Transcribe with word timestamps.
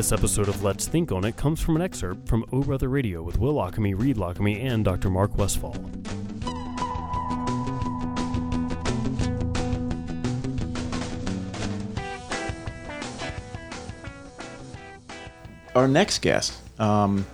This 0.00 0.12
episode 0.12 0.48
of 0.48 0.62
Let's 0.62 0.88
Think 0.88 1.12
on 1.12 1.26
It 1.26 1.36
comes 1.36 1.60
from 1.60 1.76
an 1.76 1.82
excerpt 1.82 2.26
from 2.26 2.46
O 2.54 2.62
Brother 2.62 2.88
Radio 2.88 3.22
with 3.22 3.38
Will 3.38 3.52
Lockamy, 3.52 3.92
Reed 3.94 4.16
Lockamy, 4.16 4.64
and 4.64 4.82
Dr. 4.82 5.10
Mark 5.10 5.36
Westfall. 5.36 5.76
Our 15.74 15.86
next 15.86 16.22
guest, 16.22 16.56
um, 16.80 17.26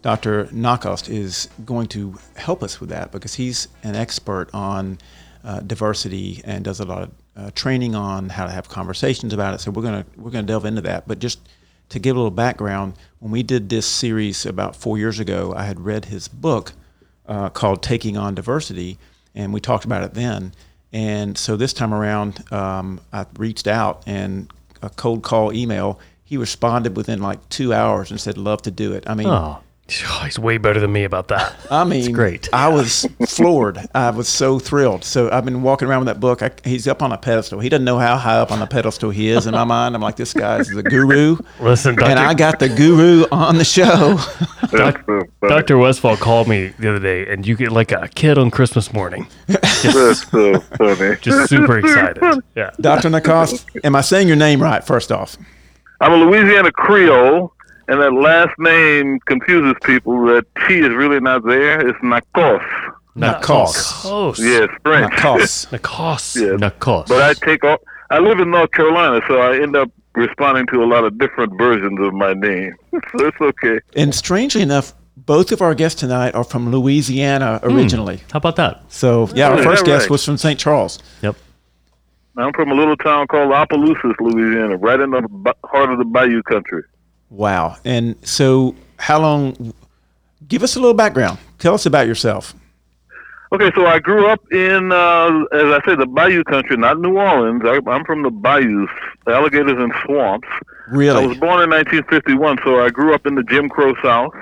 Dr. 0.00 0.46
Nacoste, 0.46 1.10
is 1.10 1.50
going 1.66 1.88
to 1.88 2.18
help 2.36 2.62
us 2.62 2.80
with 2.80 2.88
that 2.88 3.12
because 3.12 3.34
he's 3.34 3.68
an 3.82 3.96
expert 3.96 4.48
on 4.54 4.96
uh, 5.44 5.60
diversity 5.60 6.40
and 6.46 6.64
does 6.64 6.80
a 6.80 6.86
lot 6.86 7.02
of 7.02 7.10
uh, 7.36 7.50
training 7.54 7.94
on 7.94 8.30
how 8.30 8.46
to 8.46 8.50
have 8.50 8.70
conversations 8.70 9.34
about 9.34 9.52
it. 9.52 9.60
So 9.60 9.70
we're 9.70 9.82
gonna 9.82 10.06
we're 10.16 10.30
gonna 10.30 10.46
delve 10.46 10.64
into 10.64 10.80
that. 10.80 11.06
But 11.06 11.18
just 11.18 11.40
to 11.90 11.98
give 11.98 12.16
a 12.16 12.18
little 12.18 12.30
background, 12.30 12.94
when 13.18 13.30
we 13.30 13.42
did 13.42 13.68
this 13.68 13.86
series 13.86 14.44
about 14.46 14.76
four 14.76 14.98
years 14.98 15.20
ago, 15.20 15.52
I 15.56 15.64
had 15.64 15.80
read 15.80 16.06
his 16.06 16.28
book 16.28 16.72
uh, 17.26 17.48
called 17.50 17.82
"Taking 17.82 18.16
on 18.16 18.34
Diversity," 18.34 18.98
and 19.34 19.52
we 19.52 19.60
talked 19.60 19.84
about 19.84 20.02
it 20.04 20.14
then. 20.14 20.52
And 20.92 21.36
so 21.36 21.56
this 21.56 21.72
time 21.72 21.92
around, 21.92 22.50
um, 22.52 23.00
I 23.12 23.26
reached 23.36 23.66
out 23.66 24.02
and 24.06 24.52
a 24.82 24.90
cold 24.90 25.22
call 25.22 25.52
email. 25.52 25.98
He 26.24 26.36
responded 26.36 26.96
within 26.96 27.20
like 27.20 27.48
two 27.48 27.72
hours 27.72 28.10
and 28.10 28.20
said, 28.20 28.38
"Love 28.38 28.62
to 28.62 28.70
do 28.70 28.92
it." 28.92 29.04
I 29.08 29.14
mean, 29.14 29.26
Oh, 29.28 29.58
Oh, 30.06 30.22
he's 30.24 30.38
way 30.38 30.56
better 30.56 30.80
than 30.80 30.92
me 30.92 31.04
about 31.04 31.28
that. 31.28 31.54
I 31.70 31.84
mean, 31.84 32.12
great. 32.12 32.48
I 32.54 32.68
was 32.68 33.06
floored. 33.28 33.78
I 33.94 34.10
was 34.10 34.28
so 34.28 34.58
thrilled. 34.58 35.04
So 35.04 35.30
I've 35.30 35.44
been 35.44 35.62
walking 35.62 35.88
around 35.88 36.00
with 36.00 36.14
that 36.14 36.20
book. 36.20 36.42
I, 36.42 36.50
he's 36.64 36.88
up 36.88 37.02
on 37.02 37.12
a 37.12 37.18
pedestal. 37.18 37.60
He 37.60 37.68
doesn't 37.68 37.84
know 37.84 37.98
how 37.98 38.16
high 38.16 38.38
up 38.38 38.50
on 38.50 38.60
the 38.60 38.66
pedestal 38.66 39.10
he 39.10 39.28
is 39.28 39.46
in 39.46 39.52
my 39.52 39.64
mind. 39.64 39.94
I'm 39.94 40.00
like, 40.00 40.16
this 40.16 40.32
guy's 40.32 40.68
the 40.68 40.82
guru. 40.82 41.36
Listen, 41.60 42.02
And 42.02 42.18
I 42.18 42.32
got 42.32 42.58
the 42.60 42.70
guru 42.70 43.26
on 43.30 43.58
the 43.58 43.64
show. 43.64 44.14
That's. 44.72 44.96
Dr. 45.42 45.76
Westfall 45.76 46.16
called 46.16 46.48
me 46.48 46.68
the 46.78 46.88
other 46.88 46.98
day, 46.98 47.30
and 47.30 47.46
you 47.46 47.54
get 47.54 47.70
like 47.70 47.92
a 47.92 48.08
kid 48.08 48.38
on 48.38 48.50
Christmas 48.50 48.92
morning. 48.94 49.26
That's 49.46 50.22
so 50.30 50.60
funny. 50.60 51.16
Just 51.20 51.50
super 51.50 51.78
excited. 51.78 52.42
Yeah. 52.56 52.70
Dr. 52.80 53.10
Nacoste, 53.10 53.66
am 53.84 53.94
I 53.94 54.00
saying 54.00 54.28
your 54.28 54.36
name 54.38 54.62
right, 54.62 54.82
first 54.82 55.12
off? 55.12 55.36
I'm 56.00 56.12
a 56.12 56.16
Louisiana 56.16 56.72
Creole, 56.72 57.52
and 57.88 58.00
that 58.00 58.12
last 58.12 58.58
name 58.58 59.20
confuses 59.20 59.74
people. 59.84 60.24
That 60.26 60.46
T 60.66 60.78
is 60.78 60.90
really 60.90 61.20
not 61.20 61.44
there. 61.44 61.86
It's 61.88 61.98
Nakos. 61.98 62.64
Nakos. 63.16 63.74
Nakos. 63.74 64.38
Yes, 64.38 64.68
French. 64.82 65.12
Nakos. 65.12 65.68
Nakos. 65.78 66.36
Yes. 66.36 66.60
Nakos. 66.60 67.08
But 67.08 67.22
I 67.22 67.34
take 67.34 67.64
all. 67.64 67.78
I 68.10 68.18
live 68.18 68.38
in 68.38 68.50
North 68.50 68.70
Carolina, 68.72 69.20
so 69.26 69.40
I 69.40 69.60
end 69.60 69.76
up 69.76 69.90
responding 70.14 70.66
to 70.68 70.82
a 70.82 70.86
lot 70.86 71.04
of 71.04 71.18
different 71.18 71.56
versions 71.58 71.98
of 72.00 72.12
my 72.12 72.34
name. 72.34 72.74
so 72.92 73.26
it's 73.26 73.40
okay. 73.40 73.80
And 73.96 74.14
strangely 74.14 74.62
enough, 74.62 74.94
both 75.16 75.52
of 75.52 75.62
our 75.62 75.74
guests 75.74 76.00
tonight 76.00 76.34
are 76.34 76.44
from 76.44 76.70
Louisiana 76.70 77.58
hmm. 77.58 77.70
originally. 77.70 78.22
How 78.32 78.38
about 78.38 78.56
that? 78.56 78.82
So, 78.88 79.28
yeah, 79.34 79.50
our 79.50 79.62
first 79.62 79.84
guest 79.84 80.04
right? 80.04 80.10
was 80.10 80.24
from 80.24 80.36
St. 80.36 80.58
Charles. 80.58 80.98
Yep. 81.22 81.36
I'm 82.36 82.52
from 82.52 82.70
a 82.72 82.74
little 82.74 82.96
town 82.96 83.28
called 83.28 83.52
Opelousas, 83.52 84.14
Louisiana, 84.18 84.76
right 84.76 84.98
in 84.98 85.10
the 85.10 85.54
heart 85.64 85.92
of 85.92 85.98
the 85.98 86.04
Bayou 86.04 86.42
country. 86.42 86.82
Wow. 87.34 87.76
And 87.84 88.16
so, 88.26 88.74
how 88.96 89.20
long? 89.20 89.74
Give 90.46 90.62
us 90.62 90.76
a 90.76 90.78
little 90.78 90.94
background. 90.94 91.38
Tell 91.58 91.74
us 91.74 91.86
about 91.86 92.06
yourself. 92.06 92.54
Okay, 93.52 93.70
so 93.74 93.86
I 93.86 93.98
grew 93.98 94.26
up 94.26 94.40
in, 94.52 94.90
uh, 94.90 95.44
as 95.52 95.64
I 95.64 95.80
say, 95.86 95.94
the 95.94 96.06
Bayou 96.06 96.42
country, 96.44 96.76
not 96.76 96.98
New 96.98 97.16
Orleans. 97.16 97.62
I, 97.64 97.78
I'm 97.88 98.04
from 98.04 98.22
the 98.22 98.30
bayous, 98.30 98.90
alligators 99.28 99.78
and 99.78 99.92
swamps. 100.04 100.48
Really? 100.88 101.22
I 101.22 101.26
was 101.26 101.38
born 101.38 101.62
in 101.62 101.70
1951, 101.70 102.58
so 102.64 102.84
I 102.84 102.90
grew 102.90 103.14
up 103.14 103.26
in 103.26 103.36
the 103.36 103.44
Jim 103.44 103.68
Crow 103.68 103.94
South. 104.02 104.34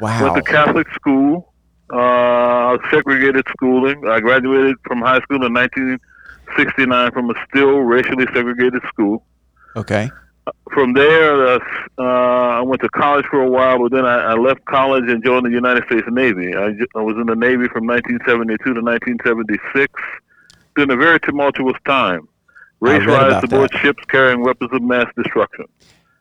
Wow. 0.00 0.22
Went 0.34 0.44
to 0.44 0.52
Catholic 0.52 0.86
school, 0.92 1.52
uh, 1.92 2.76
segregated 2.90 3.46
schooling. 3.50 4.06
I 4.06 4.20
graduated 4.20 4.76
from 4.84 5.00
high 5.00 5.20
school 5.20 5.44
in 5.44 5.54
1969 5.54 7.12
from 7.12 7.30
a 7.30 7.34
still 7.48 7.80
racially 7.80 8.26
segregated 8.34 8.82
school. 8.88 9.24
Okay. 9.76 10.10
From 10.72 10.92
there, 10.92 11.46
uh, 11.46 11.58
uh, 11.98 12.02
I 12.02 12.60
went 12.62 12.80
to 12.82 12.88
college 12.90 13.24
for 13.26 13.42
a 13.42 13.48
while, 13.48 13.78
but 13.78 13.92
then 13.92 14.04
I, 14.04 14.32
I 14.32 14.34
left 14.34 14.64
college 14.66 15.04
and 15.08 15.24
joined 15.24 15.46
the 15.46 15.50
United 15.50 15.84
States 15.84 16.06
Navy. 16.10 16.54
I, 16.54 16.74
I 16.96 17.02
was 17.02 17.16
in 17.16 17.26
the 17.26 17.34
Navy 17.34 17.66
from 17.68 17.86
1972 17.86 18.74
to 18.74 18.80
1976, 18.80 19.92
during 20.76 20.90
a 20.90 20.96
very 20.96 21.18
tumultuous 21.20 21.76
time. 21.86 22.28
Race 22.80 23.04
riots 23.06 23.44
aboard 23.44 23.70
that. 23.72 23.80
ships 23.80 24.04
carrying 24.08 24.42
weapons 24.42 24.70
of 24.72 24.82
mass 24.82 25.06
destruction. 25.16 25.64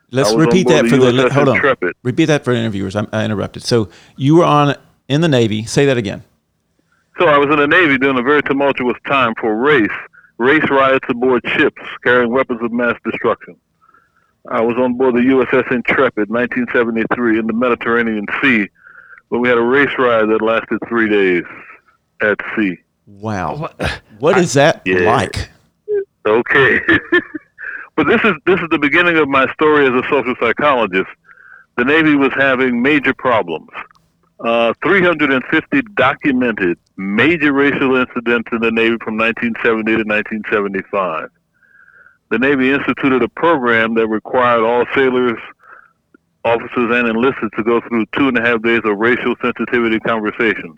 Let's 0.09 0.31
I 0.31 0.35
was 0.35 0.45
on 0.45 0.49
repeat 0.49 0.67
that 0.69 0.87
for 0.87 0.97
the. 0.97 1.11
USS 1.11 1.31
Hold 1.31 1.49
on. 1.49 1.55
Intrepid. 1.57 1.93
Repeat 2.01 2.25
that 2.25 2.43
for 2.43 2.53
the 2.53 2.59
interviewers. 2.59 2.95
I'm, 2.95 3.07
I 3.11 3.25
interrupted. 3.25 3.63
So 3.63 3.89
you 4.15 4.37
were 4.37 4.45
on 4.45 4.75
in 5.07 5.21
the 5.21 5.27
Navy. 5.27 5.65
Say 5.65 5.85
that 5.85 5.97
again. 5.97 6.23
So 7.19 7.27
I 7.27 7.37
was 7.37 7.49
in 7.49 7.57
the 7.57 7.67
Navy 7.67 7.97
during 7.97 8.17
a 8.17 8.23
very 8.23 8.41
tumultuous 8.41 8.97
time 9.07 9.33
for 9.39 9.55
race, 9.55 9.89
race 10.37 10.67
riots 10.69 11.05
aboard 11.09 11.43
ships 11.47 11.81
carrying 12.03 12.31
weapons 12.31 12.61
of 12.61 12.71
mass 12.71 12.95
destruction. 13.03 13.55
I 14.49 14.61
was 14.61 14.77
on 14.77 14.93
board 14.95 15.15
the 15.15 15.19
USS 15.19 15.71
Intrepid, 15.71 16.29
1973, 16.29 17.39
in 17.39 17.47
the 17.47 17.53
Mediterranean 17.53 18.25
Sea, 18.41 18.67
when 19.29 19.41
we 19.41 19.49
had 19.49 19.57
a 19.57 19.61
race 19.61 19.91
riot 19.97 20.27
that 20.29 20.41
lasted 20.41 20.79
three 20.87 21.09
days 21.09 21.43
at 22.21 22.37
sea. 22.55 22.77
Wow. 23.05 23.69
What 24.19 24.37
is 24.43 24.53
that 24.53 24.81
Yeah. 24.85 24.99
like? 25.11 25.49
Okay, 26.25 26.79
but 27.95 28.05
this 28.07 28.19
is 28.25 28.33
this 28.45 28.59
is 28.59 28.67
the 28.69 28.77
beginning 28.79 29.15
of 29.17 29.29
my 29.29 29.51
story 29.53 29.85
as 29.87 29.93
a 29.93 30.03
social 30.09 30.35
psychologist. 30.41 31.07
The 31.77 31.85
Navy 31.85 32.15
was 32.15 32.31
having 32.35 32.81
major 32.81 33.13
problems. 33.13 33.69
Uh, 34.41 34.73
350 34.83 35.81
documented 35.95 36.77
major 36.97 37.53
racial 37.53 37.95
incidents 37.95 38.49
in 38.51 38.59
the 38.59 38.71
Navy 38.71 38.97
from 39.03 39.17
1970 39.17 39.83
to 39.83 40.03
1975. 40.03 41.29
The 42.29 42.39
Navy 42.39 42.71
instituted 42.71 43.23
a 43.23 43.29
program 43.29 43.93
that 43.95 44.07
required 44.07 44.63
all 44.63 44.85
sailors, 44.93 45.39
officers, 46.43 46.91
and 46.91 47.07
enlisted 47.07 47.49
to 47.55 47.63
go 47.63 47.79
through 47.81 48.05
two 48.17 48.27
and 48.27 48.37
a 48.37 48.41
half 48.41 48.61
days 48.61 48.81
of 48.83 48.97
racial 48.97 49.35
sensitivity 49.41 49.99
conversations. 49.99 50.75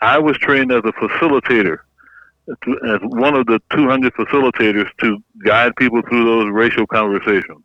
I 0.00 0.18
was 0.18 0.38
trained 0.38 0.72
as 0.72 0.82
a 0.84 0.92
facilitator 0.92 1.78
to, 2.64 2.78
as 2.88 3.00
one 3.02 3.34
of 3.34 3.46
the 3.46 3.60
200 3.72 4.14
facilitators 4.14 4.88
to 5.00 5.18
guide 5.44 5.76
people 5.76 6.00
through 6.08 6.24
those 6.24 6.50
racial 6.50 6.86
conversations. 6.86 7.64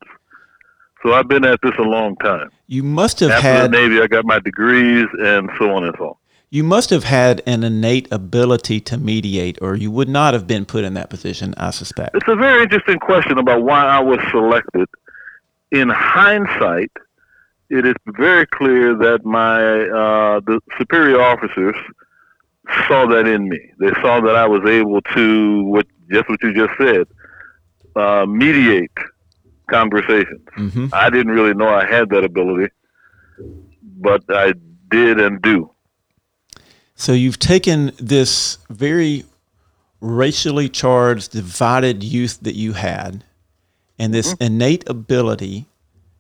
So 1.04 1.14
I've 1.14 1.28
been 1.28 1.46
at 1.46 1.60
this 1.62 1.74
a 1.78 1.84
long 1.84 2.16
time. 2.18 2.50
You 2.68 2.84
must 2.84 3.20
have 3.22 3.32
After 3.32 3.48
had 3.48 3.72
the 3.72 3.78
Navy, 3.78 4.02
I 4.02 4.08
got 4.08 4.26
my 4.26 4.40
degrees 4.40 5.06
and 5.20 5.50
so 5.58 5.72
on 5.74 5.86
and 5.86 5.96
so 5.98 6.08
on. 6.10 6.16
You 6.56 6.64
must 6.64 6.90
have 6.90 7.04
had 7.04 7.42
an 7.46 7.66
innate 7.66 8.08
ability 8.14 8.80
to 8.80 8.98
mediate, 8.98 9.58
or 9.62 9.76
you 9.76 9.92
would 9.92 10.08
not 10.08 10.34
have 10.34 10.48
been 10.48 10.66
put 10.66 10.86
in 10.86 10.94
that 10.94 11.10
position. 11.10 11.54
I 11.58 11.72
suspect. 11.72 12.16
It's 12.16 12.30
a 12.30 12.36
very 12.38 12.64
interesting 12.64 12.98
question 12.98 13.38
about 13.38 13.64
why 13.64 13.84
I 13.84 14.00
was 14.00 14.20
selected. 14.32 14.88
In 15.72 15.90
hindsight, 15.90 16.92
it 17.70 17.86
is 17.86 17.96
very 18.06 18.48
clear 18.48 18.96
that 18.96 19.26
my 19.26 19.58
uh, 19.60 20.40
the 20.40 20.62
superior 20.78 21.22
officers 21.22 21.76
saw 22.88 23.06
that 23.08 23.28
in 23.28 23.50
me. 23.50 23.60
They 23.80 23.92
saw 24.02 24.22
that 24.22 24.38
I 24.38 24.48
was 24.48 24.64
able 24.66 25.02
to 25.02 25.64
what 25.64 25.86
just 26.10 26.30
what 26.30 26.42
you 26.42 26.54
just 26.54 26.78
said, 26.78 27.06
uh, 27.98 28.26
mediate 28.26 28.98
conversations. 29.70 30.48
hmm 30.54 30.88
I 30.94 31.10
didn't 31.10 31.34
really 31.34 31.54
know 31.54 31.68
I 31.68 31.86
had 31.86 32.12
that 32.12 32.24
ability, 32.24 32.72
but 33.98 34.24
I 34.30 34.54
did 34.90 35.20
and 35.20 35.42
do. 35.42 35.75
So 36.96 37.12
you've 37.14 37.40
taken 37.40 37.92
this 37.98 38.58
very 38.70 39.26
racially 40.02 40.70
charged, 40.70 41.32
divided 41.32 42.04
youth 42.04 42.40
that 42.42 42.56
you 42.56 42.74
had, 42.74 43.24
and 44.00 44.14
this 44.14 44.34
Mm-hmm. 44.34 44.44
innate 44.44 44.90
ability 44.90 45.66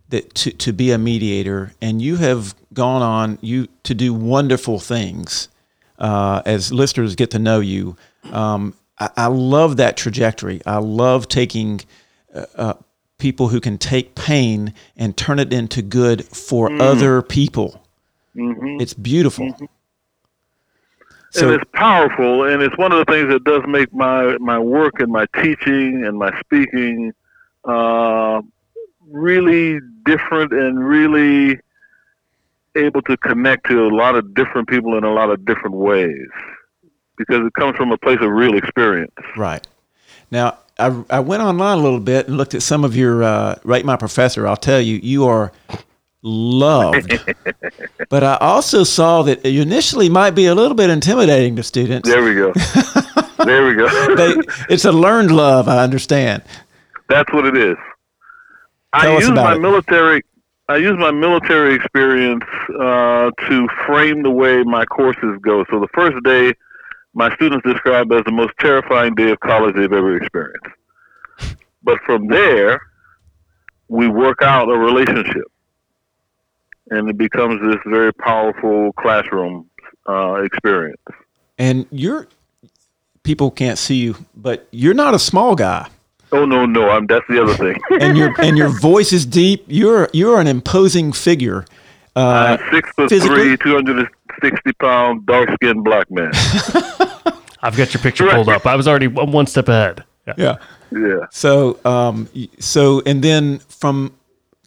that 0.10 0.34
to, 0.36 0.52
to 0.52 0.72
be 0.74 0.92
a 0.92 0.98
mediator, 0.98 1.74
and 1.82 2.02
you 2.02 2.18
have 2.18 2.54
gone 2.74 3.02
on 3.02 3.38
you 3.42 3.68
to 3.84 3.94
do 3.96 4.14
wonderful 4.14 4.80
things. 4.80 5.50
Uh, 5.98 6.42
as 6.46 6.74
listeners 6.74 7.16
get 7.16 7.32
to 7.32 7.40
know 7.40 7.60
you, 7.62 7.96
um, 8.32 8.74
I, 9.00 9.10
I 9.18 9.26
love 9.28 9.78
that 9.78 9.96
trajectory. 9.98 10.62
I 10.66 10.78
love 10.78 11.28
taking 11.30 11.82
uh, 12.34 12.46
uh, 12.56 12.74
people 13.18 13.48
who 13.48 13.62
can 13.62 13.78
take 13.78 14.14
pain 14.14 14.74
and 14.98 15.16
turn 15.16 15.40
it 15.40 15.54
into 15.54 15.82
good 15.82 16.26
for 16.26 16.70
Mm. 16.70 16.82
other 16.82 17.22
people. 17.22 17.82
hmm 18.34 18.80
It's 18.82 18.94
beautiful. 18.94 19.46
and 19.46 19.70
So 21.40 21.54
it's 21.54 21.64
powerful, 21.74 22.44
and 22.44 22.62
it's 22.62 22.78
one 22.78 22.92
of 22.92 23.06
the 23.06 23.12
things 23.12 23.30
that 23.30 23.44
does 23.44 23.62
make 23.68 23.94
my 23.94 24.38
my 24.38 24.58
work 24.58 25.00
and 25.00 25.12
my 25.12 25.26
teaching 25.42 26.06
and 26.06 26.18
my 26.18 26.32
speaking 26.40 27.12
uh, 27.66 28.42
really 29.10 29.80
different 30.06 30.54
and 30.54 30.86
really 30.86 31.60
able 32.76 33.02
to 33.04 33.18
connect 33.18 33.68
to 33.70 33.86
a 33.86 33.90
lot 33.90 34.16
of 34.16 34.34
different 34.34 34.68
people 34.68 34.98
in 34.98 35.04
a 35.04 35.14
lot 35.14 35.30
of 35.30 35.46
different 35.46 35.76
ways 35.76 36.28
because 37.18 37.46
it 37.46 37.54
comes 37.54 37.76
from 37.78 37.92
a 37.92 37.98
place 37.98 38.20
of 38.22 38.30
real 38.30 38.56
experience. 38.58 39.14
Right. 39.38 39.66
Now, 40.32 40.58
I, 40.78 41.04
I 41.10 41.20
went 41.22 41.42
online 41.42 41.78
a 41.78 41.82
little 41.82 42.00
bit 42.00 42.28
and 42.28 42.38
looked 42.38 42.54
at 42.54 42.62
some 42.62 42.84
of 42.84 42.96
your 42.96 43.24
uh, 43.24 43.56
rate 43.64 43.86
my 43.86 43.96
professor. 43.96 44.48
I'll 44.48 44.58
tell 44.58 44.82
you, 44.82 44.98
you 45.02 45.26
are 45.26 45.52
loved. 46.26 47.24
but 48.10 48.24
I 48.24 48.36
also 48.38 48.84
saw 48.84 49.22
that 49.24 49.46
initially 49.46 50.10
might 50.10 50.32
be 50.32 50.48
a 50.48 50.56
little 50.56 50.76
bit 50.76 50.90
intimidating 50.90 51.56
to 51.56 51.64
students. 51.64 52.10
There 52.10 52.24
we 52.24 52.34
go. 52.34 52.52
there 53.46 53.66
we 53.66 53.76
go. 53.76 54.16
they, 54.16 54.36
it's 54.70 54.86
a 54.86 54.92
learned 54.92 55.32
love, 55.32 55.70
I 55.70 55.84
understand. 55.84 56.44
That's 57.08 57.32
what 57.32 57.46
it 57.46 57.56
is. 57.56 57.78
Tell 59.00 59.12
I 59.12 59.18
use 59.18 59.32
my 59.32 59.56
it. 59.56 59.60
military. 59.60 60.24
I 60.68 60.78
use 60.78 60.98
my 60.98 61.12
military 61.12 61.76
experience 61.76 62.44
uh, 62.80 63.30
to 63.48 63.68
frame 63.86 64.24
the 64.24 64.32
way 64.32 64.64
my 64.64 64.84
courses 64.86 65.38
go. 65.42 65.64
So 65.70 65.80
the 65.80 65.88
first 65.94 66.18
day, 66.24 66.54
my 67.14 67.34
students 67.36 67.68
describe 67.68 68.12
as 68.12 68.24
the 68.26 68.32
most 68.32 68.54
terrifying 68.60 69.14
day 69.14 69.32
of 69.32 69.40
college 69.42 69.76
they've 69.76 69.94
ever 69.94 70.18
experienced. 70.18 70.66
But 71.84 72.00
from 72.06 72.28
there, 72.28 72.82
we 73.88 74.08
work 74.08 74.42
out 74.42 74.70
a 74.70 74.78
relationship, 74.78 75.46
and 76.90 77.10
it 77.10 77.18
becomes 77.18 77.62
this 77.62 77.82
very 77.86 78.14
powerful 78.14 78.94
classroom 78.94 79.70
uh, 80.08 80.36
experience. 80.44 81.02
And 81.58 81.86
you're, 81.92 82.28
people 83.24 83.52
can't 83.52 83.78
see 83.78 83.96
you, 83.96 84.16
but 84.36 84.68
you're 84.72 84.94
not 84.94 85.14
a 85.14 85.20
small 85.20 85.56
guy. 85.56 85.88
Oh 86.32 86.46
no, 86.46 86.66
no, 86.66 86.90
I'm. 86.90 87.06
That's 87.08 87.26
the 87.30 87.42
other 87.42 87.54
thing. 87.58 87.80
And 88.02 88.18
your 88.18 88.34
and 88.42 88.58
your 88.58 88.70
voice 88.82 89.14
is 89.14 89.26
deep. 89.26 89.64
You're 89.68 90.10
you're 90.12 90.40
an 90.40 90.48
imposing 90.48 91.14
figure. 91.14 91.66
Uh, 92.16 92.58
I'm 92.60 92.72
six 92.72 92.90
foot 92.92 93.10
physically? 93.10 93.36
three, 93.36 93.58
two 93.58 93.76
hundred 93.76 94.00
and 94.00 94.10
sixty 94.42 94.74
pound, 94.74 95.26
dark 95.26 95.50
skinned 95.54 95.84
black 95.84 96.10
man. 96.10 96.32
I've 97.62 97.78
got 97.78 97.94
your 97.94 98.02
picture 98.02 98.28
pulled 98.30 98.50
up. 98.50 98.66
I 98.66 98.76
was 98.76 98.88
already 98.88 99.08
one 99.08 99.32
one 99.32 99.48
step 99.48 99.70
ahead. 99.70 100.04
Yeah. 100.28 100.34
yeah. 100.38 100.58
Yeah. 100.92 101.26
So, 101.32 101.80
um, 101.86 102.30
so, 102.60 103.02
and 103.06 103.24
then 103.24 103.60
from, 103.60 104.14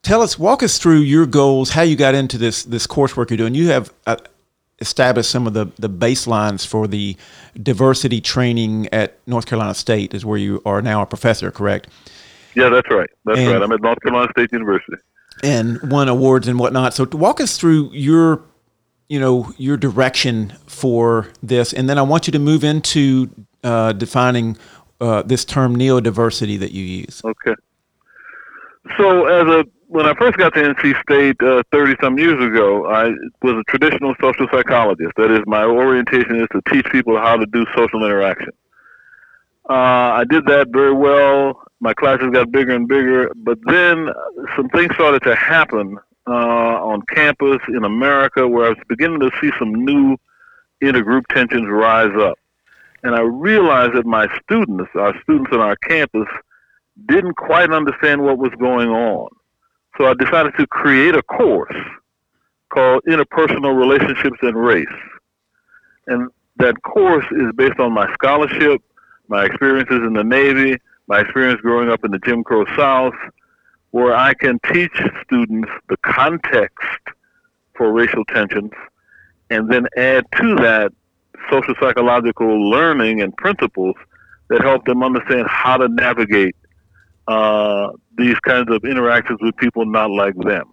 tell 0.03 0.23
us, 0.23 0.39
walk 0.39 0.63
us 0.63 0.79
through 0.79 1.01
your 1.01 1.27
goals, 1.27 1.71
how 1.71 1.83
you 1.83 1.97
got 1.97 2.15
into 2.15 2.39
this 2.39 2.65
this 2.65 2.87
coursework 2.87 3.31
you're 3.31 3.37
doing. 3.37 3.55
You 3.55 3.69
have 3.69 3.93
uh, 4.07 4.17
established 4.81 5.31
some 5.31 5.47
of 5.47 5.55
the 5.55 5.67
the 5.79 5.89
baselines 5.91 6.67
for 6.67 6.87
the 6.87 7.17
diversity 7.63 8.21
training 8.21 8.89
at 8.93 9.19
North 9.27 9.47
Carolina 9.47 9.75
State, 9.75 10.15
is 10.15 10.25
where 10.25 10.39
you 10.39 10.63
are 10.65 10.81
now 10.83 11.03
a 11.03 11.07
professor, 11.07 11.51
correct? 11.51 11.89
Yeah, 12.55 12.69
that's 12.69 12.89
right. 12.91 13.11
That's 13.25 13.39
And- 13.39 13.53
right. 13.53 13.63
I'm 13.63 13.73
at 13.73 13.81
North 13.83 14.01
Carolina 14.01 14.29
State 14.33 14.53
University. 14.53 14.97
And 15.45 15.81
won 15.93 16.09
awards 16.09 16.49
and 16.49 16.59
whatnot. 16.59 16.95
So, 16.95 17.07
walk 17.13 17.41
us 17.41 17.57
through 17.57 17.91
your, 17.93 18.43
you 19.09 19.21
know, 19.21 19.53
your 19.57 19.77
direction 19.77 20.53
for 20.67 21.29
this, 21.45 21.73
and 21.73 21.89
then 21.89 21.97
I 21.97 22.03
want 22.03 22.27
you 22.27 22.33
to 22.33 22.41
move 22.41 22.65
into 22.65 23.31
uh, 23.63 23.93
defining 23.93 24.57
uh, 25.01 25.23
this 25.23 25.45
term 25.45 25.77
neodiversity 25.77 26.59
that 26.59 26.73
you 26.73 26.83
use. 26.83 27.23
Okay. 27.25 27.55
So 28.97 29.27
as 29.27 29.47
a 29.47 29.65
when 29.89 30.07
I 30.07 30.15
first 30.15 30.37
got 30.37 30.55
to 30.55 30.61
NC 30.61 31.01
State 31.03 31.37
thirty 31.73 31.97
some 32.01 32.19
years 32.19 32.43
ago, 32.45 32.87
I 32.87 33.09
was 33.43 33.55
a 33.55 33.65
traditional 33.69 34.15
social 34.21 34.47
psychologist. 34.53 35.13
That 35.17 35.31
is, 35.31 35.41
my 35.47 35.65
orientation 35.65 36.41
is 36.41 36.47
to 36.53 36.61
teach 36.71 36.85
people 36.93 37.17
how 37.19 37.37
to 37.37 37.47
do 37.47 37.65
social 37.75 38.05
interaction. 38.05 38.51
Uh, 39.69 39.73
I 39.73 40.25
did 40.29 40.45
that 40.47 40.69
very 40.69 40.93
well. 40.93 41.63
My 41.81 41.95
classes 41.95 42.29
got 42.33 42.53
bigger 42.53 42.75
and 42.75 42.87
bigger, 42.87 43.31
but 43.37 43.59
then 43.67 44.09
some 44.57 44.69
things 44.71 44.95
started 44.95 45.23
to 45.23 45.35
happen 45.35 45.99
uh, 46.27 46.31
on 46.31 47.03
campus 47.03 47.59
in 47.69 47.85
America 47.85 48.47
where 48.47 48.67
I 48.67 48.69
was 48.71 48.79
beginning 48.89 49.21
to 49.21 49.31
see 49.41 49.51
some 49.59 49.75
new 49.75 50.17
intergroup 50.83 51.27
tensions 51.29 51.67
rise 51.69 52.15
up. 52.21 52.39
And 53.03 53.15
I 53.15 53.21
realized 53.21 53.95
that 53.95 54.07
my 54.07 54.27
students, 54.43 54.91
our 54.95 55.19
students 55.23 55.51
on 55.53 55.61
our 55.61 55.77
campus, 55.77 56.29
didn't 57.07 57.37
quite 57.37 57.71
understand 57.71 58.23
what 58.23 58.39
was 58.39 58.53
going 58.59 58.89
on. 58.89 59.29
So 59.99 60.07
I 60.07 60.15
decided 60.15 60.55
to 60.59 60.67
create 60.69 61.17
a 61.17 61.23
course 61.23 61.75
called 62.73 63.03
Interpersonal 63.09 63.77
Relationships 63.77 64.39
and 64.43 64.57
Race. 64.57 64.87
And 66.07 66.31
that 66.59 66.81
course 66.83 67.27
is 67.33 67.51
based 67.57 67.81
on 67.81 67.93
my 67.93 68.13
scholarship, 68.15 68.81
my 69.27 69.45
experiences 69.45 70.01
in 70.07 70.13
the 70.13 70.23
Navy, 70.23 70.77
my 71.09 71.21
experience 71.21 71.61
growing 71.61 71.91
up 71.91 72.05
in 72.05 72.13
the 72.13 72.19
Jim 72.21 72.45
Crow 72.45 72.65
South, 72.77 73.15
where 73.91 74.15
I 74.15 74.35
can 74.35 74.61
teach 74.73 74.93
students 75.25 75.71
the 75.89 75.97
context 75.99 76.87
for 77.75 77.91
racial 77.91 78.25
tensions 78.27 78.71
and 79.51 79.69
then 79.69 79.87
add 79.97 80.27
to 80.37 80.55
that 80.57 80.93
social 81.51 81.75
psychological 81.81 82.71
learning 82.71 83.21
and 83.21 83.37
principles 83.37 83.97
that 84.49 84.61
help 84.61 84.85
them 84.85 85.03
understand 85.03 85.47
how 85.49 85.77
to 85.77 85.89
navigate 85.89 86.55
uh, 87.29 87.91
these 88.17 88.39
kinds 88.41 88.71
of 88.71 88.85
interactions 88.85 89.39
with 89.41 89.57
people 89.57 89.87
not 89.87 90.11
like 90.11 90.35
them. 90.39 90.65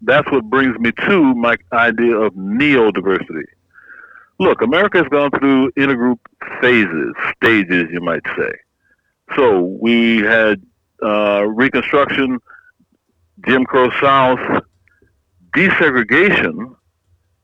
That's 0.00 0.28
what 0.32 0.44
brings 0.44 0.76
me 0.78 0.90
to 1.06 1.34
my 1.34 1.56
idea 1.72 2.16
of 2.16 2.34
neo 2.34 2.90
diversity. 2.90 3.46
Look, 4.40 4.62
America 4.62 4.98
has 4.98 5.08
gone 5.08 5.30
through 5.30 5.70
intergroup 5.72 6.18
phases, 6.60 7.14
stages, 7.36 7.84
you 7.92 8.00
might 8.00 8.24
say. 8.36 8.52
So 9.36 9.76
we 9.80 10.18
had 10.18 10.60
uh, 11.02 11.44
Reconstruction, 11.46 12.40
Jim 13.46 13.64
Crow 13.64 13.90
South, 14.00 14.40
desegregation, 15.54 16.74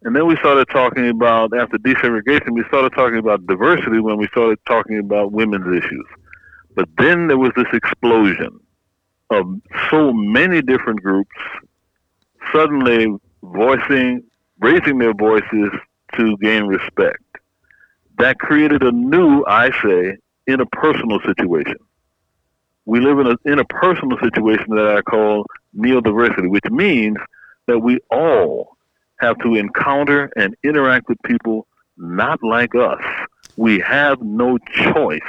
and 0.03 0.17
then 0.17 0.27
we 0.27 0.37
started 0.37 0.69
talking 0.69 1.09
about, 1.09 1.57
after 1.57 1.77
desegregation, 1.77 2.51
we 2.51 2.65
started 2.69 2.93
talking 2.95 3.19
about 3.19 3.47
diversity 3.47 4.01
when 4.01 4.17
we 4.17 4.27
started 4.29 4.59
talking 4.67 4.99
about 4.99 5.33
women's 5.33 5.67
issues. 5.85 6.07
But 6.79 6.89
then 6.97 7.27
there 7.27 7.37
was 7.37 7.51
this 7.57 7.67
explosion 7.73 8.61
of 9.31 9.61
so 9.91 10.13
many 10.13 10.63
different 10.63 11.03
groups 11.03 11.35
suddenly 12.53 13.09
voicing, 13.43 14.23
raising 14.61 14.99
their 14.99 15.13
voices 15.13 15.71
to 16.15 16.37
gain 16.37 16.67
respect. 16.67 17.25
That 18.19 18.39
created 18.39 18.85
a 18.85 18.93
new, 18.93 19.45
I 19.49 19.73
say, 19.83 20.19
interpersonal 20.49 21.21
situation. 21.27 21.79
We 22.85 23.01
live 23.01 23.19
in 23.19 23.27
an 23.27 23.39
interpersonal 23.45 24.23
situation 24.23 24.77
that 24.77 24.87
I 24.97 25.03
call 25.03 25.47
neodiversity, 25.77 26.49
which 26.49 26.67
means 26.71 27.17
that 27.67 27.81
we 27.81 27.99
all 28.13 28.77
have 29.19 29.37
to 29.41 29.57
encounter 29.57 30.31
and 30.37 30.55
interact 30.63 31.09
with 31.09 31.19
people 31.25 31.67
not 31.97 32.39
like 32.45 32.77
us. 32.77 33.03
We 33.57 33.81
have 33.81 34.23
no 34.23 34.59
choice. 34.59 35.21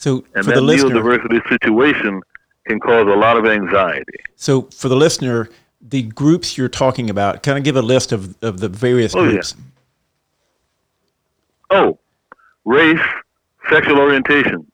So 0.00 0.24
And 0.34 0.44
for 0.46 0.50
that 0.52 0.54
the 0.56 0.60
listener, 0.62 0.94
neodiversity 1.02 1.46
situation 1.50 2.22
can 2.66 2.80
cause 2.80 3.06
a 3.06 3.16
lot 3.16 3.36
of 3.36 3.44
anxiety. 3.46 4.18
so 4.34 4.62
for 4.72 4.88
the 4.88 4.96
listener, 4.96 5.50
the 5.82 6.02
groups 6.02 6.56
you're 6.56 6.70
talking 6.70 7.10
about, 7.10 7.42
kind 7.42 7.58
of 7.58 7.64
give 7.64 7.76
a 7.76 7.82
list 7.82 8.10
of, 8.10 8.34
of 8.42 8.60
the 8.60 8.68
various 8.70 9.14
Oh, 9.14 9.24
yeah. 9.24 9.30
groups. 9.32 9.54
Oh, 11.70 11.98
race, 12.64 12.98
sexual 13.70 13.98
orientation, 13.98 14.66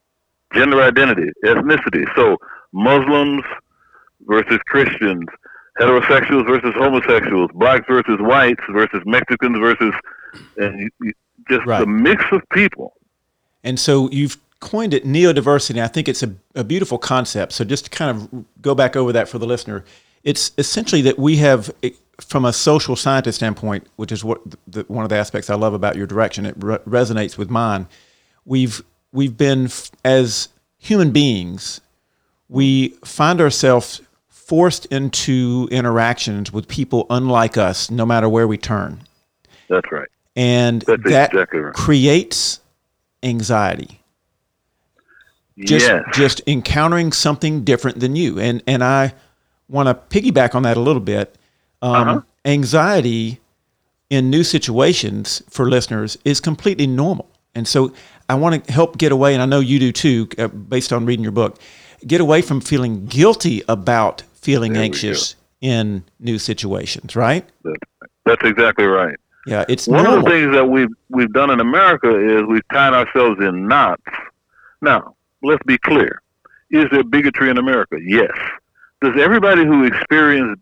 gender 0.53 0.81
identity, 0.81 1.29
ethnicity. 1.43 2.05
So 2.15 2.37
Muslims 2.71 3.43
versus 4.27 4.59
Christians, 4.67 5.25
heterosexuals 5.79 6.47
versus 6.47 6.73
homosexuals, 6.77 7.51
blacks 7.53 7.85
versus 7.89 8.17
whites 8.21 8.63
versus 8.71 9.01
Mexicans 9.05 9.57
versus, 9.59 9.93
and 10.57 10.79
you, 10.79 10.89
you, 11.01 11.13
just 11.49 11.65
Right. 11.67 11.81
the 11.81 11.85
mix 11.85 12.23
of 12.31 12.41
people. 12.53 12.93
And 13.63 13.77
so 13.79 14.09
you've 14.11 14.37
coined 14.59 14.93
it 14.93 15.05
neodiversity. 15.05 15.71
And 15.71 15.81
I 15.81 15.87
think 15.87 16.07
it's 16.07 16.23
a, 16.23 16.33
a 16.55 16.63
beautiful 16.63 16.97
concept. 16.97 17.53
So 17.53 17.63
just 17.63 17.85
to 17.85 17.89
kind 17.89 18.17
of 18.17 18.45
go 18.61 18.73
back 18.75 18.95
over 18.95 19.11
that 19.13 19.29
for 19.29 19.37
the 19.37 19.45
listener, 19.45 19.83
it's 20.23 20.51
essentially 20.57 21.01
that 21.03 21.17
we 21.19 21.37
have, 21.37 21.73
eh, 21.83 21.91
from 22.19 22.45
a 22.45 22.51
social 22.53 22.95
scientist 22.95 23.37
standpoint, 23.37 23.85
which 23.95 24.11
is 24.11 24.23
what 24.23 24.41
the, 24.67 24.83
one 24.87 25.03
of 25.03 25.09
the 25.09 25.15
aspects 25.15 25.49
I 25.49 25.55
love 25.55 25.73
about 25.73 25.95
your 25.95 26.07
direction, 26.07 26.45
it 26.45 26.55
re- 26.57 26.79
resonates 26.79 27.37
with 27.37 27.49
mine. 27.49 27.87
We've 28.45 28.81
we've 29.11 29.37
been 29.37 29.69
as 30.03 30.49
human 30.77 31.11
beings, 31.11 31.79
we 32.49 32.89
find 33.03 33.39
ourselves 33.41 34.01
forced 34.29 34.85
into 34.87 35.67
interactions 35.71 36.51
with 36.51 36.67
people 36.67 37.05
unlike 37.09 37.57
us, 37.57 37.91
no 37.91 38.05
matter 38.05 38.29
where 38.29 38.47
we 38.47 38.57
turn, 38.57 39.01
That's 39.69 39.91
right. 39.91 40.07
and 40.35 40.81
That's 40.83 41.03
that 41.03 41.29
exactly 41.31 41.59
right. 41.59 41.73
creates 41.73 42.61
anxiety 43.23 43.96
just 45.59 45.87
yes. 45.87 46.03
just 46.13 46.41
encountering 46.47 47.11
something 47.11 47.63
different 47.63 47.99
than 47.99 48.15
you 48.15 48.39
and 48.39 48.61
and 48.67 48.83
i 48.83 49.13
want 49.69 49.87
to 49.87 49.93
piggyback 50.19 50.53
on 50.55 50.63
that 50.63 50.77
a 50.77 50.79
little 50.79 51.01
bit 51.01 51.35
um, 51.81 51.91
Uh-huh. 52.07 52.21
anxiety 52.45 53.39
in 54.09 54.29
new 54.29 54.43
situations 54.43 55.41
for 55.49 55.69
listeners 55.69 56.17
is 56.25 56.39
completely 56.39 56.87
normal 56.87 57.27
and 57.55 57.67
so 57.67 57.91
i 58.29 58.35
want 58.35 58.65
to 58.65 58.71
help 58.71 58.97
get 58.97 59.11
away 59.11 59.33
and 59.33 59.41
i 59.41 59.45
know 59.45 59.59
you 59.59 59.79
do 59.79 59.91
too 59.91 60.27
uh, 60.37 60.47
based 60.47 60.93
on 60.93 61.05
reading 61.05 61.23
your 61.23 61.31
book 61.31 61.59
get 62.05 62.21
away 62.21 62.41
from 62.41 62.61
feeling 62.61 63.05
guilty 63.07 63.63
about 63.67 64.21
feeling 64.35 64.73
There 64.73 64.83
anxious 64.83 65.35
in 65.59 66.03
new 66.19 66.37
situations 66.37 67.15
right 67.15 67.43
That's, 68.25 68.43
exactly 68.43 68.85
right. 68.85 69.17
yeah 69.47 69.65
it's 69.67 69.87
One 69.87 70.03
normal 70.03 70.19
of 70.19 70.25
the 70.25 70.29
things 70.31 70.53
that 70.53 70.65
we've 70.65 70.93
we've 71.09 71.33
done 71.33 71.49
in 71.49 71.59
America 71.59 72.09
is 72.35 72.43
we've 72.43 72.67
tied 72.71 72.93
ourselves 72.93 73.41
in 73.41 73.67
knots. 73.67 74.03
Now, 74.81 75.15
let's 75.43 75.63
be 75.65 75.77
clear. 75.77 76.21
Is 76.69 76.85
there 76.91 77.03
bigotry 77.03 77.49
in 77.49 77.57
America? 77.57 77.97
Yes. 78.03 78.31
Does 79.01 79.13
everybody 79.19 79.63
who 79.65 79.85
experiences 79.85 80.57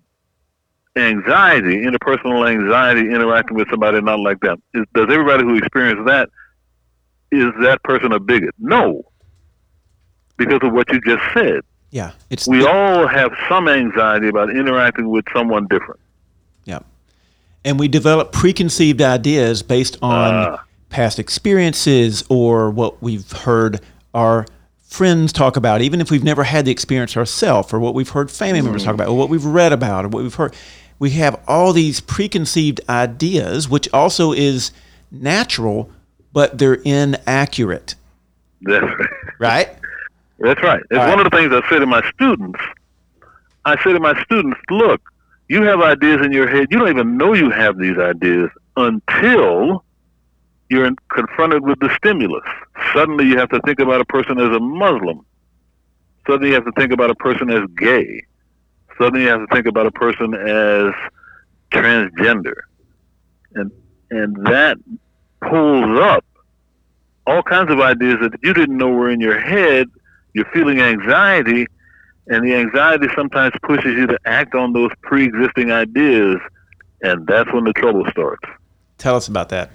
anxiety, 0.95 1.77
interpersonal 1.83 2.49
anxiety, 2.49 3.01
interacting 3.01 3.57
with 3.57 3.69
somebody 3.69 4.01
not 4.01 4.19
like 4.19 4.39
them, 4.39 4.61
is, 4.73 4.85
does 4.93 5.07
everybody 5.09 5.43
who 5.43 5.55
experiences 5.57 6.05
that, 6.05 6.29
is 7.31 7.51
that 7.61 7.81
person 7.83 8.11
a 8.13 8.19
bigot? 8.19 8.53
No. 8.59 9.03
Because 10.37 10.59
of 10.63 10.73
what 10.73 10.87
you 10.91 10.99
just 11.01 11.23
said. 11.33 11.61
Yeah, 11.91 12.11
it's 12.29 12.47
We 12.47 12.65
all 12.65 13.07
have 13.07 13.31
some 13.47 13.67
anxiety 13.69 14.27
about 14.27 14.49
interacting 14.49 15.09
with 15.09 15.25
someone 15.33 15.65
different. 15.67 15.99
yeah, 16.65 16.79
and 17.63 17.79
we 17.79 17.87
develop 17.87 18.31
preconceived 18.33 19.01
ideas 19.01 19.63
based 19.63 19.97
on 20.01 20.33
Ah. 20.33 20.63
past 20.89 21.19
experiences 21.19 22.23
or 22.29 22.69
what 22.69 23.01
we've 23.01 23.31
heard 23.31 23.79
our 24.13 24.45
friends 24.95 25.33
talk 25.33 25.57
about, 25.57 25.81
even 25.81 25.99
if 25.99 26.09
we've 26.09 26.23
never 26.23 26.43
had 26.43 26.65
the 26.65 26.71
experience 26.71 27.17
ourselves, 27.17 27.73
or 27.73 27.79
what 27.79 27.93
we've 27.93 28.09
heard 28.09 28.31
family 28.31 28.61
members 28.61 28.83
talk 28.83 28.93
mm-hmm. 28.93 29.01
about, 29.01 29.11
or 29.11 29.17
what 29.17 29.29
we've 29.29 29.45
read 29.45 29.73
about, 29.73 30.05
or 30.05 30.07
what 30.07 30.23
we've 30.23 30.35
heard. 30.35 30.55
We 30.97 31.11
have 31.11 31.41
all 31.47 31.73
these 31.73 31.99
preconceived 31.99 32.79
ideas, 32.87 33.67
which 33.67 33.89
also 33.93 34.31
is 34.31 34.71
natural, 35.11 35.91
but 36.31 36.57
they're 36.57 36.75
inaccurate, 36.85 37.95
That's 38.61 38.83
right. 38.83 39.09
right? 39.39 39.69
That's 40.39 40.63
right. 40.63 40.81
It's 40.89 40.99
All 40.99 41.07
one 41.07 41.17
right. 41.17 41.25
of 41.25 41.31
the 41.31 41.37
things 41.37 41.53
I 41.53 41.69
say 41.69 41.79
to 41.79 41.85
my 41.85 42.09
students. 42.11 42.59
I 43.65 43.81
say 43.83 43.93
to 43.93 43.99
my 43.99 44.21
students, 44.23 44.59
look, 44.69 45.01
you 45.47 45.63
have 45.63 45.81
ideas 45.81 46.25
in 46.25 46.31
your 46.31 46.47
head. 46.47 46.67
You 46.71 46.79
don't 46.79 46.89
even 46.89 47.17
know 47.17 47.33
you 47.33 47.49
have 47.51 47.77
these 47.77 47.97
ideas 47.97 48.49
until 48.75 49.84
you're 50.75 50.91
confronted 51.09 51.63
with 51.63 51.79
the 51.79 51.89
stimulus. 51.95 52.43
Suddenly 52.93 53.25
you 53.25 53.37
have 53.37 53.49
to 53.49 53.59
think 53.61 53.79
about 53.79 54.01
a 54.01 54.05
person 54.05 54.39
as 54.39 54.55
a 54.55 54.59
Muslim. 54.59 55.25
Suddenly 56.27 56.49
you 56.49 56.53
have 56.55 56.65
to 56.65 56.71
think 56.73 56.91
about 56.91 57.09
a 57.09 57.15
person 57.15 57.49
as 57.49 57.61
gay. 57.77 58.23
Suddenly 58.97 59.23
you 59.23 59.29
have 59.29 59.47
to 59.47 59.53
think 59.53 59.65
about 59.65 59.87
a 59.87 59.91
person 59.91 60.33
as 60.33 60.93
transgender. 61.71 62.55
And 63.53 63.71
and 64.11 64.35
that 64.45 64.77
pulls 65.41 65.99
up 65.99 66.25
all 67.27 67.41
kinds 67.41 67.71
of 67.71 67.79
ideas 67.79 68.17
that 68.21 68.33
you 68.43 68.53
didn't 68.53 68.77
know 68.77 68.89
were 68.89 69.09
in 69.09 69.19
your 69.19 69.39
head. 69.39 69.87
You're 70.33 70.49
feeling 70.53 70.81
anxiety, 70.81 71.65
and 72.27 72.45
the 72.45 72.55
anxiety 72.55 73.07
sometimes 73.15 73.53
pushes 73.63 73.95
you 73.95 74.07
to 74.07 74.19
act 74.25 74.53
on 74.53 74.73
those 74.73 74.91
pre-existing 75.01 75.71
ideas, 75.71 76.37
and 77.01 77.25
that's 77.25 77.51
when 77.53 77.63
the 77.63 77.73
trouble 77.73 78.05
starts. 78.11 78.47
Tell 78.97 79.15
us 79.15 79.27
about 79.27 79.49
that. 79.49 79.71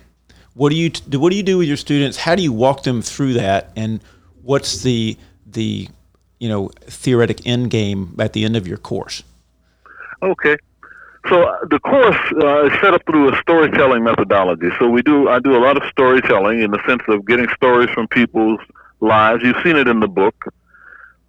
What 0.54 0.71
do 0.71 0.76
you 0.76 0.90
do? 0.90 1.21
What 1.21 1.30
do 1.30 1.37
you 1.37 1.42
do 1.42 1.59
with 1.59 1.69
your 1.69 1.76
students? 1.76 2.16
How 2.16 2.35
do 2.35 2.42
you 2.42 2.52
walk 2.52 2.83
them 2.83 3.02
through 3.02 3.35
that? 3.35 3.71
And 3.76 4.00
what's 4.42 4.83
the 4.83 5.16
the 5.47 5.88
you 6.38 6.49
know 6.49 6.71
theoretic 6.80 7.47
end 7.47 7.71
game 7.71 8.14
at 8.19 8.33
the 8.33 8.45
end 8.45 8.57
of 8.57 8.66
your 8.66 8.78
course? 8.78 9.23
Okay. 10.23 10.57
So 11.28 11.42
uh, 11.42 11.64
the 11.71 11.78
course 11.80 12.16
uh, 12.42 12.64
is 12.66 12.73
set 12.80 12.95
up 12.95 13.02
through 13.07 13.33
a 13.33 13.37
storytelling 13.40 14.02
methodology. 14.04 14.71
So 14.78 14.88
we 14.88 15.02
do 15.02 15.28
I 15.28 15.38
do 15.38 15.57
a 15.57 15.62
lot 15.62 15.76
of 15.76 15.88
storytelling 15.90 16.62
in 16.62 16.71
the 16.71 16.80
sense 16.87 17.02
of 17.09 17.26
getting 17.26 17.49
stories 17.54 17.90
from 17.90 18.09
people's 18.09 18.61
lives. 19.00 19.42
You've 19.42 19.62
seen 19.62 19.76
it 19.76 19.87
in 19.87 20.00
the 20.00 20.09
book, 20.09 20.52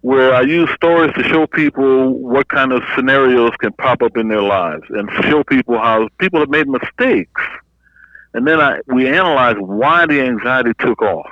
where 0.00 0.34
I 0.34 0.42
use 0.42 0.68
stories 0.74 1.12
to 1.14 1.22
show 1.22 1.46
people 1.46 2.18
what 2.18 2.48
kind 2.48 2.72
of 2.72 2.82
scenarios 2.96 3.52
can 3.58 3.72
pop 3.74 4.02
up 4.02 4.16
in 4.16 4.28
their 4.28 4.42
lives, 4.42 4.84
and 4.88 5.10
show 5.24 5.44
people 5.44 5.78
how 5.78 6.08
people 6.18 6.40
have 6.40 6.50
made 6.50 6.68
mistakes, 6.68 7.42
and 8.34 8.46
then 8.46 8.60
I 8.60 8.80
we 8.86 9.06
analyze 9.08 9.56
why 9.58 10.06
the 10.06 10.20
anxiety 10.20 10.72
took 10.78 11.02
off, 11.02 11.30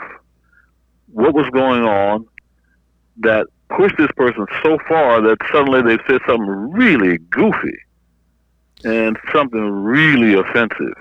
what 1.12 1.34
was 1.34 1.48
going 1.50 1.84
on 1.84 2.26
that 3.18 3.46
pushed 3.76 3.96
this 3.96 4.10
person 4.16 4.46
so 4.62 4.78
far 4.88 5.20
that 5.20 5.38
suddenly 5.52 5.82
they 5.82 6.02
said 6.08 6.20
something 6.26 6.48
really 6.72 7.18
goofy 7.30 7.78
and 8.84 9.16
something 9.32 9.60
really 9.60 10.34
offensive. 10.34 10.94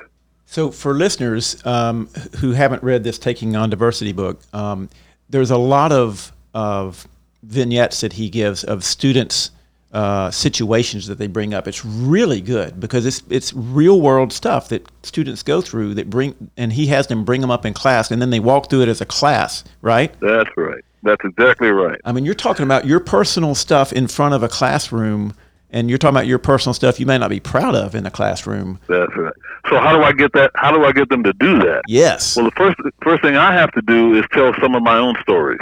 So, 0.46 0.72
for 0.72 0.94
listeners 0.94 1.64
um, 1.66 2.08
who 2.38 2.52
haven't 2.52 2.84
read 2.84 3.04
this 3.04 3.20
Taking 3.20 3.56
on 3.56 3.70
Diversity 3.70 4.14
book, 4.14 4.42
um, 4.54 4.90
there's 5.30 5.52
a 5.52 5.58
lot 5.58 5.92
of, 5.92 6.32
of 6.54 7.08
vignettes 7.44 8.02
that 8.02 8.14
he 8.14 8.30
gives 8.30 8.64
of 8.64 8.84
students' 8.84 9.52
uh, 9.92 10.30
situations 10.30 11.08
that 11.08 11.18
they 11.18 11.28
bring 11.28 11.54
up. 11.54 11.68
It's 11.68 11.84
really 11.84 12.42
good 12.42 12.80
because 12.80 13.06
it's 13.06 13.24
it's 13.30 13.54
real 13.54 14.02
world 14.02 14.32
stuff 14.32 14.70
that 14.70 14.88
students 15.04 15.42
go 15.42 15.62
through 15.62 15.96
that 15.96 16.10
bring, 16.10 16.52
and 16.58 16.74
he 16.74 16.88
has 16.88 17.08
them 17.08 17.24
bring 17.26 17.42
them 17.42 17.52
up 17.52 17.66
in 17.66 17.74
class, 17.74 18.12
and 18.12 18.22
then 18.22 18.30
they 18.30 18.40
walk 18.40 18.70
through 18.70 18.82
it 18.84 18.90
as 18.90 19.02
a 19.02 19.06
class, 19.06 19.64
right? 19.82 20.14
That's 20.20 20.50
right. 20.56 20.84
That's 21.02 21.24
exactly 21.24 21.70
right. 21.70 22.00
I 22.06 22.12
mean, 22.12 22.26
you're 22.26 22.36
talking 22.36 22.64
about 22.64 22.86
your 22.86 23.00
personal 23.00 23.56
stuff 23.56 23.94
in 23.94 24.08
front 24.08 24.36
of 24.36 24.44
a 24.44 24.50
classroom, 24.50 25.34
and 25.72 25.90
you're 25.90 25.98
talking 25.98 26.16
about 26.16 26.28
your 26.28 26.40
personal 26.40 26.74
stuff 26.74 27.00
you 27.00 27.06
may 27.06 27.18
not 27.18 27.30
be 27.30 27.40
proud 27.40 27.74
of 27.74 27.96
in 27.96 28.06
a 28.06 28.12
classroom. 28.12 28.80
That's 28.88 29.16
right. 29.16 29.34
So 29.70 29.80
how 29.80 29.96
do 29.96 30.04
I 30.04 30.12
get 30.12 30.34
that? 30.34 30.52
How 30.56 30.72
do 30.72 30.86
I 30.86 30.92
get 30.92 31.10
them 31.10 31.24
to 31.24 31.34
do 31.34 31.58
that? 31.60 31.84
Yes. 31.88 32.36
Well, 32.36 32.46
the 32.46 32.52
first 32.52 32.76
first 33.02 33.24
thing 33.24 33.38
I 33.38 33.54
have 33.54 33.72
to 33.72 33.82
do 33.82 34.16
is 34.16 34.26
tell 34.34 34.54
some 34.62 34.76
of 34.76 34.84
my 34.84 34.98
own 34.98 35.16
stories, 35.22 35.62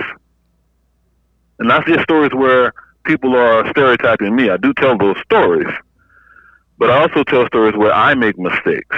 and 1.59 1.69
not 1.69 1.85
just 1.85 2.01
stories 2.01 2.31
where 2.33 2.73
people 3.07 3.35
are 3.35 3.67
stereotyping 3.71 4.35
me. 4.35 4.49
I 4.49 4.57
do 4.57 4.73
tell 4.73 4.97
those 4.97 5.17
stories, 5.23 5.73
but 6.77 6.91
I 6.91 7.01
also 7.01 7.23
tell 7.23 7.47
stories 7.47 7.75
where 7.75 7.93
I 7.93 8.13
make 8.13 8.37
mistakes, 8.37 8.97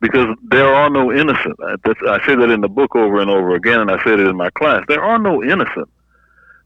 because 0.00 0.28
there 0.44 0.72
are 0.72 0.88
no 0.88 1.12
innocent. 1.12 1.56
I- 1.62 2.24
say 2.26 2.36
that 2.36 2.50
in 2.50 2.60
the 2.62 2.68
book 2.68 2.96
over 2.96 3.20
and 3.20 3.30
over 3.30 3.54
again, 3.54 3.80
and 3.80 3.90
I 3.90 4.02
said 4.04 4.20
it 4.20 4.26
in 4.26 4.36
my 4.36 4.50
class. 4.50 4.84
There 4.88 5.02
are 5.02 5.18
no 5.18 5.42
innocent. 5.42 5.88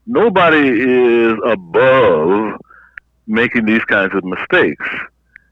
Nobody 0.05 0.67
is 0.69 1.33
above 1.45 2.59
making 3.27 3.65
these 3.65 3.83
kinds 3.85 4.13
of 4.13 4.23
mistakes. 4.23 4.85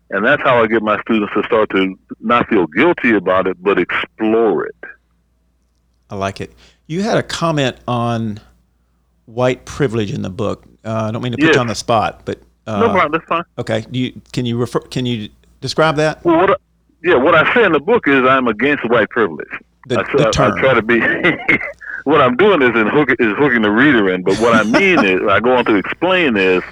And 0.09 0.25
that's 0.25 0.41
how 0.43 0.61
I 0.61 0.67
get 0.67 0.83
my 0.83 0.99
students 1.01 1.33
to 1.33 1.43
start 1.43 1.69
to 1.69 1.97
not 2.19 2.47
feel 2.49 2.67
guilty 2.67 3.15
about 3.15 3.47
it, 3.47 3.55
but 3.63 3.79
explore 3.79 4.65
it. 4.65 4.75
I 6.09 6.15
like 6.15 6.41
it. 6.41 6.53
You 6.87 7.01
had 7.03 7.17
a 7.17 7.23
comment 7.23 7.77
on 7.87 8.41
white 9.33 9.65
privilege 9.65 10.11
in 10.11 10.21
the 10.21 10.29
book. 10.29 10.65
Uh, 10.83 11.05
I 11.07 11.11
don't 11.11 11.21
mean 11.21 11.31
to 11.33 11.37
put 11.37 11.45
Yes. 11.47 11.55
you 11.55 11.61
on 11.61 11.67
the 11.67 11.75
spot, 11.75 12.21
but 12.25 12.41
uh, 12.67 12.79
no 12.79 12.89
problem. 12.89 13.11
That's 13.13 13.25
fine. 13.25 13.43
okay. 13.57 13.85
Do 13.89 13.99
you 13.99 14.21
can 14.33 14.45
you 14.45 14.57
refer? 14.57 14.79
Can 14.79 15.05
you 15.05 15.29
describe 15.61 15.95
that? 15.97 16.23
Well, 16.25 16.37
what 16.37 16.51
I, 16.51 16.55
yeah, 17.03 17.15
what 17.15 17.35
I 17.35 17.53
say 17.53 17.63
in 17.63 17.71
the 17.71 17.79
book 17.79 18.07
is 18.07 18.23
I'm 18.23 18.47
against 18.47 18.87
white 18.89 19.09
privilege. 19.09 19.47
The, 19.87 19.99
I, 19.99 20.03
the 20.17 20.27
I- 20.27 20.31
term. 20.31 20.53
I 20.53 20.59
try 20.61 20.73
to 20.73 20.81
be. 20.81 20.99
what 22.03 22.21
I'm 22.21 22.35
doing 22.35 22.61
is 22.61 22.69
in 22.69 22.87
hook, 22.87 23.09
is 23.19 23.33
hooking 23.37 23.61
the 23.61 23.71
reader 23.71 24.09
in. 24.09 24.23
But 24.23 24.37
what 24.37 24.53
I 24.55 24.63
mean 24.63 25.03
is, 25.13 25.21
I 25.27 25.39
go 25.39 25.55
on 25.55 25.65
to 25.65 25.75
explain 25.75 26.35
is, 26.37 26.63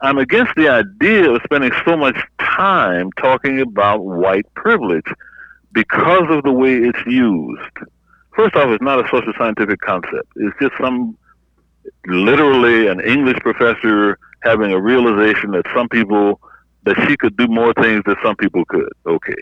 I'm 0.00 0.18
against 0.18 0.52
the 0.56 0.68
idea 0.68 1.30
of 1.30 1.40
spending 1.44 1.72
so 1.84 1.96
much 1.96 2.16
time 2.40 3.10
talking 3.12 3.60
about 3.60 4.04
white 4.04 4.52
privilege 4.54 5.06
because 5.72 6.26
of 6.30 6.42
the 6.44 6.52
way 6.52 6.74
it's 6.76 6.98
used. 7.06 7.78
First 8.34 8.54
off, 8.56 8.68
it's 8.68 8.82
not 8.82 8.98
a 9.04 9.08
social 9.08 9.32
scientific 9.36 9.80
concept. 9.80 10.28
It's 10.36 10.56
just 10.60 10.72
some 10.80 11.16
literally 12.06 12.88
an 12.88 13.00
English 13.00 13.38
professor 13.40 14.18
having 14.42 14.72
a 14.72 14.80
realization 14.80 15.50
that 15.52 15.64
some 15.74 15.88
people 15.88 16.40
that 16.84 16.96
she 17.06 17.16
could 17.16 17.36
do 17.36 17.46
more 17.46 17.72
things 17.74 18.02
than 18.06 18.16
some 18.22 18.36
people 18.36 18.64
could. 18.66 18.90
Okay. 19.06 19.36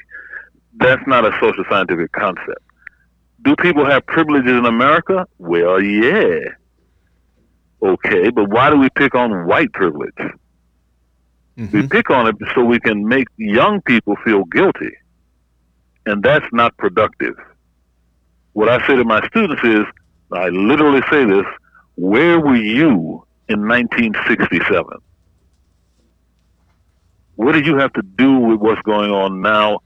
That's 0.76 1.07
not 1.07 1.25
a 1.25 1.33
social 1.40 1.64
scientific 1.71 2.12
concept. 2.12 2.62
Do 3.43 3.55
people 3.57 3.85
have 3.85 4.05
privileges 4.07 4.52
in 4.52 4.67
America? 4.67 5.26
Well, 5.38 5.81
yeah. 5.81 6.40
Okay, 7.81 8.31
but 8.31 8.49
why 8.49 8.71
do 8.71 8.76
we 8.76 8.88
pick 8.90 9.14
on 9.14 9.47
white 9.47 9.73
privilege? 9.73 10.12
We 11.57 11.64
Mhm. 11.67 11.90
pick 11.90 12.11
on 12.11 12.26
it 12.26 12.37
so 12.55 12.64
we 12.64 12.81
can 12.81 13.07
make 13.07 13.28
young 13.37 13.81
people 13.83 14.17
feel 14.25 14.45
guilty. 14.45 14.93
And 16.07 16.23
that's 16.23 16.47
not 16.52 16.76
productive. 16.76 17.35
What 18.52 18.69
I 18.69 18.85
say 18.87 18.97
to 18.97 19.05
my 19.05 19.25
students 19.28 19.62
is, 19.62 19.85
I 20.33 20.49
literally 20.49 21.02
say 21.11 21.25
this, 21.25 21.47
where 21.99 22.40
were 22.40 22.57
you 22.57 23.26
in 23.49 23.67
1967? 23.67 24.85
What 27.37 27.52
did 27.52 27.67
you 27.67 27.76
have 27.76 27.93
to 27.95 28.02
do 28.02 28.38
with 28.38 28.61
what's 28.61 28.83
going 28.83 29.11
on 29.11 29.40
now 29.40 29.81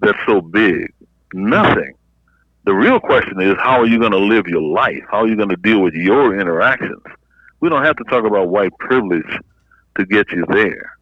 that's 0.00 0.18
so 0.26 0.40
big? 0.40 0.92
Nothing. 1.32 1.92
The 2.64 2.74
real 2.74 2.98
question 2.98 3.40
is, 3.40 3.54
how 3.58 3.80
are 3.80 3.86
you 3.86 3.98
going 4.00 4.12
to 4.12 4.18
live 4.18 4.48
your 4.48 4.62
life? 4.62 5.02
How 5.10 5.18
are 5.18 5.28
you 5.28 5.36
going 5.36 5.50
to 5.50 5.56
deal 5.56 5.80
with 5.80 5.94
your 5.94 6.38
interactions? 6.38 7.02
We 7.60 7.68
don't 7.68 7.84
have 7.84 7.96
to 7.96 8.04
talk 8.04 8.24
about 8.24 8.48
white 8.48 8.76
privilege 8.78 9.38
to 9.96 10.04
get 10.06 10.30
you 10.32 10.44
there 10.48 10.96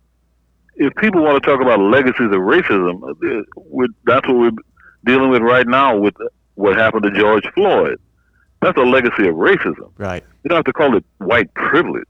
if 0.77 0.95
people 0.97 1.23
want 1.23 1.43
to 1.43 1.49
talk 1.49 1.61
about 1.61 1.81
legacies 1.81 2.27
of 2.27 2.41
racism, 2.41 3.03
uh, 3.03 3.87
that's 4.05 4.27
what 4.27 4.37
we're 4.37 4.51
dealing 5.05 5.31
with 5.31 5.43
right 5.43 5.67
now 5.67 5.97
with 5.97 6.15
what 6.55 6.77
happened 6.77 7.05
to 7.05 7.11
George 7.13 7.45
Floyd. 7.55 7.99
That's 8.65 8.79
a 8.79 8.83
legacy 8.83 9.29
of 9.29 9.35
racism. 9.35 9.91
Right. 9.99 10.25
You 10.43 10.49
don't 10.49 10.57
have 10.57 10.65
to 10.65 10.73
call 10.73 10.97
it 10.97 11.05
white 11.19 11.53
privilege. 11.53 12.07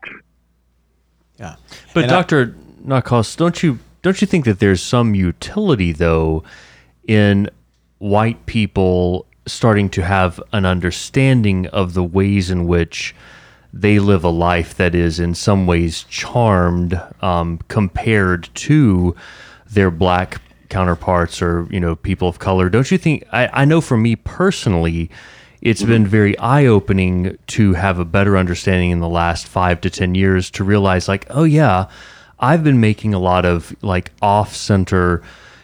Yeah. 1.37 1.57
But 1.93 2.05
And 2.05 2.13
I- 2.13 2.15
Doctor 2.15 2.55
Nacoste, 2.85 3.37
don't 3.39 3.61
you 3.63 3.81
don't 4.03 4.21
you 4.21 4.27
think 4.29 4.45
that 4.45 4.61
there's 4.61 4.81
some 4.81 5.15
utility 5.17 5.91
though 5.91 6.45
in 7.09 7.51
white 7.99 8.47
people 8.47 9.27
starting 9.47 9.89
to 9.91 10.03
have 10.03 10.41
an 10.53 10.65
understanding 10.65 11.67
of 11.69 11.95
the 11.95 12.05
ways 12.05 12.51
in 12.51 12.67
which 12.67 13.17
they 13.73 13.99
live 13.99 14.23
a 14.23 14.29
life 14.31 14.77
that 14.77 14.95
is 14.95 15.19
in 15.19 15.35
some 15.35 15.67
ways 15.67 16.05
charmed 16.05 17.01
um, 17.21 17.59
compared 17.67 18.49
to 18.55 19.17
their 19.69 19.91
black 19.91 20.41
counterparts 20.69 21.43
or 21.43 21.67
you 21.71 21.81
know 21.81 21.97
people 21.97 22.29
of 22.29 22.39
color. 22.39 22.69
Don't 22.69 22.93
you 22.93 22.99
think? 22.99 23.25
I, 23.33 23.63
I 23.63 23.65
know 23.65 23.81
for 23.81 23.97
me 23.97 24.15
personally, 24.15 25.11
it's 25.65 25.81
mm-hmm. 25.83 25.91
been 25.91 26.07
very 26.07 26.39
eye 26.39 26.67
opening 26.67 27.37
to 27.49 27.73
have 27.73 27.99
a 27.99 28.05
better 28.05 28.37
understanding 28.37 28.91
in 28.91 29.01
the 29.01 29.09
last 29.09 29.49
five 29.49 29.81
to 29.81 29.91
ten 29.91 30.15
years 30.15 30.51
to 30.53 30.65
realize 30.65 31.09
like, 31.09 31.27
oh 31.31 31.45
yeah, 31.45 31.89
I've 32.39 32.63
been 32.63 32.81
making 32.81 33.15
a 33.15 33.19
lot 33.19 33.45
of 33.45 33.75
like 33.83 34.13
off 34.23 34.55
center 34.55 35.23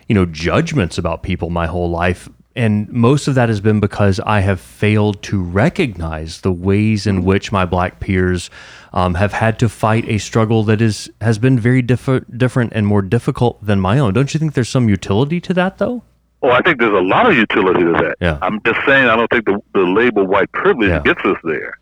you 0.09 0.14
know 0.14 0.26
judgments 0.26 0.99
about 0.99 1.23
people 1.23 1.50
my 1.50 1.66
whole 1.66 1.88
life 1.88 2.28
and 2.57 2.88
most 2.90 3.28
of 3.28 3.37
that 3.37 3.49
has 3.49 3.61
been 3.61 3.78
because 3.78 4.19
I 4.21 4.40
have 4.40 4.61
failed 4.61 5.23
to 5.23 5.40
recognize 5.40 6.40
the 6.40 6.52
ways 6.52 7.07
in 7.07 7.25
which 7.25 7.52
my 7.52 7.64
black 7.64 8.00
peers 8.00 8.50
um, 8.92 9.14
have 9.14 9.33
had 9.33 9.59
to 9.61 9.69
fight 9.69 10.04
a 10.09 10.19
struggle 10.19 10.64
that 10.64 10.83
is 10.83 11.09
has 11.21 11.38
been 11.38 11.59
very 11.59 11.80
diff- 11.80 12.25
different 12.37 12.73
and 12.75 12.87
more 12.87 13.02
difficult 13.02 13.64
than 13.64 13.80
my 13.80 14.00
own. 14.00 14.14
Don't 14.14 14.35
you 14.35 14.40
think 14.40 14.54
there's 14.54 14.69
some 14.69 14.88
utility 14.88 15.40
to 15.40 15.54
that, 15.54 15.78
though? 15.78 16.02
Oh, 16.42 16.50
I 16.50 16.62
think 16.62 16.78
there's 16.78 16.92
a 16.92 17.02
lot 17.02 17.28
of 17.28 17.37
utility 17.37 17.80
to 17.80 17.92
that. 17.92 18.16
Yeah. 18.20 18.38
I'm 18.40 18.61
just 18.64 18.80
saying 18.87 19.09
I 19.09 19.16
don't 19.16 19.28
think 19.30 19.44
the, 19.44 19.61
the 19.75 19.80
label 19.80 20.26
white 20.26 20.50
privilege 20.52 20.88
yeah. 20.88 21.00
gets 21.00 21.20
us 21.25 21.37
there. 21.44 21.78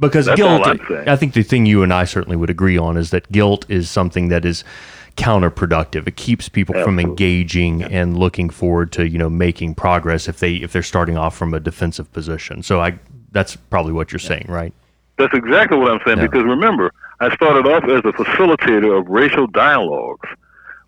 Because 0.00 0.26
That's 0.26 0.40
guilt, 0.40 0.66
I 0.90 1.16
think 1.16 1.34
the 1.34 1.42
thing 1.42 1.66
you 1.66 1.82
and 1.82 1.92
I 1.92 2.04
certainly 2.04 2.36
would 2.36 2.48
agree 2.48 2.78
on 2.78 2.96
is 2.96 3.10
that 3.10 3.30
guilt 3.30 3.66
is 3.68 3.90
something 3.90 4.28
that 4.28 4.46
is 4.46 4.64
counterproductive. 5.16 6.08
It 6.08 6.16
keeps 6.16 6.48
people 6.48 6.74
Absolutely. 6.74 7.02
from 7.02 7.10
engaging 7.10 7.82
and 7.82 8.18
looking 8.18 8.48
forward 8.48 8.92
to 8.92 9.06
you 9.06 9.18
know 9.18 9.28
making 9.28 9.74
progress 9.74 10.26
if 10.26 10.38
they 10.38 10.54
if 10.54 10.72
they're 10.72 10.82
starting 10.82 11.18
off 11.18 11.36
from 11.36 11.52
a 11.52 11.60
defensive 11.60 12.10
position. 12.12 12.62
So 12.62 12.80
I 12.80 12.98
that's 13.32 13.56
probably 13.56 13.92
what 13.92 14.10
you're 14.10 14.18
saying, 14.18 14.46
right? 14.48 14.72
That's 15.18 15.34
exactly 15.34 15.76
what 15.76 15.92
I'm 15.92 16.00
saying. 16.06 16.18
Yeah. 16.18 16.26
Because 16.26 16.44
remember, 16.44 16.92
I 17.20 17.34
started 17.34 17.66
off 17.66 17.84
as 17.84 17.98
a 17.98 18.12
facilitator 18.16 18.98
of 18.98 19.06
racial 19.08 19.46
dialogues. 19.46 20.28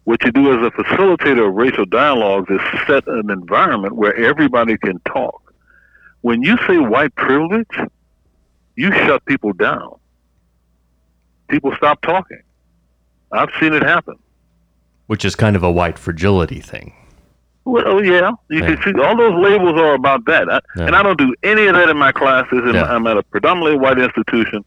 What 0.04 0.24
you 0.24 0.32
do 0.32 0.52
as 0.52 0.66
a 0.66 0.70
facilitator 0.70 1.48
of 1.48 1.54
racial 1.54 1.84
dialogues 1.84 2.50
is 2.50 2.60
set 2.86 3.06
an 3.06 3.30
environment 3.30 3.94
where 3.94 4.14
everybody 4.16 4.76
can 4.76 4.98
talk. 5.00 5.54
When 6.22 6.42
you 6.42 6.56
say 6.66 6.78
white 6.78 7.14
privilege, 7.14 7.70
you 8.76 8.92
shut 8.92 9.24
people 9.26 9.52
down. 9.52 9.94
People 11.48 11.72
stop 11.76 12.00
talking. 12.02 12.42
I've 13.30 13.50
seen 13.60 13.74
it 13.74 13.82
happen. 13.82 14.16
Which 15.06 15.24
is 15.24 15.36
kind 15.36 15.56
of 15.56 15.62
a 15.62 15.70
white 15.70 15.98
fragility 15.98 16.60
thing. 16.60 16.94
Well, 17.64 17.84
oh, 17.86 18.00
yeah, 18.00 18.32
you 18.50 18.58
yeah. 18.58 18.74
can 18.74 18.82
see 18.82 19.00
all 19.00 19.16
those 19.16 19.40
labels 19.40 19.78
are 19.78 19.94
about 19.94 20.24
that, 20.26 20.50
I, 20.50 20.60
yeah. 20.76 20.86
and 20.86 20.96
I 20.96 21.02
don't 21.02 21.18
do 21.18 21.32
any 21.44 21.66
of 21.66 21.76
that 21.76 21.88
in 21.88 21.96
my 21.96 22.10
classes. 22.10 22.60
Yeah. 22.74 22.84
I'm 22.84 23.06
at 23.06 23.16
a 23.16 23.22
predominantly 23.22 23.78
white 23.78 23.98
institution, 23.98 24.64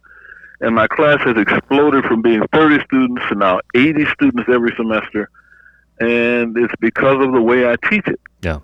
and 0.62 0.75
my 0.75 0.88
class 0.88 1.19
has 1.21 1.38
exploded 1.38 2.05
from 2.05 2.21
being 2.21 2.41
30 2.53 2.83
students 2.85 3.21
to 3.29 3.35
now 3.35 3.59
80 3.75 4.05
students 4.13 4.50
every 4.50 4.74
semester, 4.75 5.29
and 6.00 6.57
it's 6.57 6.74
because 6.79 7.24
of 7.25 7.33
the 7.33 7.41
way 7.41 7.69
I 7.69 7.75
teach 7.89 8.07
it. 8.07 8.19
Yeah, 8.41 8.59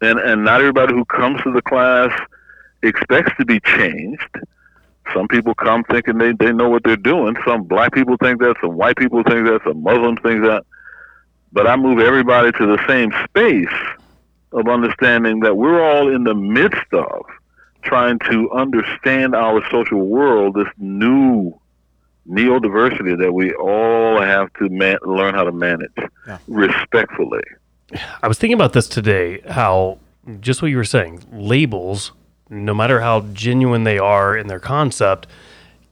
and 0.00 0.18
and 0.18 0.44
not 0.44 0.60
everybody 0.60 0.94
who 0.94 1.04
comes 1.04 1.42
to 1.42 1.52
the 1.52 1.62
class 1.62 2.10
expects 2.82 3.32
to 3.38 3.44
be 3.44 3.60
changed. 3.60 4.28
Some 5.14 5.26
people 5.26 5.54
come 5.54 5.84
thinking 5.84 6.18
they, 6.18 6.32
they 6.32 6.52
know 6.52 6.68
what 6.68 6.84
they're 6.84 6.96
doing. 6.96 7.34
Some 7.46 7.64
black 7.64 7.94
people 7.94 8.16
think 8.22 8.40
that. 8.40 8.56
Some 8.60 8.76
white 8.76 8.96
people 8.96 9.22
think 9.22 9.46
that. 9.46 9.60
Some 9.64 9.82
Muslims 9.82 10.18
think 10.22 10.42
that. 10.42 10.64
But 11.50 11.66
I 11.66 11.76
move 11.76 11.98
everybody 11.98 12.52
to 12.52 12.66
the 12.66 12.78
same 12.86 13.10
space 13.24 13.74
of 14.52 14.68
understanding 14.68 15.40
that 15.40 15.56
we're 15.56 15.82
all 15.82 16.14
in 16.14 16.24
the 16.24 16.34
midst 16.34 16.92
of 16.92 17.24
trying 17.88 18.18
to 18.30 18.50
understand 18.52 19.34
our 19.34 19.62
social 19.70 20.00
world, 20.00 20.54
this 20.54 20.68
new 20.78 21.58
neodiversity 22.28 23.18
that 23.18 23.32
we 23.32 23.52
all 23.54 24.20
have 24.20 24.52
to 24.54 24.68
man- 24.68 24.98
learn 25.04 25.34
how 25.34 25.44
to 25.44 25.52
manage 25.52 25.90
yeah. 26.26 26.38
respectfully. 26.46 27.42
I 28.22 28.28
was 28.28 28.38
thinking 28.38 28.54
about 28.54 28.74
this 28.74 28.86
today, 28.86 29.40
how 29.48 29.98
just 30.40 30.60
what 30.60 30.70
you 30.70 30.76
were 30.76 30.84
saying, 30.84 31.24
labels 31.32 32.12
no 32.50 32.74
matter 32.74 33.00
how 33.00 33.20
genuine 33.32 33.84
they 33.84 33.98
are 33.98 34.36
in 34.36 34.46
their 34.46 34.60
concept, 34.60 35.26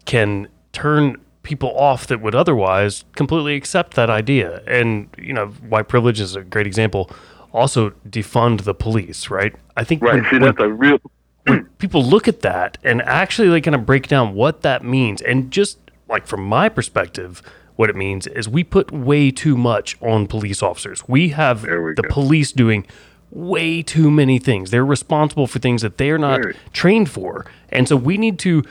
can 0.04 0.48
turn 0.72 1.20
people 1.42 1.76
off 1.78 2.06
that 2.06 2.20
would 2.20 2.34
otherwise 2.34 3.04
completely 3.14 3.54
accept 3.54 3.94
that 3.94 4.10
idea. 4.10 4.62
And, 4.66 5.08
you 5.18 5.32
know, 5.32 5.48
white 5.68 5.88
privilege 5.88 6.20
is 6.20 6.34
a 6.34 6.42
great 6.42 6.66
example. 6.66 7.10
Also, 7.52 7.90
defund 8.08 8.62
the 8.62 8.74
police, 8.74 9.30
right? 9.30 9.54
I 9.76 9.84
think 9.84 10.02
right. 10.02 10.14
When, 10.14 10.30
See, 10.30 10.38
that's 10.38 10.58
when, 10.58 10.70
a 10.70 10.72
real. 10.72 10.98
When 11.46 11.64
people 11.78 12.02
look 12.02 12.28
at 12.28 12.40
that 12.40 12.78
and 12.82 13.02
actually 13.02 13.48
like 13.48 13.64
kind 13.64 13.74
of 13.74 13.86
break 13.86 14.08
down 14.08 14.34
what 14.34 14.62
that 14.62 14.84
means, 14.84 15.22
and 15.22 15.50
just 15.50 15.78
like 16.08 16.26
from 16.26 16.44
my 16.44 16.68
perspective, 16.68 17.42
what 17.76 17.90
it 17.90 17.96
means 17.96 18.26
is 18.26 18.48
we 18.48 18.64
put 18.64 18.90
way 18.90 19.30
too 19.30 19.56
much 19.56 19.96
on 20.00 20.26
police 20.26 20.62
officers. 20.62 21.06
We 21.08 21.30
have 21.30 21.62
we 21.62 21.94
the 21.94 22.02
go. 22.02 22.08
police 22.08 22.52
doing 22.52 22.86
way 23.30 23.82
too 23.82 24.10
many 24.10 24.38
things. 24.38 24.70
They're 24.70 24.84
responsible 24.84 25.46
for 25.46 25.58
things 25.58 25.82
that 25.82 25.98
they're 25.98 26.18
not 26.18 26.44
right. 26.44 26.56
trained 26.72 27.10
for. 27.10 27.46
And 27.68 27.88
so 27.88 27.96
we 27.96 28.16
need 28.16 28.38
to 28.40 28.62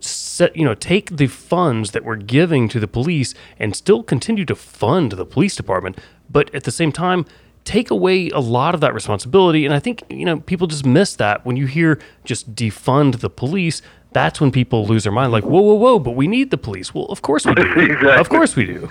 set, 0.00 0.56
you 0.56 0.64
know, 0.64 0.74
take 0.74 1.16
the 1.16 1.26
funds 1.26 1.90
that 1.92 2.04
we're 2.04 2.16
giving 2.16 2.68
to 2.68 2.80
the 2.80 2.88
police 2.88 3.34
and 3.58 3.76
still 3.76 4.02
continue 4.02 4.44
to 4.46 4.54
fund 4.54 5.12
the 5.12 5.26
police 5.26 5.56
department, 5.56 5.98
but 6.30 6.54
at 6.54 6.64
the 6.64 6.70
same 6.70 6.92
time 6.92 7.26
take 7.64 7.90
away 7.90 8.28
a 8.30 8.40
lot 8.40 8.74
of 8.74 8.80
that 8.82 8.94
responsibility. 8.94 9.64
And 9.64 9.74
I 9.74 9.80
think, 9.80 10.02
you 10.08 10.24
know, 10.24 10.40
people 10.40 10.66
just 10.66 10.84
miss 10.84 11.16
that 11.16 11.44
when 11.44 11.56
you 11.56 11.66
hear 11.66 11.98
just 12.24 12.54
defund 12.54 13.20
the 13.20 13.30
police. 13.30 13.82
That's 14.12 14.40
when 14.40 14.52
people 14.52 14.86
lose 14.86 15.02
their 15.02 15.12
mind, 15.12 15.32
like, 15.32 15.44
whoa, 15.44 15.60
whoa, 15.60 15.74
whoa, 15.74 15.98
but 15.98 16.12
we 16.12 16.28
need 16.28 16.50
the 16.50 16.58
police. 16.58 16.94
Well, 16.94 17.06
of 17.06 17.22
course 17.22 17.44
we 17.44 17.54
do. 17.54 17.62
exactly. 17.76 18.12
Of 18.12 18.28
course 18.28 18.54
we 18.54 18.64
do. 18.64 18.88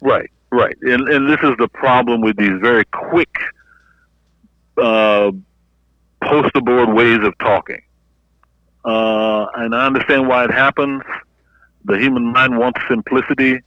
Right, 0.00 0.30
right. 0.52 0.76
And, 0.82 1.08
and 1.08 1.28
this 1.28 1.40
is 1.42 1.56
the 1.58 1.68
problem 1.68 2.20
with 2.20 2.36
these 2.36 2.60
very 2.60 2.84
quick 2.84 3.34
uh, 4.76 5.32
poster 6.22 6.60
board 6.60 6.90
ways 6.94 7.18
of 7.22 7.36
talking. 7.38 7.82
Uh, 8.84 9.46
and 9.56 9.74
I 9.74 9.86
understand 9.86 10.28
why 10.28 10.44
it 10.44 10.52
happens. 10.52 11.02
The 11.84 11.98
human 11.98 12.32
mind 12.32 12.58
wants 12.58 12.80
simplicity, 12.88 13.60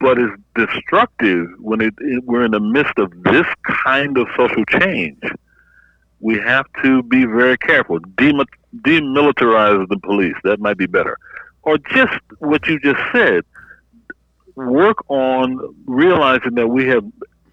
but 0.00 0.18
it's 0.18 0.34
destructive 0.54 1.46
when 1.58 1.80
it, 1.80 1.94
it, 1.98 2.24
we're 2.24 2.44
in 2.44 2.52
the 2.52 2.60
midst 2.60 2.98
of 2.98 3.12
this 3.22 3.46
kind 3.84 4.16
of 4.16 4.26
social 4.36 4.64
change. 4.64 5.22
We 6.20 6.38
have 6.38 6.66
to 6.82 7.02
be 7.02 7.26
very 7.26 7.58
careful. 7.58 7.98
Dem- 8.16 8.40
demilitarize 8.80 9.88
the 9.88 9.98
police. 9.98 10.34
That 10.44 10.60
might 10.60 10.78
be 10.78 10.86
better. 10.86 11.18
Or 11.62 11.78
just 11.78 12.18
what 12.38 12.66
you 12.66 12.80
just 12.80 13.00
said. 13.12 13.44
Work 14.56 15.08
on 15.08 15.74
realizing 15.86 16.54
that 16.54 16.68
we 16.68 16.86
have 16.88 17.04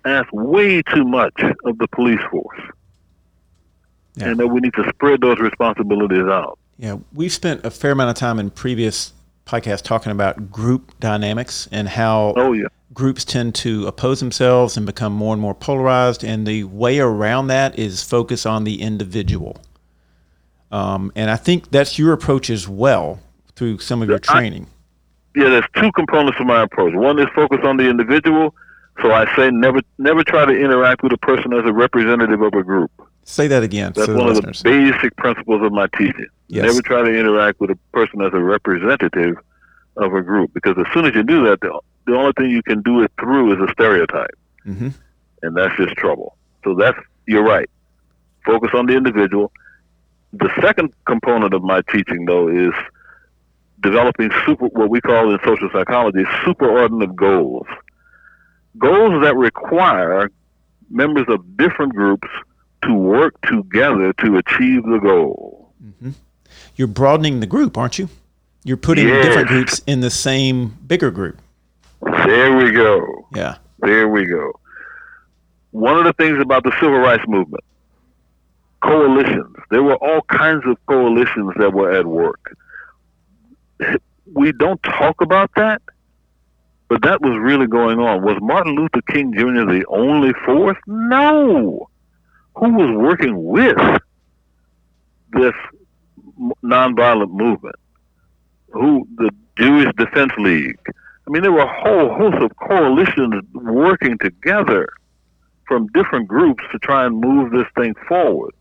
asked 0.06 0.32
way 0.32 0.82
too 0.82 1.06
much 1.06 1.40
of 1.66 1.78
the 1.78 1.88
police 1.90 2.20
force. 2.32 2.60
Yeah. 4.16 4.30
And 4.30 4.40
that 4.40 4.48
we 4.48 4.62
need 4.62 4.74
to 4.74 4.90
spread 4.90 5.22
those 5.22 5.40
responsibilities 5.40 6.26
out. 6.26 6.58
Yeah, 6.80 6.98
we've 7.14 7.34
spent 7.34 7.66
a 7.66 7.72
fair 7.72 7.92
amount 7.92 8.10
of 8.10 8.16
time 8.16 8.40
in 8.40 8.50
previous 8.50 9.14
podcasts 9.48 9.82
talking 9.82 10.12
about 10.12 10.52
group 10.52 10.94
dynamics 11.00 11.68
and 11.72 11.88
how 11.88 12.34
oh, 12.36 12.54
yeah. 12.54 12.68
groups 12.94 13.24
tend 13.24 13.56
to 13.56 13.88
oppose 13.88 14.20
themselves 14.20 14.78
and 14.78 14.86
become 14.86 15.14
more 15.14 15.34
and 15.34 15.42
more 15.42 15.56
polarized. 15.56 16.24
And 16.24 16.46
the 16.46 16.66
way 16.66 17.00
around 17.00 17.48
that 17.48 17.80
is 17.80 18.04
focus 18.04 18.46
on 18.46 18.66
the 18.66 18.82
individual. 18.82 19.62
Um, 20.72 21.12
and 21.16 21.32
I 21.32 21.38
think 21.38 21.72
that's 21.72 21.98
your 21.98 22.14
approach 22.14 22.50
as 22.50 22.68
well 22.68 23.20
through 23.56 23.80
some 23.80 24.02
of 24.02 24.10
your 24.10 24.20
training. 24.20 24.68
I, 25.36 25.40
yeah, 25.40 25.50
there's 25.50 25.66
two 25.76 25.92
components 25.94 26.38
to 26.40 26.46
my 26.46 26.64
approach. 26.64 26.94
One 26.94 27.20
is 27.20 27.28
focus 27.34 27.60
on 27.64 27.78
the 27.78 27.90
individual, 27.90 28.54
so 29.02 29.12
I 29.12 29.34
say 29.36 29.50
never 29.52 29.82
never 29.98 30.24
try 30.24 30.46
to 30.46 30.52
interact 30.52 31.04
with 31.04 31.14
a 31.14 31.18
person 31.18 31.54
as 31.54 31.66
a 31.66 31.72
representative 31.72 32.42
of 32.42 32.54
a 32.54 32.64
group. 32.64 32.92
Say 33.28 33.48
that 33.48 33.62
again. 33.62 33.92
That's 33.94 34.08
one 34.08 34.30
of 34.30 34.36
the 34.38 34.62
basic 34.64 35.14
principles 35.18 35.62
of 35.62 35.74
my 35.74 35.88
teaching. 35.98 36.28
Yes. 36.48 36.64
Never 36.64 36.82
try 36.82 37.02
to 37.02 37.14
interact 37.14 37.60
with 37.60 37.70
a 37.70 37.76
person 37.92 38.22
as 38.22 38.32
a 38.34 38.40
representative 38.40 39.36
of 39.98 40.14
a 40.14 40.22
group 40.22 40.54
because 40.54 40.78
as 40.78 40.86
soon 40.94 41.06
as 41.06 41.14
you 41.14 41.24
do 41.24 41.44
that, 41.46 41.60
the, 41.60 41.78
the 42.06 42.16
only 42.16 42.32
thing 42.38 42.50
you 42.50 42.64
can 42.64 42.82
do 42.84 43.02
it 43.02 43.12
through 43.20 43.54
is 43.54 43.70
a 43.70 43.70
stereotype, 43.74 44.34
mm-hmm. 44.66 44.90
and 45.42 45.58
that's 45.58 45.76
just 45.76 45.94
trouble. 45.98 46.38
So 46.64 46.74
that's 46.74 46.98
you're 47.28 47.44
right. 47.44 47.70
Focus 48.46 48.72
on 48.74 48.86
the 48.86 48.96
individual. 48.96 49.52
The 50.32 50.50
second 50.62 50.94
component 51.06 51.54
of 51.54 51.64
my 51.64 51.82
teaching, 51.92 52.24
though, 52.24 52.48
is 52.48 52.74
developing 53.82 54.32
super 54.46 54.68
what 54.68 54.90
we 54.90 55.02
call 55.02 55.34
in 55.34 55.40
social 55.44 55.70
psychology 55.74 56.24
superordinate 56.46 57.14
goals 57.16 57.68
goals 58.78 59.22
that 59.22 59.36
require 59.36 60.32
members 60.90 61.26
of 61.28 61.58
different 61.58 61.94
groups 61.94 62.28
to 62.84 62.94
work 62.94 63.36
together 63.42 64.14
to 64.14 64.38
achieve 64.38 64.84
the 64.84 65.00
goal. 65.02 65.74
Mm-hmm. 65.84 66.12
You're 66.76 66.88
broadening 66.88 67.40
the 67.40 67.48
group, 67.48 67.78
aren't 67.78 67.98
you? 67.98 68.10
You're 68.64 68.78
putting 68.78 69.08
yes. 69.08 69.26
different 69.26 69.48
groups 69.48 69.82
in 69.88 70.02
the 70.02 70.10
same 70.10 70.78
bigger 70.86 71.12
group. 71.12 71.40
There 72.02 72.56
we 72.56 72.72
go. 72.72 73.28
Yeah. 73.34 73.58
There 73.80 74.08
we 74.08 74.26
go. 74.26 74.60
One 75.72 75.98
of 75.98 76.06
the 76.06 76.14
things 76.14 76.40
about 76.42 76.64
the 76.64 76.72
civil 76.80 77.00
rights 77.00 77.24
movement, 77.28 77.64
coalitions, 78.82 79.56
there 79.70 79.84
were 79.84 79.96
all 79.96 80.22
kinds 80.24 80.64
of 80.66 80.78
coalitions 80.86 81.54
that 81.58 81.74
were 81.74 81.92
at 81.92 82.06
work. 82.06 82.56
we 84.34 84.52
don't 84.52 84.82
talk 84.84 85.22
about 85.22 85.52
that, 85.56 85.82
but 86.88 87.02
that 87.04 87.22
was 87.22 87.38
really 87.38 87.68
going 87.68 88.00
on. 88.00 88.24
Was 88.24 88.38
Martin 88.42 88.76
Luther 88.76 89.02
King 89.10 89.34
Jr. 89.34 89.66
the 89.66 89.86
only 89.90 90.34
force? 90.46 90.78
No. 90.88 91.90
Who 92.58 92.74
was 92.74 92.98
working 92.98 93.44
with 93.46 93.78
this 95.34 95.54
nonviolent 96.64 97.32
movement? 97.32 97.76
Who 98.72 99.08
the 99.16 99.30
Jewish 99.58 99.94
Defense 99.96 100.32
League? 100.40 100.80
I 100.88 101.30
mean, 101.30 101.44
there 101.44 101.52
were 101.52 101.60
a 101.60 101.82
whole 101.84 102.16
host 102.16 102.38
of 102.38 102.56
coalitions 102.58 103.44
working 103.54 104.18
together 104.18 104.88
from 105.68 105.88
different 105.88 106.28
groups 106.28 106.64
to 106.72 106.80
try 106.80 107.06
and 107.06 107.22
move 107.22 107.52
this 107.52 107.68
thing 107.76 107.94
forward. 108.08 108.56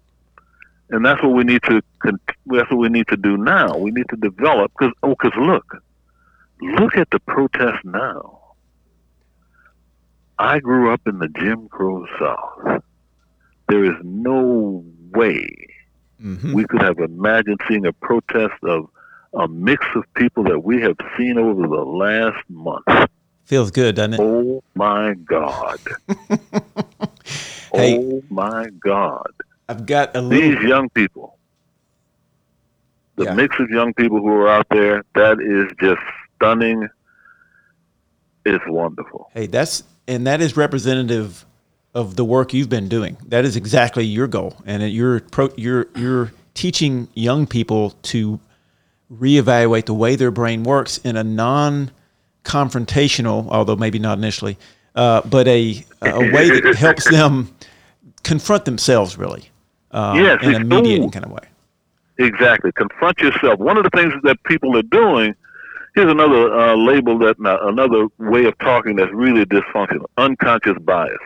And 0.91 1.05
that's 1.05 1.23
what 1.23 1.33
we 1.33 1.45
need 1.45 1.63
to. 1.63 1.81
That's 2.05 2.71
what 2.71 2.79
we 2.79 2.91
need 2.91 3.09
to 3.09 3.17
do 3.17 3.39
now. 3.39 3.79
We 3.79 3.93
need 3.93 4.09
to 4.11 4.17
develop 4.17 4.73
because 4.79 4.93
oh, 5.03 5.17
because 5.21 5.33
look, 5.39 5.83
look 6.61 6.97
at 6.97 7.09
the 7.11 7.19
protest 7.21 7.83
now. 7.85 8.41
I 10.39 10.59
grew 10.61 10.93
up 10.93 11.01
in 11.07 11.19
the 11.19 11.29
Jim 11.29 11.69
Crow 11.69 12.05
South. 12.21 12.83
There 13.69 13.85
is 13.85 13.97
no 14.03 14.85
way 15.13 15.49
mm-hmm. 16.23 16.53
we 16.53 16.65
could 16.65 16.83
have 16.83 16.99
imagined 16.99 17.61
seeing 17.69 17.87
a 17.87 17.93
protest 17.93 18.55
of 18.63 18.89
a 19.35 19.49
mix 19.49 19.85
of 19.95 20.05
people 20.15 20.45
that 20.45 20.61
we 20.61 20.81
have 20.81 20.97
seen 21.17 21.39
over 21.39 21.63
the 21.63 21.85
last 21.85 22.43
month. 22.49 22.85
Feels 23.45 23.71
good, 23.71 23.97
doesn't 23.97 24.15
it? 24.15 24.21
Oh 24.21 24.63
my 24.75 25.15
God. 25.15 25.79
hey, 27.73 27.99
oh 27.99 28.23
my 28.31 28.67
God. 28.81 29.31
I've 29.69 29.87
got 29.87 30.17
a 30.17 30.21
little... 30.21 30.51
These 30.51 30.69
young 30.69 30.89
people, 30.91 31.39
the 33.17 33.25
yeah. 33.25 33.35
mix 33.35 33.59
of 33.59 33.71
young 33.71 33.95
people 33.95 34.19
who 34.19 34.29
are 34.29 34.49
out 34.49 34.67
there, 34.71 35.05
that 35.15 35.41
is 35.41 35.71
just 35.81 36.01
stunning. 36.37 36.89
It's 38.45 38.65
wonderful. 38.69 39.31
Hey, 39.35 39.47
that's 39.47 39.83
and 40.09 40.27
that 40.27 40.41
is 40.41 40.57
representative 40.57 41.45
of 41.97 42.15
the 42.15 42.25
work 42.25 42.53
you've 42.53 42.69
been 42.69 42.89
doing. 42.89 43.17
That 43.27 43.45
is 43.47 43.57
exactly 43.57 44.05
your 44.05 44.29
goal, 44.29 44.55
and 44.67 44.93
you're 44.93 45.23
you're 45.57 45.87
you're 45.97 46.31
teaching 46.53 47.09
young 47.15 47.47
people 47.47 47.93
to 48.03 48.39
reevaluate 49.11 49.87
the 49.87 49.95
way 49.95 50.15
their 50.15 50.31
brain 50.31 50.63
works 50.63 50.99
in 50.99 51.17
a 51.17 51.25
non-confrontational, 51.25 53.49
although 53.49 53.77
maybe 53.77 53.99
not 53.99 54.19
initially, 54.19 54.59
uh, 54.95 55.23
but 55.23 55.49
a 55.49 55.83
a 56.03 56.31
way 56.33 56.61
that 56.61 56.75
helps 56.79 57.11
them 57.11 57.57
confront 58.23 58.67
themselves 58.67 59.17
really 59.17 59.49
uh, 59.93 60.13
yes, 60.17 60.43
in 60.43 60.55
a 60.55 60.61
mediating 60.61 61.11
kind 61.11 61.25
of 61.25 61.31
way. 61.31 61.49
Exactly, 62.19 62.73
confront 62.73 63.19
yourself. 63.21 63.59
One 63.59 63.79
of 63.79 63.85
the 63.85 63.91
things 63.91 64.13
that 64.23 64.37
people 64.45 64.77
are 64.77 64.83
doing. 64.83 65.35
Here's 65.95 66.13
another 66.13 66.55
uh, 66.55 66.77
label 66.77 67.19
that 67.21 67.37
uh, 67.43 67.69
another 67.69 68.09
way 68.19 68.45
of 68.45 68.59
talking 68.59 68.97
that's 68.97 69.15
really 69.15 69.47
dysfunctional: 69.47 70.05
unconscious 70.19 70.77
bias. 70.83 71.17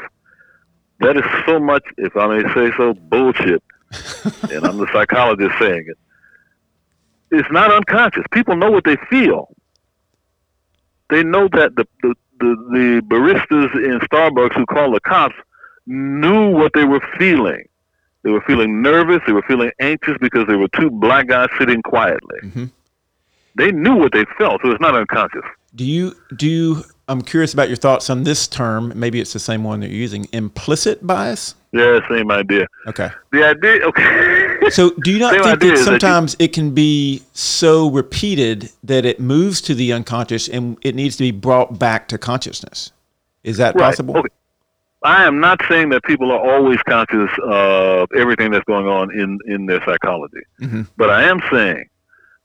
That 1.00 1.16
is 1.16 1.24
so 1.46 1.58
much, 1.58 1.84
if 1.96 2.16
I 2.16 2.26
may 2.26 2.54
say 2.54 2.70
so, 2.76 2.94
bullshit. 2.94 3.62
and 4.50 4.64
I'm 4.64 4.78
the 4.78 4.88
psychologist 4.92 5.54
saying 5.58 5.84
it 5.88 5.98
it's 7.30 7.50
not 7.50 7.72
unconscious. 7.72 8.24
People 8.32 8.56
know 8.56 8.70
what 8.70 8.84
they 8.84 8.96
feel. 9.08 9.54
They 11.08 11.22
know 11.22 11.48
that 11.52 11.76
the, 11.76 11.86
the, 12.02 12.14
the, 12.38 12.56
the 12.72 13.02
baristas 13.06 13.74
in 13.74 14.00
Starbucks 14.00 14.54
who 14.54 14.66
called 14.66 14.94
the 14.94 15.00
cops 15.00 15.34
knew 15.86 16.50
what 16.50 16.72
they 16.74 16.84
were 16.84 17.02
feeling. 17.18 17.64
They 18.22 18.30
were 18.30 18.42
feeling 18.42 18.82
nervous. 18.82 19.20
They 19.26 19.32
were 19.32 19.42
feeling 19.42 19.70
anxious 19.80 20.16
because 20.20 20.46
there 20.46 20.58
were 20.58 20.68
two 20.68 20.90
black 20.90 21.28
guys 21.28 21.48
sitting 21.58 21.82
quietly. 21.82 22.38
Mm-hmm. 22.42 22.64
They 23.56 23.72
knew 23.72 23.96
what 23.96 24.12
they 24.12 24.24
felt, 24.38 24.60
so 24.62 24.70
it's 24.70 24.80
not 24.80 24.94
unconscious. 24.94 25.42
Do 25.74 25.84
you 25.84 26.14
do 26.36 26.48
you 26.48 26.84
I'm 27.10 27.22
curious 27.22 27.52
about 27.52 27.66
your 27.66 27.76
thoughts 27.76 28.08
on 28.08 28.22
this 28.22 28.46
term. 28.46 28.92
Maybe 28.94 29.20
it's 29.20 29.32
the 29.32 29.40
same 29.40 29.64
one 29.64 29.80
that 29.80 29.88
you're 29.88 29.98
using. 29.98 30.28
Implicit 30.32 31.04
bias. 31.04 31.56
Yeah, 31.72 31.98
same 32.08 32.30
idea. 32.30 32.68
Okay. 32.86 33.10
The 33.32 33.44
idea. 33.44 33.80
Okay. 33.82 34.58
so, 34.70 34.90
do 34.90 35.10
you 35.10 35.18
not 35.18 35.32
think 35.32 35.60
that 35.60 35.78
sometimes 35.78 36.36
that 36.36 36.42
you, 36.42 36.44
it 36.44 36.52
can 36.52 36.72
be 36.72 37.22
so 37.32 37.90
repeated 37.90 38.70
that 38.84 39.04
it 39.04 39.18
moves 39.18 39.60
to 39.62 39.74
the 39.74 39.92
unconscious 39.92 40.48
and 40.48 40.78
it 40.82 40.94
needs 40.94 41.16
to 41.16 41.24
be 41.24 41.32
brought 41.32 41.80
back 41.80 42.06
to 42.08 42.18
consciousness? 42.18 42.92
Is 43.42 43.56
that 43.56 43.74
right. 43.74 43.82
possible? 43.82 44.16
Okay. 44.16 44.28
I 45.02 45.24
am 45.24 45.40
not 45.40 45.60
saying 45.68 45.88
that 45.88 46.04
people 46.04 46.30
are 46.30 46.38
always 46.38 46.78
conscious 46.82 47.30
of 47.42 48.08
everything 48.16 48.52
that's 48.52 48.64
going 48.66 48.86
on 48.86 49.10
in 49.18 49.38
in 49.46 49.66
their 49.66 49.82
psychology, 49.84 50.42
mm-hmm. 50.60 50.82
but 50.96 51.10
I 51.10 51.24
am 51.24 51.40
saying 51.50 51.88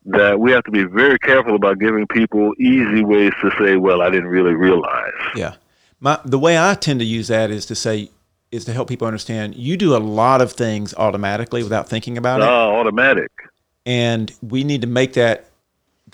that 0.06 0.40
we 0.40 0.52
have 0.52 0.64
to 0.66 0.72
be 0.72 0.84
very 0.84 1.18
careful 1.20 1.56
about 1.56 1.80
giving 1.80 2.06
people 2.08 2.54
easy 2.60 3.04
ways 3.04 3.34
to 3.42 3.52
say, 3.60 3.76
"Well, 3.76 4.02
I 4.02 4.10
didn't 4.10 4.30
really 4.30 4.54
realize." 4.54 5.14
Yeah, 5.36 5.56
my 6.00 6.20
the 6.26 6.40
way 6.40 6.58
I 6.58 6.76
tend 6.76 7.00
to 7.00 7.06
use 7.06 7.28
that 7.28 7.52
is 7.52 7.66
to 7.68 7.76
say 7.76 8.10
is 8.52 8.66
to 8.66 8.74
help 8.74 8.88
people 8.88 9.08
understand 9.08 9.56
you 9.56 9.76
do 9.78 9.96
a 9.96 9.98
lot 9.98 10.42
of 10.42 10.52
things 10.52 10.94
automatically 10.96 11.64
without 11.64 11.90
thinking 11.90 12.18
about 12.18 12.42
it. 12.42 12.48
Oh, 12.48 12.80
automatic. 12.80 13.32
And 13.86 14.32
we 14.42 14.64
need 14.64 14.82
to 14.82 14.88
make 14.88 15.14
that 15.14 15.50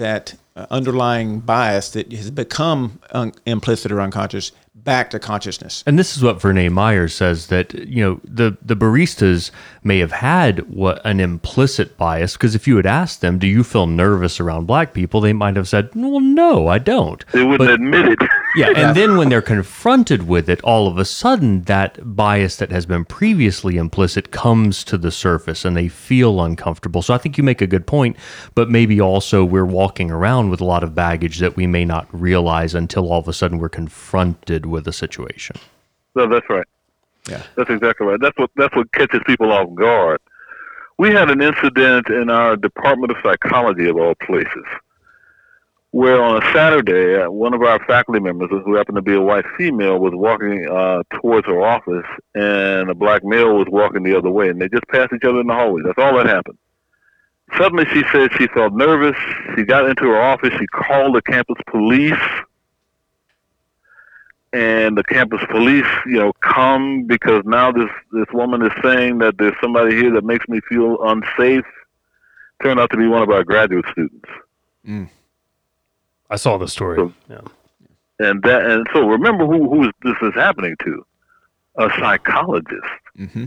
that 0.01 0.35
uh, 0.55 0.65
underlying 0.69 1.39
bias 1.39 1.91
that 1.91 2.11
has 2.11 2.29
become 2.29 2.99
un- 3.11 3.31
implicit 3.45 3.91
or 3.91 4.01
unconscious 4.01 4.51
back 4.83 5.09
to 5.11 5.19
consciousness. 5.19 5.83
And 5.85 5.97
this 5.97 6.17
is 6.17 6.23
what 6.23 6.39
Vernā 6.39 6.71
Myers 6.71 7.15
says 7.15 7.47
that 7.47 7.73
you 7.73 8.03
know 8.03 8.19
the 8.23 8.57
the 8.61 8.75
baristas 8.75 9.51
may 9.83 9.99
have 9.99 10.11
had 10.11 10.67
what 10.69 11.01
an 11.05 11.19
implicit 11.19 11.97
bias 11.97 12.33
because 12.33 12.55
if 12.55 12.67
you 12.67 12.77
had 12.77 12.85
asked 12.85 13.21
them, 13.21 13.37
"Do 13.37 13.47
you 13.47 13.63
feel 13.63 13.87
nervous 13.87 14.39
around 14.39 14.65
black 14.65 14.93
people?" 14.93 15.21
they 15.21 15.33
might 15.33 15.55
have 15.55 15.67
said, 15.67 15.89
"Well, 15.95 16.19
no, 16.19 16.67
I 16.67 16.79
don't." 16.79 17.23
They 17.31 17.43
wouldn't 17.43 17.59
but, 17.59 17.73
admit 17.73 18.09
it. 18.09 18.19
yeah, 18.55 18.73
and 18.75 18.95
then 18.95 19.17
when 19.17 19.29
they're 19.29 19.41
confronted 19.41 20.27
with 20.27 20.49
it, 20.49 20.61
all 20.61 20.87
of 20.87 20.97
a 20.97 21.05
sudden 21.05 21.63
that 21.63 21.97
bias 22.15 22.57
that 22.57 22.71
has 22.71 22.85
been 22.85 23.05
previously 23.05 23.77
implicit 23.77 24.31
comes 24.31 24.83
to 24.85 24.97
the 24.97 25.11
surface 25.11 25.65
and 25.65 25.75
they 25.75 25.87
feel 25.87 26.41
uncomfortable. 26.41 27.01
So 27.01 27.13
I 27.13 27.17
think 27.17 27.37
you 27.37 27.43
make 27.43 27.61
a 27.61 27.67
good 27.67 27.87
point, 27.87 28.17
but 28.55 28.69
maybe 28.69 28.99
also 28.99 29.45
we're 29.45 29.65
walking 29.65 30.11
around 30.11 30.49
with 30.49 30.61
a 30.61 30.65
lot 30.65 30.83
of 30.83 30.95
baggage 30.95 31.39
that 31.39 31.55
we 31.55 31.67
may 31.67 31.85
not 31.85 32.07
realize 32.11 32.75
until 32.75 33.11
all 33.11 33.19
of 33.19 33.27
a 33.27 33.33
sudden 33.33 33.57
we're 33.57 33.69
confronted 33.69 34.65
with 34.65 34.87
a 34.87 34.93
situation. 34.93 35.55
No, 36.15 36.27
that's 36.27 36.49
right. 36.49 36.67
Yeah, 37.29 37.43
that's 37.55 37.69
exactly 37.69 38.07
right. 38.07 38.19
That's 38.19 38.37
what 38.37 38.49
that's 38.55 38.75
what 38.75 38.91
catches 38.93 39.21
people 39.25 39.51
off 39.51 39.73
guard. 39.75 40.19
We 40.97 41.09
had 41.11 41.29
an 41.29 41.41
incident 41.41 42.07
in 42.09 42.29
our 42.29 42.55
Department 42.55 43.11
of 43.11 43.17
Psychology 43.23 43.87
of 43.87 43.97
all 43.97 44.15
places, 44.15 44.65
where 45.91 46.23
on 46.23 46.41
a 46.41 46.53
Saturday, 46.53 47.21
uh, 47.21 47.29
one 47.29 47.53
of 47.53 47.61
our 47.61 47.83
faculty 47.85 48.19
members, 48.19 48.49
who 48.49 48.75
happened 48.75 48.95
to 48.95 49.01
be 49.01 49.13
a 49.13 49.21
white 49.21 49.45
female, 49.57 49.99
was 49.99 50.13
walking 50.15 50.67
uh, 50.69 51.03
towards 51.19 51.45
her 51.47 51.61
office, 51.61 52.05
and 52.33 52.89
a 52.89 52.95
black 52.95 53.23
male 53.23 53.55
was 53.55 53.67
walking 53.69 54.03
the 54.03 54.17
other 54.17 54.29
way, 54.29 54.49
and 54.49 54.61
they 54.61 54.69
just 54.69 54.87
passed 54.87 55.13
each 55.13 55.23
other 55.23 55.41
in 55.41 55.47
the 55.47 55.53
hallway. 55.53 55.81
That's 55.85 55.97
all 55.97 56.15
that 56.17 56.27
happened. 56.27 56.57
Suddenly, 57.57 57.85
she 57.91 58.03
said 58.11 58.31
she 58.37 58.47
felt 58.47 58.73
nervous. 58.73 59.17
She 59.55 59.63
got 59.63 59.85
into 59.85 60.03
her 60.05 60.21
office. 60.21 60.53
She 60.57 60.67
called 60.67 61.15
the 61.15 61.21
campus 61.21 61.57
police 61.69 62.13
and 64.53 64.97
the 64.97 65.03
campus 65.03 65.41
police, 65.49 65.87
you 66.05 66.17
know, 66.17 66.33
come 66.41 67.03
because 67.03 67.41
now 67.45 67.71
this 67.71 67.89
this 68.11 68.25
woman 68.33 68.61
is 68.65 68.71
saying 68.83 69.19
that 69.19 69.37
there's 69.37 69.55
somebody 69.61 69.95
here 69.95 70.11
that 70.13 70.25
makes 70.25 70.47
me 70.47 70.59
feel 70.67 70.97
unsafe. 71.03 71.65
Turned 72.61 72.79
out 72.79 72.91
to 72.91 72.97
be 72.97 73.07
one 73.07 73.23
of 73.23 73.29
our 73.29 73.43
graduate 73.43 73.85
students. 73.91 74.29
Mm. 74.87 75.09
I 76.31 76.37
saw 76.37 76.57
the 76.57 76.67
story. 76.67 76.97
So, 76.97 77.13
yeah. 77.29 77.41
And 78.19 78.41
that 78.43 78.65
and 78.65 78.87
so 78.93 79.07
remember 79.07 79.45
who 79.45 79.69
who 79.69 79.91
this 80.03 80.15
is 80.21 80.33
happening 80.33 80.75
to? 80.83 81.05
A 81.77 81.89
psychologist. 81.99 82.87
Mm-hmm. 83.19 83.45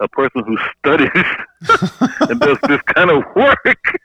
A 0.00 0.08
person 0.08 0.44
who 0.46 0.56
studies 0.78 1.10
and 2.30 2.40
does 2.40 2.58
this 2.68 2.80
kind 2.94 3.10
of 3.10 3.24
work. 3.36 3.98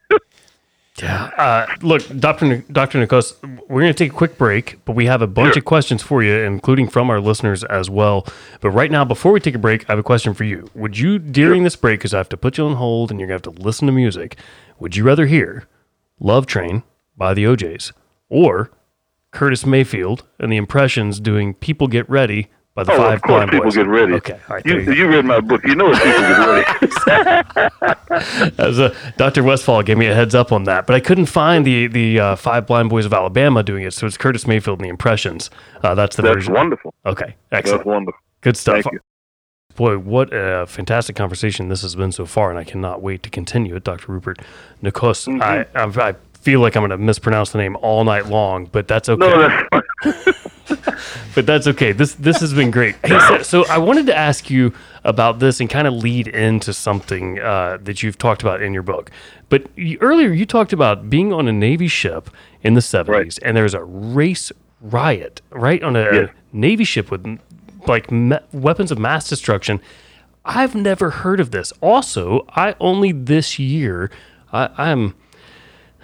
Yeah. 1.02 1.26
Uh, 1.38 1.68
look, 1.82 2.04
Dr. 2.20 2.58
Dr. 2.72 3.06
Nikos, 3.06 3.36
we're 3.68 3.82
going 3.82 3.94
to 3.94 3.98
take 3.98 4.12
a 4.12 4.16
quick 4.16 4.38
break, 4.38 4.80
but 4.86 4.94
we 4.94 5.06
have 5.08 5.22
a 5.22 5.28
bunch 5.28 5.54
sure. 5.54 5.60
of 5.60 5.66
questions 5.66 6.02
for 6.02 6.24
you, 6.24 6.34
including 6.40 6.88
from 6.88 7.10
our 7.10 7.20
listeners 7.20 7.66
as 7.66 7.90
well. 7.90 8.26
But 8.62 8.70
right 8.72 8.90
now, 8.90 9.04
before 9.04 9.34
we 9.34 9.42
take 9.42 9.56
a 9.56 9.60
break, 9.60 9.90
I 9.90 9.92
have 9.92 10.00
a 10.00 10.04
question 10.04 10.34
for 10.34 10.46
you. 10.46 10.70
Would 10.74 10.98
you, 10.98 11.20
during 11.20 11.60
sure. 11.60 11.64
this 11.66 11.76
break, 11.76 12.00
because 12.00 12.14
I 12.14 12.18
have 12.18 12.30
to 12.30 12.38
put 12.38 12.58
you 12.58 12.66
on 12.66 12.76
hold 12.76 13.12
and 13.12 13.20
you're 13.20 13.28
going 13.28 13.42
to 13.42 13.50
have 13.50 13.56
to 13.56 13.62
listen 13.62 13.88
to 13.88 13.92
music, 13.92 14.38
would 14.80 14.96
you 14.96 15.04
rather 15.04 15.26
hear 15.26 15.68
Love 16.22 16.46
Train 16.46 16.84
by 17.18 17.34
the 17.34 17.46
O'Jays, 17.46 17.94
or 18.30 18.72
Curtis 19.32 19.66
Mayfield 19.66 20.24
and 20.40 20.52
the 20.52 20.58
Impressions 20.58 21.20
doing 21.20 21.54
People 21.54 21.88
Get 21.88 22.10
Ready 22.10 22.50
by 22.76 22.84
the 22.84 22.92
oh, 22.92 22.98
five 22.98 23.14
of 23.14 23.22
course, 23.22 23.46
people 23.46 23.64
boys. 23.64 23.76
get 23.76 23.88
ready. 23.88 24.14
Okay, 24.16 24.34
all 24.50 24.56
right. 24.56 24.66
You, 24.66 24.80
you, 24.80 24.94
you, 24.94 25.08
read 25.08 25.24
my 25.24 25.40
book. 25.40 25.62
You 25.66 25.76
know 25.76 25.86
what 25.86 26.04
people 26.04 26.20
get 26.20 26.92
ready. 28.10 28.54
As 28.58 28.80
a, 28.80 28.94
Dr. 29.16 29.44
Westfall 29.44 29.82
gave 29.82 29.98
me 29.98 30.08
a 30.08 30.14
heads 30.14 30.36
up 30.36 30.52
on 30.52 30.66
that, 30.66 30.86
but 30.86 30.94
I 30.94 31.00
couldn't 31.00 31.28
find 31.28 31.66
the 31.66 31.88
the 31.88 32.20
uh, 32.20 32.36
Five 32.36 32.68
Blind 32.68 32.90
Boys 32.90 33.06
of 33.06 33.14
Alabama 33.14 33.64
doing 33.64 33.86
it. 33.86 33.92
So 33.94 34.06
it's 34.06 34.18
Curtis 34.18 34.46
Mayfield 34.46 34.80
and 34.80 34.86
the 34.86 34.90
Impressions. 34.90 35.50
Uh, 35.82 35.96
that's 35.96 36.18
the 36.18 36.22
that's 36.22 36.36
version. 36.36 36.54
wonderful. 36.54 36.94
Okay, 37.06 37.36
excellent. 37.52 37.80
That's 37.80 37.88
wonderful. 37.88 38.20
Good 38.42 38.58
stuff. 38.58 38.84
Thank 38.84 38.92
you. 38.92 39.00
Boy, 39.76 39.98
what 39.98 40.34
a 40.34 40.66
fantastic 40.68 41.16
conversation 41.16 41.70
this 41.70 41.82
has 41.82 41.96
been 41.96 42.12
so 42.12 42.26
far, 42.26 42.50
and 42.50 42.60
I 42.60 42.64
cannot 42.66 43.02
wait 43.02 43.24
to 43.24 43.30
continue 43.30 43.76
it, 43.76 43.84
Dr. 43.84 44.12
Rupert 44.12 44.40
Nikos. 44.82 45.28
Mm-hmm. 45.28 45.42
I, 45.42 45.66
I, 45.76 46.10
I 46.10 46.16
feel 46.46 46.60
like 46.62 46.76
I'm 46.78 46.82
going 46.82 46.92
to 46.92 46.98
mispronounce 46.98 47.50
the 47.52 47.58
name 47.58 47.76
all 47.82 48.04
night 48.04 48.28
long, 48.28 48.68
but 48.68 48.88
that's 48.88 49.10
okay. 49.10 49.20
No, 49.28 49.50
that's 50.04 50.46
but 51.36 51.46
that's 51.48 51.66
okay. 51.68 51.92
This 51.92 52.14
this 52.16 52.40
has 52.40 52.54
been 52.54 52.70
great. 52.72 52.96
Hey, 53.04 53.20
so, 53.28 53.42
so 53.42 53.66
I 53.68 53.80
wanted 53.80 54.06
to 54.06 54.16
ask 54.16 54.50
you 54.50 54.72
about 55.04 55.40
this 55.40 55.60
and 55.60 55.70
kind 55.70 55.88
of 55.88 55.94
lead 55.96 56.28
into 56.28 56.72
something 56.72 57.40
uh, 57.40 57.80
that 57.82 58.04
you've 58.04 58.18
talked 58.20 58.42
about 58.44 58.62
in 58.62 58.74
your 58.74 58.84
book. 58.84 59.10
But 59.50 59.68
you, 59.76 59.98
earlier 60.02 60.30
you 60.32 60.46
talked 60.46 60.72
about 60.72 61.10
being 61.10 61.34
on 61.34 61.48
a 61.48 61.52
Navy 61.54 61.88
ship 61.88 62.30
in 62.64 62.76
the 62.76 62.80
70s, 62.82 63.08
Right. 63.08 63.40
and 63.44 63.58
there's 63.58 63.74
a 63.74 63.84
race 63.84 64.52
riot 64.82 65.42
right 65.52 65.82
on 65.84 65.96
a 65.96 66.04
Yes. 66.14 66.30
Navy 66.54 66.84
ship 66.84 67.10
with 67.12 67.40
like 67.88 68.12
me- 68.12 68.38
weapons 68.52 68.92
of 68.92 69.00
mass 69.00 69.28
destruction. 69.28 69.82
I've 70.46 70.76
never 70.76 71.10
heard 71.10 71.40
of 71.40 71.50
this. 71.52 71.74
Also, 71.82 72.46
I 72.50 72.76
only 72.80 73.12
this 73.12 73.58
year 73.58 74.12
I, 74.54 74.70
I'm 74.78 75.16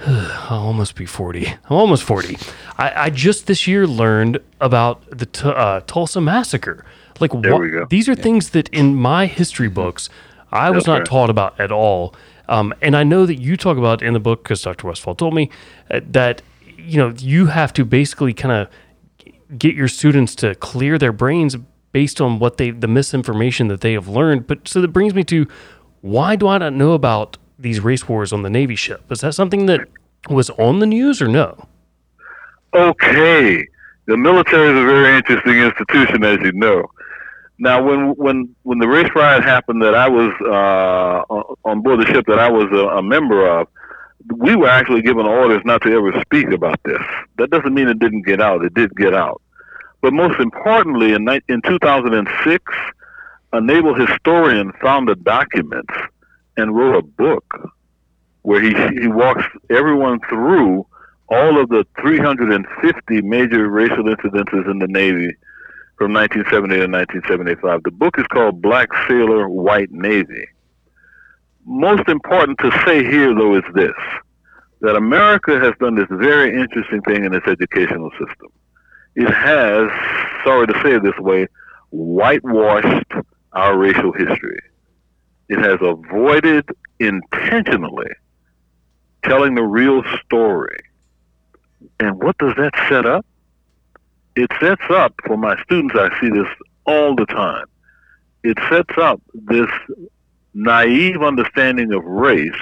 I'll 0.49 0.59
almost 0.67 0.95
be 0.95 1.05
40. 1.05 1.47
I'm 1.47 1.57
almost 1.69 2.03
40. 2.03 2.37
I, 2.77 3.05
I 3.05 3.09
just 3.09 3.47
this 3.47 3.67
year 3.67 3.85
learned 3.85 4.39
about 4.59 5.03
the 5.09 5.25
t- 5.25 5.47
uh, 5.47 5.81
Tulsa 5.81 6.21
massacre. 6.21 6.83
Like, 7.19 7.31
go. 7.39 7.85
these 7.85 8.09
are 8.09 8.15
things 8.15 8.49
that 8.51 8.67
in 8.69 8.95
my 8.95 9.27
history 9.27 9.67
books 9.69 10.09
I 10.51 10.71
was 10.71 10.87
Okay. 10.87 10.97
not 10.99 11.05
taught 11.05 11.29
about 11.29 11.59
at 11.59 11.71
all. 11.71 12.15
Um, 12.49 12.73
and 12.81 12.97
I 12.97 13.03
know 13.03 13.25
that 13.25 13.35
you 13.35 13.55
talk 13.55 13.77
about 13.77 14.01
in 14.01 14.13
the 14.13 14.19
book 14.19 14.43
because 14.43 14.61
Dr. 14.61 14.87
Westfall 14.87 15.15
told 15.15 15.33
me 15.33 15.49
uh, 15.89 16.01
that 16.09 16.41
you 16.77 16.97
know 16.97 17.13
you 17.17 17.45
have 17.45 17.71
to 17.73 17.85
basically 17.85 18.33
kind 18.33 18.51
of 18.67 19.57
get 19.57 19.75
your 19.75 19.87
students 19.87 20.35
to 20.35 20.55
clear 20.55 20.97
their 20.97 21.13
brains 21.13 21.55
based 21.91 22.19
on 22.19 22.39
what 22.39 22.57
they 22.57 22.71
the 22.71 22.87
misinformation 22.87 23.67
that 23.67 23.81
they 23.81 23.93
have 23.93 24.07
learned. 24.07 24.47
But 24.47 24.67
so 24.67 24.81
that 24.81 24.89
brings 24.89 25.13
me 25.13 25.23
to 25.25 25.47
why 26.01 26.35
do 26.35 26.47
I 26.47 26.57
not 26.57 26.73
know 26.73 26.93
about 26.93 27.37
these 27.62 27.80
race 27.80 28.08
wars 28.08 28.34
on 28.34 28.41
the 28.41 28.50
Navy 28.50 28.76
ship? 28.76 29.12
Is 29.12 29.21
that 29.21 29.34
something 29.34 29.65
that 29.67 29.88
was 30.30 30.50
on 30.52 30.80
the 30.80 30.86
news 30.86 31.21
or 31.21 31.28
no? 31.28 31.67
Okay. 32.74 33.65
The 34.08 34.17
military 34.17 34.69
is 34.71 34.78
a 34.82 34.86
very 34.86 35.17
interesting 35.17 35.60
institution, 35.60 36.24
as 36.24 36.39
you 36.41 36.52
know. 36.54 36.89
Now, 37.60 37.84
when 37.84 38.10
when 38.15 38.56
when 38.63 38.80
the 38.80 38.88
race 38.88 39.10
riot 39.15 39.43
happened, 39.43 39.84
that 39.84 39.93
I 39.93 40.10
was 40.10 40.34
uh, 40.41 41.34
on- 41.63 41.82
board 41.82 42.00
the 42.02 42.06
ship 42.08 42.26
that 42.28 42.39
I 42.39 42.50
was 42.50 42.67
a, 42.71 42.97
a 42.97 43.04
member 43.04 43.47
of, 43.47 43.67
we 44.36 44.56
were 44.56 44.67
actually 44.67 45.04
given 45.04 45.28
orders 45.28 45.62
not 45.63 45.84
to 45.84 45.91
ever 45.91 46.19
speak 46.21 46.47
about 46.52 46.80
this. 46.84 47.02
That 47.38 47.52
doesn't 47.52 47.74
mean 47.74 47.88
it 47.88 48.00
didn't 48.00 48.24
get 48.24 48.41
out. 48.41 48.63
It 48.63 48.74
did 48.74 48.95
get 48.95 49.13
out. 49.13 49.41
But 50.02 50.13
most 50.13 50.39
importantly, 50.39 51.13
in 51.13 51.30
in 51.47 51.62
2006, 51.62 52.63
a 53.54 53.62
naval 53.62 53.93
historian 53.93 54.71
found 54.82 55.08
the 55.08 55.15
documents 55.15 55.93
and 56.57 56.75
wrote 56.75 56.95
a 56.95 57.01
book 57.01 57.73
where 58.43 58.61
he 58.61 58.73
he 58.99 59.07
walks 59.07 59.43
everyone 59.69 60.19
through 60.29 60.85
all 61.29 61.61
of 61.61 61.69
the 61.69 61.85
350 62.01 63.21
major 63.21 63.69
racial 63.69 64.03
incidences 64.03 64.69
in 64.69 64.79
the 64.79 64.87
Navy 64.87 65.33
from 65.97 66.13
1970 66.13 66.75
to 66.75 66.87
1975. 66.87 67.83
The 67.83 67.91
book 67.91 68.17
is 68.17 68.25
called 68.27 68.61
Black 68.61 68.89
Sailor, 69.07 69.47
White 69.47 69.91
Navy. 69.91 70.47
Most 71.65 72.09
important 72.09 72.57
to 72.59 72.71
say 72.85 73.03
here, 73.03 73.33
though, 73.33 73.55
is 73.55 73.63
this 73.73 73.93
that 74.81 74.95
America 74.95 75.59
has 75.59 75.73
done 75.79 75.95
this 75.95 76.07
very 76.09 76.59
interesting 76.59 77.01
thing 77.03 77.23
in 77.23 77.33
its 77.33 77.47
educational 77.47 78.09
system. 78.11 78.47
It 79.15 79.29
has, 79.29 79.89
sorry 80.43 80.65
to 80.67 80.73
say 80.81 80.95
it 80.95 81.03
this 81.03 81.17
way, 81.19 81.47
whitewashed 81.91 83.11
our 83.53 83.77
racial 83.77 84.11
history. 84.11 84.59
It 85.51 85.59
has 85.59 85.79
avoided 85.81 86.69
intentionally 87.01 88.09
telling 89.25 89.55
the 89.55 89.63
real 89.63 90.01
story. 90.23 90.79
And 91.99 92.23
what 92.23 92.37
does 92.37 92.53
that 92.55 92.71
set 92.87 93.05
up? 93.05 93.25
It 94.37 94.49
sets 94.61 94.83
up 94.89 95.13
for 95.27 95.35
my 95.35 95.61
students, 95.63 95.93
I 95.97 96.07
see 96.21 96.29
this 96.29 96.47
all 96.85 97.15
the 97.15 97.25
time. 97.25 97.65
It 98.45 98.57
sets 98.69 98.97
up 98.97 99.21
this 99.33 99.67
naive 100.53 101.21
understanding 101.21 101.91
of 101.91 102.05
race, 102.05 102.53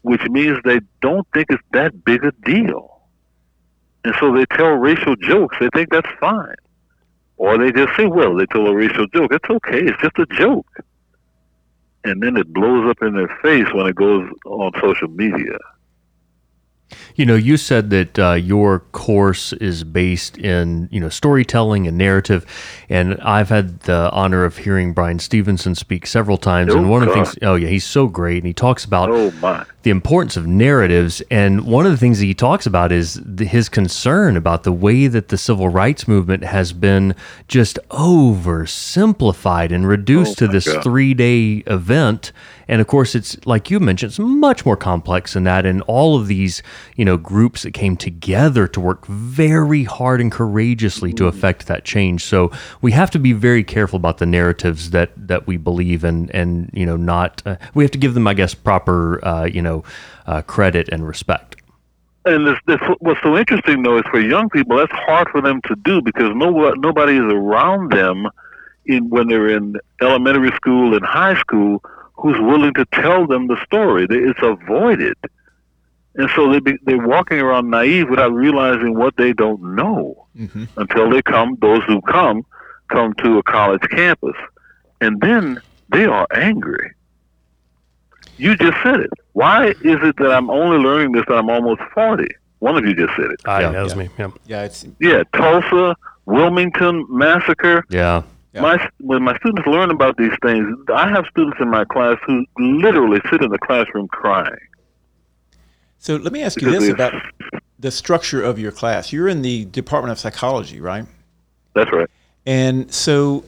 which 0.00 0.22
means 0.30 0.56
they 0.64 0.80
don't 1.02 1.28
think 1.34 1.48
it's 1.50 1.62
that 1.72 2.02
big 2.06 2.24
a 2.24 2.32
deal. 2.46 3.02
And 4.04 4.14
so 4.18 4.34
they 4.34 4.46
tell 4.46 4.70
racial 4.70 5.16
jokes. 5.16 5.58
They 5.60 5.68
think 5.74 5.90
that's 5.90 6.08
fine. 6.18 6.56
Or 7.36 7.58
they 7.58 7.72
just 7.72 7.94
say, 7.94 8.06
well, 8.06 8.34
they 8.34 8.46
tell 8.46 8.66
a 8.66 8.74
racial 8.74 9.06
joke. 9.08 9.34
It's 9.34 9.50
okay. 9.50 9.82
It's 9.82 10.00
just 10.00 10.18
a 10.18 10.24
joke. 10.34 10.66
And 12.04 12.22
then 12.22 12.36
it 12.36 12.52
blows 12.52 12.88
up 12.88 13.02
in 13.02 13.14
their 13.14 13.34
face 13.42 13.66
when 13.74 13.86
it 13.86 13.96
goes 13.96 14.28
on 14.44 14.72
social 14.80 15.08
media. 15.08 15.58
You 17.16 17.26
know, 17.26 17.36
you 17.36 17.56
said 17.56 17.90
that 17.90 18.18
uh, 18.18 18.32
your 18.32 18.80
course 18.92 19.52
is 19.54 19.84
based 19.84 20.36
in 20.38 20.88
you 20.90 21.00
know 21.00 21.08
storytelling 21.08 21.86
and 21.86 21.96
narrative, 21.96 22.44
and 22.88 23.20
I've 23.20 23.48
had 23.48 23.80
the 23.80 24.10
honor 24.12 24.44
of 24.44 24.58
hearing 24.58 24.92
Bryan 24.92 25.18
Stevenson 25.18 25.74
speak 25.74 26.06
several 26.06 26.36
times. 26.38 26.74
Oh, 26.74 26.78
and 26.78 26.90
one 26.90 27.02
of 27.02 27.08
the 27.08 27.14
things, 27.14 27.36
oh 27.42 27.54
yeah, 27.54 27.68
he's 27.68 27.84
so 27.84 28.08
great, 28.08 28.38
and 28.38 28.46
he 28.46 28.52
talks 28.54 28.84
about 28.84 29.10
Oh, 29.10 29.64
the 29.82 29.90
importance 29.90 30.36
of 30.36 30.46
narratives. 30.46 31.22
And 31.30 31.66
one 31.66 31.84
of 31.86 31.92
the 31.92 31.98
things 31.98 32.18
that 32.18 32.24
he 32.26 32.34
talks 32.34 32.66
about 32.66 32.90
is 32.90 33.20
the, 33.24 33.44
his 33.44 33.68
concern 33.68 34.36
about 34.36 34.62
the 34.64 34.72
way 34.72 35.06
that 35.06 35.28
the 35.28 35.36
civil 35.38 35.68
rights 35.68 36.08
movement 36.08 36.42
has 36.44 36.72
been 36.72 37.14
just 37.48 37.78
oversimplified 38.64 39.72
and 39.72 39.86
reduced 39.86 40.42
Oh, 40.42 40.46
to 40.46 40.52
this 40.52 40.66
God. 40.72 40.82
three 40.82 41.14
day 41.14 41.62
event. 41.66 42.32
And 42.68 42.80
of 42.80 42.86
course, 42.86 43.14
it's 43.14 43.36
like 43.46 43.70
you 43.70 43.80
mentioned, 43.80 44.10
it's 44.10 44.18
much 44.18 44.64
more 44.64 44.76
complex 44.76 45.34
than 45.34 45.44
that. 45.44 45.66
And 45.66 45.82
all 45.82 46.16
of 46.18 46.26
these, 46.28 46.62
you 46.96 47.04
know, 47.04 47.16
groups 47.16 47.62
that 47.62 47.72
came 47.72 47.96
together 47.96 48.66
to 48.68 48.80
work 48.80 49.06
very 49.06 49.84
hard 49.84 50.20
and 50.20 50.30
courageously 50.30 51.12
to 51.14 51.24
Mm-hmm. 51.24 51.36
affect 51.36 51.66
that 51.66 51.84
change. 51.84 52.24
So 52.24 52.50
we 52.80 52.92
have 52.92 53.10
to 53.12 53.18
be 53.18 53.32
very 53.32 53.64
careful 53.64 53.96
about 53.96 54.18
the 54.18 54.26
narratives 54.26 54.90
that 54.90 55.10
that 55.16 55.46
we 55.46 55.56
believe 55.56 56.04
in, 56.04 56.30
and 56.32 56.70
you 56.72 56.86
know, 56.86 56.96
not 56.96 57.42
uh, 57.46 57.56
we 57.74 57.82
have 57.84 57.90
to 57.92 57.98
give 57.98 58.14
them, 58.14 58.26
I 58.26 58.34
guess, 58.34 58.54
proper, 58.54 59.24
uh, 59.24 59.44
you 59.44 59.62
know, 59.62 59.84
uh, 60.26 60.42
credit 60.42 60.88
and 60.90 61.06
respect. 61.06 61.56
And 62.26 62.46
this, 62.46 62.58
this, 62.66 62.78
what's 63.00 63.20
so 63.22 63.36
interesting, 63.36 63.82
though, 63.82 63.98
is 63.98 64.04
for 64.10 64.20
young 64.20 64.48
people, 64.48 64.78
that's 64.78 64.92
hard 64.92 65.28
for 65.28 65.42
them 65.42 65.60
to 65.66 65.76
do 65.76 66.00
because 66.00 66.30
nobody, 66.34 66.78
nobody 66.80 67.16
is 67.16 67.32
around 67.32 67.92
them 67.92 68.28
in, 68.86 69.10
when 69.10 69.28
they're 69.28 69.48
in 69.48 69.76
elementary 70.00 70.52
school 70.56 70.94
and 70.94 71.04
high 71.04 71.38
school 71.38 71.82
who's 72.14 72.38
willing 72.40 72.72
to 72.74 72.84
tell 72.86 73.26
them 73.26 73.46
the 73.48 73.56
story. 73.64 74.06
It's 74.08 74.38
avoided. 74.42 75.16
And 76.16 76.30
so 76.36 76.50
they 76.52 76.60
be, 76.60 76.78
they're 76.84 77.06
walking 77.06 77.40
around 77.40 77.70
naive 77.70 78.08
without 78.08 78.32
realizing 78.32 78.94
what 78.96 79.16
they 79.16 79.32
don't 79.32 79.74
know 79.74 80.26
until 80.76 81.10
they 81.10 81.22
come, 81.22 81.56
those 81.60 81.82
who 81.84 82.00
come, 82.02 82.46
come 82.88 83.14
to 83.14 83.38
a 83.38 83.42
college 83.42 83.82
campus. 83.90 84.36
And 85.00 85.20
then 85.20 85.60
they 85.90 86.04
are 86.04 86.26
angry. 86.34 86.92
You 88.36 88.56
just 88.56 88.76
said 88.82 89.00
it. 89.00 89.10
Why 89.32 89.68
is 89.68 89.76
it 90.02 90.16
that 90.18 90.30
I'm 90.32 90.50
only 90.50 90.78
learning 90.78 91.12
this 91.12 91.24
that 91.28 91.34
I'm 91.34 91.50
almost 91.50 91.80
40? 91.94 92.26
One 92.60 92.76
of 92.76 92.84
you 92.84 92.94
just 92.94 93.14
said 93.16 93.26
it. 93.30 93.40
Ah, 93.44 93.58
Yeah. 93.60 93.70
that 93.72 93.82
was 93.82 93.96
me. 93.96 94.08
Yeah. 94.18 94.28
Yeah, 94.46 94.62
it's 94.64 94.86
Yeah, 95.00 95.22
Tulsa, 95.34 95.96
Wilmington 96.26 97.06
massacre. 97.08 97.84
Yeah. 97.90 98.22
Yeah. 98.54 98.60
My 98.60 98.88
when 99.00 99.22
my 99.24 99.36
students 99.38 99.66
learn 99.66 99.90
about 99.90 100.16
these 100.16 100.32
things, 100.40 100.66
I 100.94 101.08
have 101.10 101.24
students 101.30 101.58
in 101.60 101.68
my 101.68 101.84
class 101.84 102.18
who 102.24 102.46
literally 102.56 103.20
sit 103.28 103.42
in 103.42 103.50
the 103.50 103.58
classroom 103.58 104.06
crying. 104.08 104.54
so. 105.98 106.16
Let 106.16 106.32
me 106.32 106.42
ask 106.42 106.62
you 106.62 106.70
this 106.70 106.88
about 106.88 107.14
the 107.80 107.90
structure 107.90 108.40
of 108.40 108.60
your 108.60 108.70
class. 108.70 109.12
You're 109.12 109.28
in 109.28 109.42
the 109.42 109.64
Department 109.66 110.12
of 110.12 110.20
Psychology, 110.20 110.80
right? 110.80 111.04
That's 111.74 111.90
right. 111.92 112.08
And 112.46 112.92
so, 112.94 113.44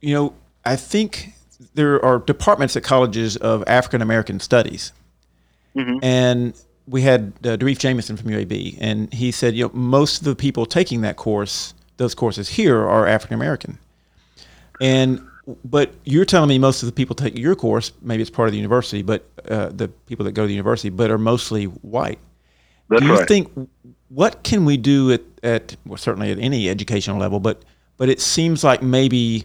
you 0.00 0.14
know, 0.14 0.32
I 0.64 0.76
think 0.76 1.34
there 1.74 2.02
are 2.02 2.18
departments 2.18 2.76
at 2.76 2.82
colleges 2.82 3.36
of 3.36 3.62
African 3.66 4.00
American 4.00 4.40
studies. 4.40 4.92
And 6.02 6.54
we 6.88 7.02
had 7.02 7.32
uh, 7.44 7.56
Darif 7.56 7.78
Jameson 7.78 8.16
from 8.16 8.30
UAB, 8.30 8.78
and 8.80 9.12
he 9.12 9.30
said, 9.30 9.54
you 9.54 9.64
know, 9.64 9.70
most 9.74 10.18
of 10.18 10.24
the 10.24 10.34
people 10.34 10.66
taking 10.66 11.02
that 11.02 11.16
course, 11.16 11.74
those 11.98 12.14
courses 12.14 12.48
here, 12.48 12.78
are 12.78 13.06
African 13.06 13.34
American. 13.34 13.78
And 14.80 15.26
but 15.64 15.92
you're 16.04 16.24
telling 16.24 16.48
me 16.48 16.58
most 16.58 16.82
of 16.82 16.86
the 16.86 16.92
people 16.92 17.16
taking 17.16 17.40
your 17.40 17.56
course, 17.56 17.92
maybe 18.02 18.22
it's 18.22 18.30
part 18.30 18.48
of 18.48 18.52
the 18.52 18.58
university, 18.58 19.02
but 19.02 19.24
uh, 19.48 19.70
the 19.70 19.88
people 20.06 20.24
that 20.24 20.32
go 20.32 20.42
to 20.42 20.46
the 20.46 20.54
university, 20.54 20.90
but 20.90 21.10
are 21.10 21.18
mostly 21.18 21.64
white. 21.64 22.18
That's 22.88 23.02
do 23.02 23.08
you 23.08 23.14
right. 23.14 23.28
think 23.28 23.68
what 24.08 24.42
can 24.42 24.64
we 24.64 24.76
do 24.76 25.12
at, 25.12 25.22
at 25.42 25.76
well, 25.86 25.96
certainly 25.96 26.30
at 26.30 26.38
any 26.38 26.68
educational 26.68 27.18
level, 27.18 27.40
but 27.40 27.62
but 27.96 28.08
it 28.08 28.20
seems 28.20 28.64
like 28.64 28.82
maybe 28.82 29.44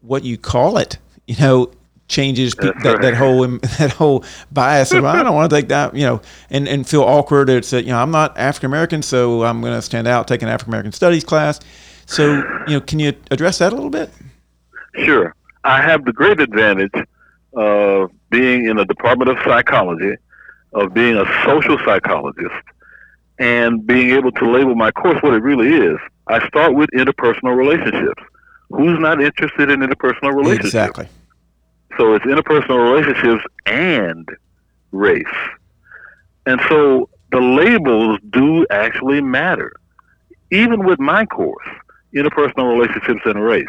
what 0.00 0.24
you 0.24 0.36
call 0.36 0.78
it, 0.78 0.98
you 1.26 1.36
know, 1.36 1.70
changes 2.08 2.54
pe- 2.54 2.72
that, 2.82 3.00
that 3.02 3.14
whole 3.14 3.46
that 3.78 3.92
whole 3.92 4.24
bias 4.52 4.92
of 4.92 5.04
I 5.04 5.22
don't 5.22 5.34
want 5.34 5.50
to 5.50 5.56
take 5.56 5.68
that, 5.68 5.94
you 5.94 6.04
know, 6.04 6.20
and, 6.50 6.68
and 6.68 6.86
feel 6.86 7.02
awkward. 7.02 7.48
It's 7.50 7.70
that 7.70 7.84
you 7.84 7.90
know 7.90 7.98
I'm 7.98 8.10
not 8.10 8.36
African 8.38 8.66
American, 8.66 9.02
so 9.02 9.44
I'm 9.44 9.60
going 9.60 9.74
to 9.74 9.82
stand 9.82 10.06
out, 10.06 10.28
take 10.28 10.42
an 10.42 10.48
African 10.48 10.72
American 10.72 10.92
studies 10.92 11.24
class. 11.24 11.60
So 12.06 12.34
you 12.66 12.74
know, 12.74 12.80
can 12.80 12.98
you 12.98 13.14
address 13.30 13.58
that 13.58 13.72
a 13.72 13.74
little 13.74 13.90
bit? 13.90 14.10
Sure. 15.04 15.34
I 15.64 15.82
have 15.82 16.04
the 16.04 16.12
great 16.12 16.40
advantage 16.40 16.94
of 17.54 18.10
being 18.30 18.66
in 18.66 18.76
the 18.76 18.84
Department 18.84 19.30
of 19.30 19.38
Psychology 19.44 20.16
of 20.72 20.92
being 20.92 21.16
a 21.16 21.24
social 21.44 21.78
psychologist 21.84 22.54
and 23.38 23.86
being 23.86 24.10
able 24.10 24.30
to 24.32 24.50
label 24.50 24.74
my 24.74 24.90
course 24.90 25.20
what 25.22 25.32
it 25.32 25.42
really 25.42 25.74
is. 25.74 25.98
I 26.26 26.46
start 26.48 26.74
with 26.74 26.90
interpersonal 26.90 27.56
relationships. 27.56 28.22
Who's 28.70 28.98
not 28.98 29.22
interested 29.22 29.70
in 29.70 29.80
interpersonal 29.80 30.34
relationships? 30.34 30.66
Exactly. 30.66 31.08
So 31.96 32.14
it's 32.14 32.24
interpersonal 32.24 32.92
relationships 32.92 33.44
and 33.64 34.28
race. 34.92 35.24
And 36.46 36.60
so 36.68 37.08
the 37.32 37.40
labels 37.40 38.18
do 38.30 38.66
actually 38.70 39.20
matter. 39.20 39.72
Even 40.50 40.84
with 40.84 40.98
my 40.98 41.26
course, 41.26 41.66
interpersonal 42.14 42.72
relationships 42.72 43.20
and 43.24 43.42
race, 43.42 43.66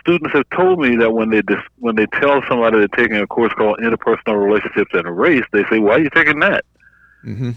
students 0.00 0.32
have 0.34 0.48
told 0.50 0.80
me 0.80 0.96
that 0.96 1.12
when 1.12 1.30
they 1.30 1.42
dis- 1.42 1.58
when 1.78 1.96
they 1.96 2.06
tell 2.06 2.42
somebody 2.48 2.78
they're 2.78 2.88
taking 2.88 3.16
a 3.16 3.26
course 3.26 3.52
called 3.54 3.78
interpersonal 3.78 4.42
relationships 4.44 4.90
and 4.94 5.16
race, 5.16 5.44
they 5.52 5.64
say, 5.70 5.78
"Why 5.78 5.94
are 5.94 6.00
you 6.00 6.10
taking 6.10 6.40
that?" 6.40 6.64
hmm 7.22 7.50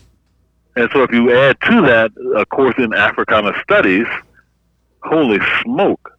And 0.76 0.90
so 0.94 1.04
if 1.04 1.12
you 1.12 1.32
add 1.36 1.60
to 1.62 1.82
that 1.82 2.12
a 2.38 2.46
course 2.46 2.76
in 2.78 2.94
Africana 2.94 3.52
studies, 3.64 4.08
holy 5.04 5.40
smoke. 5.64 6.18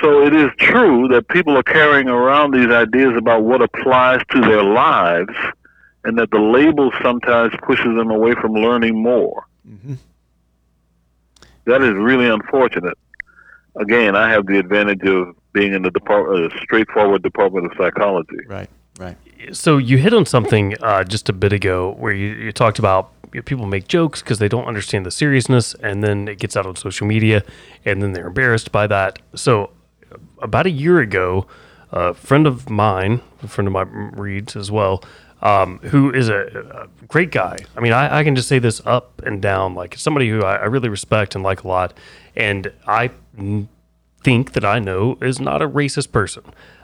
So 0.00 0.24
it 0.26 0.34
is 0.34 0.50
true 0.58 1.08
that 1.08 1.28
people 1.28 1.56
are 1.56 1.62
carrying 1.62 2.08
around 2.08 2.52
these 2.52 2.70
ideas 2.70 3.14
about 3.16 3.42
what 3.42 3.60
applies 3.60 4.22
to 4.30 4.40
their 4.40 4.62
lives 4.62 5.34
and 6.04 6.18
that 6.18 6.30
the 6.30 6.38
label 6.38 6.90
sometimes 7.02 7.52
pushes 7.62 7.94
them 7.96 8.10
away 8.10 8.32
from 8.34 8.54
learning 8.54 9.00
more. 9.02 9.44
hmm 9.64 9.94
That 11.66 11.82
is 11.82 11.94
really 11.94 12.28
unfortunate. 12.28 12.96
Again, 13.76 14.16
I 14.16 14.30
have 14.30 14.46
the 14.46 14.58
advantage 14.58 15.02
of 15.02 15.34
being 15.52 15.72
in 15.72 15.82
the 15.82 15.90
department, 15.90 16.52
uh, 16.52 16.60
straightforward 16.62 17.22
department 17.22 17.66
of 17.66 17.72
psychology. 17.76 18.38
Right. 18.46 18.70
Right. 18.98 19.16
So 19.52 19.78
you 19.78 19.96
hit 19.96 20.12
on 20.12 20.26
something 20.26 20.76
uh, 20.82 21.04
just 21.04 21.30
a 21.30 21.32
bit 21.32 21.54
ago 21.54 21.94
where 21.98 22.12
you, 22.12 22.34
you 22.34 22.52
talked 22.52 22.78
about 22.78 23.12
you 23.32 23.38
know, 23.38 23.42
people 23.42 23.64
make 23.64 23.88
jokes 23.88 24.20
because 24.20 24.38
they 24.38 24.48
don't 24.48 24.66
understand 24.66 25.06
the 25.06 25.10
seriousness, 25.10 25.74
and 25.74 26.04
then 26.04 26.28
it 26.28 26.38
gets 26.38 26.56
out 26.56 26.66
on 26.66 26.76
social 26.76 27.06
media, 27.06 27.42
and 27.86 28.02
then 28.02 28.12
they're 28.12 28.26
embarrassed 28.26 28.72
by 28.72 28.86
that. 28.88 29.18
So 29.34 29.70
about 30.42 30.66
a 30.66 30.70
year 30.70 31.00
ago, 31.00 31.46
a 31.92 32.12
friend 32.12 32.46
of 32.46 32.68
mine, 32.68 33.22
a 33.42 33.48
friend 33.48 33.66
of 33.66 33.72
mine 33.72 34.12
reads 34.16 34.54
as 34.54 34.70
well, 34.70 35.02
um, 35.42 35.78
who 35.78 36.12
is 36.12 36.28
a, 36.28 36.88
a 37.02 37.06
great 37.06 37.30
guy. 37.30 37.56
I 37.76 37.80
mean, 37.80 37.92
I, 37.92 38.18
I 38.18 38.24
can 38.24 38.36
just 38.36 38.48
say 38.48 38.58
this 38.58 38.80
up 38.84 39.22
and 39.24 39.40
down, 39.40 39.74
like 39.74 39.96
somebody 39.96 40.28
who 40.28 40.42
I, 40.42 40.56
I 40.56 40.64
really 40.66 40.88
respect 40.88 41.34
and 41.34 41.42
like 41.42 41.64
a 41.64 41.68
lot, 41.68 41.94
and 42.36 42.72
I 42.86 43.10
think 44.22 44.52
that 44.52 44.64
I 44.64 44.78
know 44.78 45.16
is 45.22 45.40
not 45.40 45.62
a 45.62 45.68
racist 45.68 46.12
person. 46.12 46.42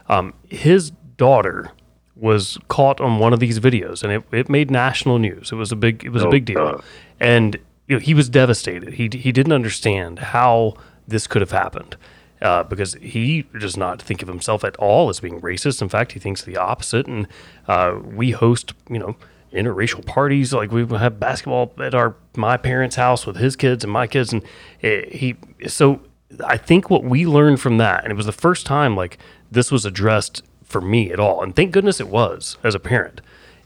Um, 0.09 0.33
his 0.49 0.91
daughter 1.17 1.71
was 2.15 2.57
caught 2.67 2.99
on 2.99 3.19
one 3.19 3.33
of 3.33 3.39
these 3.39 3.59
videos, 3.59 4.03
and 4.03 4.11
it, 4.11 4.23
it 4.31 4.49
made 4.49 4.71
national 4.71 5.19
news. 5.19 5.51
It 5.51 5.55
was 5.55 5.71
a 5.71 5.75
big 5.75 6.03
it 6.03 6.09
was 6.09 6.23
a 6.23 6.27
Oh, 6.27 6.31
big 6.31 6.45
deal, 6.45 6.55
God. 6.71 6.83
and 7.19 7.57
you 7.87 7.95
know 7.95 7.99
he 7.99 8.13
was 8.13 8.27
devastated. 8.29 8.93
He 8.95 9.07
he 9.13 9.31
didn't 9.31 9.51
understand 9.53 10.19
how 10.19 10.73
this 11.07 11.27
could 11.27 11.41
have 11.41 11.51
happened. 11.51 11.95
Uh, 12.39 12.61
because 12.61 12.93
he 12.95 13.47
does 13.59 13.75
not 13.75 13.99
think 13.99 14.21
of 14.21 14.27
himself 14.27 14.63
at 14.63 14.75
all 14.75 15.09
as 15.09 15.19
being 15.19 15.41
racist. 15.41 15.81
In 15.81 15.89
fact, 15.89 16.11
he 16.11 16.19
thinks 16.19 16.43
the 16.43 16.55
opposite. 16.55 17.07
And 17.07 17.27
uh, 17.67 17.97
we 18.03 18.29
host, 18.29 18.73
you 18.89 18.99
know, 18.99 19.15
interracial 19.51 20.05
parties. 20.05 20.53
Like 20.53 20.71
we 20.71 20.85
have 20.85 21.19
basketball 21.19 21.73
at 21.79 21.95
our 21.95 22.15
my 22.35 22.57
parents' 22.57 22.95
house 22.95 23.25
with 23.25 23.37
his 23.37 23.55
kids 23.55 23.83
and 23.83 23.91
my 23.91 24.07
kids, 24.07 24.33
and 24.33 24.43
he. 24.79 25.35
So 25.67 26.01
I 26.45 26.57
think 26.57 26.89
what 26.89 27.03
we 27.03 27.25
learned 27.25 27.59
from 27.59 27.77
that, 27.77 28.03
and 28.03 28.11
it 28.11 28.15
was 28.15 28.25
the 28.25 28.31
first 28.31 28.65
time 28.65 28.95
like 28.95 29.17
this 29.51 29.71
was 29.71 29.85
addressed 29.85 30.43
for 30.63 30.81
me 30.81 31.11
at 31.11 31.19
all, 31.19 31.41
and 31.41 31.55
thank 31.55 31.71
goodness 31.71 31.99
it 31.99 32.07
was 32.07 32.57
as 32.63 32.75
a 32.75 32.79
parent. 32.79 33.21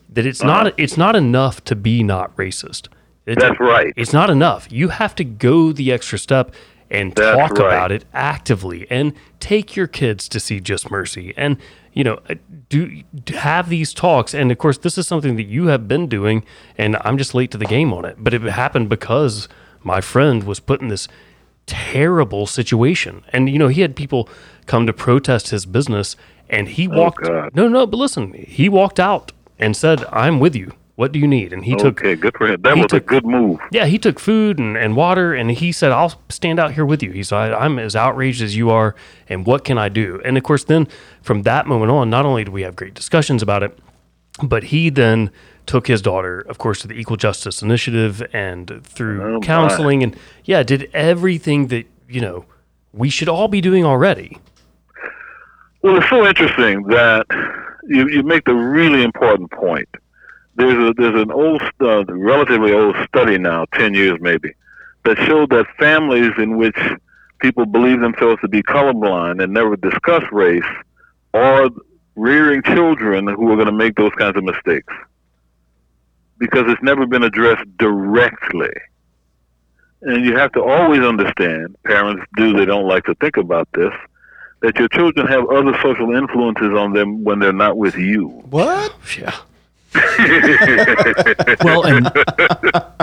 That 0.09 0.25
it's 0.25 0.43
not 0.43 0.79
it's 0.79 0.97
not 0.97 1.15
enough 1.15 1.63
to 1.65 1.75
be 1.75 2.03
not 2.03 2.35
racist. 2.35 2.87
It's, 3.25 3.41
That's 3.41 3.59
right. 3.59 3.93
It's 3.95 4.13
not 4.13 4.29
enough. 4.29 4.67
You 4.71 4.89
have 4.89 5.15
to 5.15 5.23
go 5.23 5.71
the 5.71 5.91
extra 5.91 6.17
step 6.17 6.53
and 6.91 7.13
That's 7.15 7.37
talk 7.37 7.57
right. 7.57 7.73
about 7.73 7.91
it 7.91 8.05
actively 8.13 8.85
and 8.89 9.13
take 9.39 9.75
your 9.75 9.87
kids 9.87 10.27
to 10.29 10.39
see 10.39 10.59
Just 10.59 10.91
Mercy. 10.91 11.33
And 11.37 11.57
you 11.93 12.03
know 12.03 12.19
uh, 12.29 12.35
do 12.69 13.03
have 13.33 13.69
these 13.69 13.93
talks. 13.93 14.33
And 14.33 14.51
of 14.51 14.57
course 14.57 14.77
this 14.77 14.97
is 14.97 15.07
something 15.07 15.37
that 15.37 15.43
you 15.47 15.67
have 15.67 15.87
been 15.87 16.07
doing 16.07 16.43
and 16.77 16.97
I'm 17.01 17.17
just 17.17 17.33
late 17.33 17.49
to 17.51 17.57
the 17.57 17.65
game 17.65 17.93
on 17.93 18.05
it. 18.05 18.17
But 18.19 18.33
it 18.33 18.41
happened 18.41 18.89
because 18.89 19.47
my 19.81 20.01
friend 20.01 20.43
was 20.43 20.59
put 20.59 20.81
in 20.81 20.89
this 20.89 21.07
terrible 21.65 22.45
situation. 22.45 23.23
And 23.29 23.49
you 23.49 23.57
know 23.57 23.69
he 23.69 23.81
had 23.81 23.95
people 23.95 24.29
come 24.65 24.85
to 24.85 24.93
protest 24.93 25.49
his 25.49 25.65
business 25.65 26.15
and 26.49 26.67
he 26.67 26.87
walked 26.87 27.23
God. 27.23 27.55
no 27.55 27.67
no 27.67 27.87
but 27.87 27.97
listen 27.97 28.33
he 28.33 28.67
walked 28.67 28.99
out 28.99 29.31
and 29.57 29.75
said 29.75 30.03
I'm 30.11 30.39
with 30.39 30.55
you 30.55 30.73
what 31.01 31.11
do 31.11 31.17
you 31.17 31.25
need 31.27 31.51
and 31.51 31.65
he 31.65 31.75
took 31.75 31.99
okay, 31.99 32.15
good 32.15 32.37
for 32.37 32.45
him. 32.47 32.61
That 32.61 32.77
was 32.77 32.85
took- 32.85 33.01
a 33.03 33.05
good 33.07 33.25
move. 33.25 33.59
yeah, 33.71 33.87
he 33.87 33.97
took 33.97 34.19
food 34.19 34.59
and, 34.59 34.77
and 34.77 34.95
water, 34.95 35.33
and 35.33 35.49
he 35.49 35.71
said, 35.71 35.91
"I'll 35.91 36.13
stand 36.29 36.59
out 36.59 36.73
here 36.73 36.85
with 36.85 37.01
you." 37.01 37.09
He 37.11 37.23
said, 37.23 37.53
"I'm 37.53 37.79
as 37.79 37.95
outraged 37.95 38.43
as 38.43 38.55
you 38.55 38.69
are, 38.69 38.93
and 39.27 39.43
what 39.47 39.65
can 39.65 39.79
I 39.79 39.89
do?" 39.89 40.21
And 40.23 40.37
of 40.37 40.43
course, 40.43 40.63
then 40.63 40.87
from 41.23 41.41
that 41.41 41.65
moment 41.65 41.89
on, 41.91 42.11
not 42.11 42.23
only 42.27 42.43
do 42.43 42.51
we 42.51 42.61
have 42.61 42.75
great 42.75 42.93
discussions 42.93 43.41
about 43.41 43.63
it, 43.63 43.75
but 44.43 44.65
he 44.65 44.91
then 44.91 45.31
took 45.65 45.87
his 45.87 46.03
daughter, 46.03 46.41
of 46.47 46.59
course, 46.59 46.81
to 46.81 46.87
the 46.87 46.93
Equal 47.01 47.17
Justice 47.17 47.63
Initiative 47.63 48.21
and 48.31 48.81
through 48.83 49.23
Oh, 49.23 49.33
my. 49.39 49.39
counseling, 49.39 50.03
and 50.03 50.15
yeah, 50.45 50.61
did 50.61 50.87
everything 50.93 51.67
that 51.73 51.85
you 52.07 52.21
know 52.21 52.45
we 52.93 53.09
should 53.09 53.27
all 53.29 53.47
be 53.47 53.59
doing 53.61 53.83
already. 53.85 54.37
Well, 55.81 55.97
it's 55.97 56.09
so 56.11 56.27
interesting 56.27 56.83
that 56.89 57.25
you, 57.89 58.07
you 58.07 58.21
make 58.21 58.45
the 58.45 58.53
really 58.53 59.01
important 59.01 59.49
point. 59.49 59.89
There's 60.61 60.89
a, 60.89 60.93
there's 60.95 61.21
an 61.23 61.31
old, 61.31 61.61
uh, 61.81 62.05
relatively 62.05 62.71
old 62.71 62.95
study 63.07 63.39
now, 63.39 63.65
ten 63.73 63.95
years 63.95 64.19
maybe, 64.21 64.51
that 65.05 65.17
showed 65.17 65.49
that 65.49 65.65
families 65.79 66.33
in 66.37 66.55
which 66.55 66.77
people 67.39 67.65
believe 67.65 67.99
themselves 67.99 68.39
to 68.41 68.47
be 68.47 68.61
colorblind 68.61 69.43
and 69.43 69.51
never 69.51 69.75
discuss 69.75 70.23
race 70.31 70.71
are 71.33 71.67
rearing 72.15 72.61
children 72.61 73.25
who 73.27 73.51
are 73.51 73.55
going 73.55 73.65
to 73.65 73.71
make 73.71 73.95
those 73.95 74.11
kinds 74.19 74.37
of 74.37 74.43
mistakes 74.43 74.93
because 76.37 76.65
it's 76.67 76.83
never 76.83 77.07
been 77.07 77.23
addressed 77.23 77.65
directly. 77.77 78.69
And 80.03 80.23
you 80.23 80.35
have 80.35 80.51
to 80.51 80.61
always 80.63 81.01
understand, 81.01 81.75
parents 81.85 82.23
do, 82.37 82.53
they 82.53 82.65
don't 82.65 82.87
like 82.87 83.05
to 83.05 83.15
think 83.15 83.37
about 83.37 83.67
this, 83.73 83.93
that 84.61 84.77
your 84.77 84.89
children 84.89 85.25
have 85.25 85.49
other 85.49 85.75
social 85.81 86.15
influences 86.15 86.71
on 86.77 86.93
them 86.93 87.23
when 87.23 87.39
they're 87.39 87.51
not 87.51 87.77
with 87.77 87.95
you. 87.95 88.27
What? 88.51 88.93
Yeah. 89.17 89.35
well, 91.63 91.85
and 91.85 92.11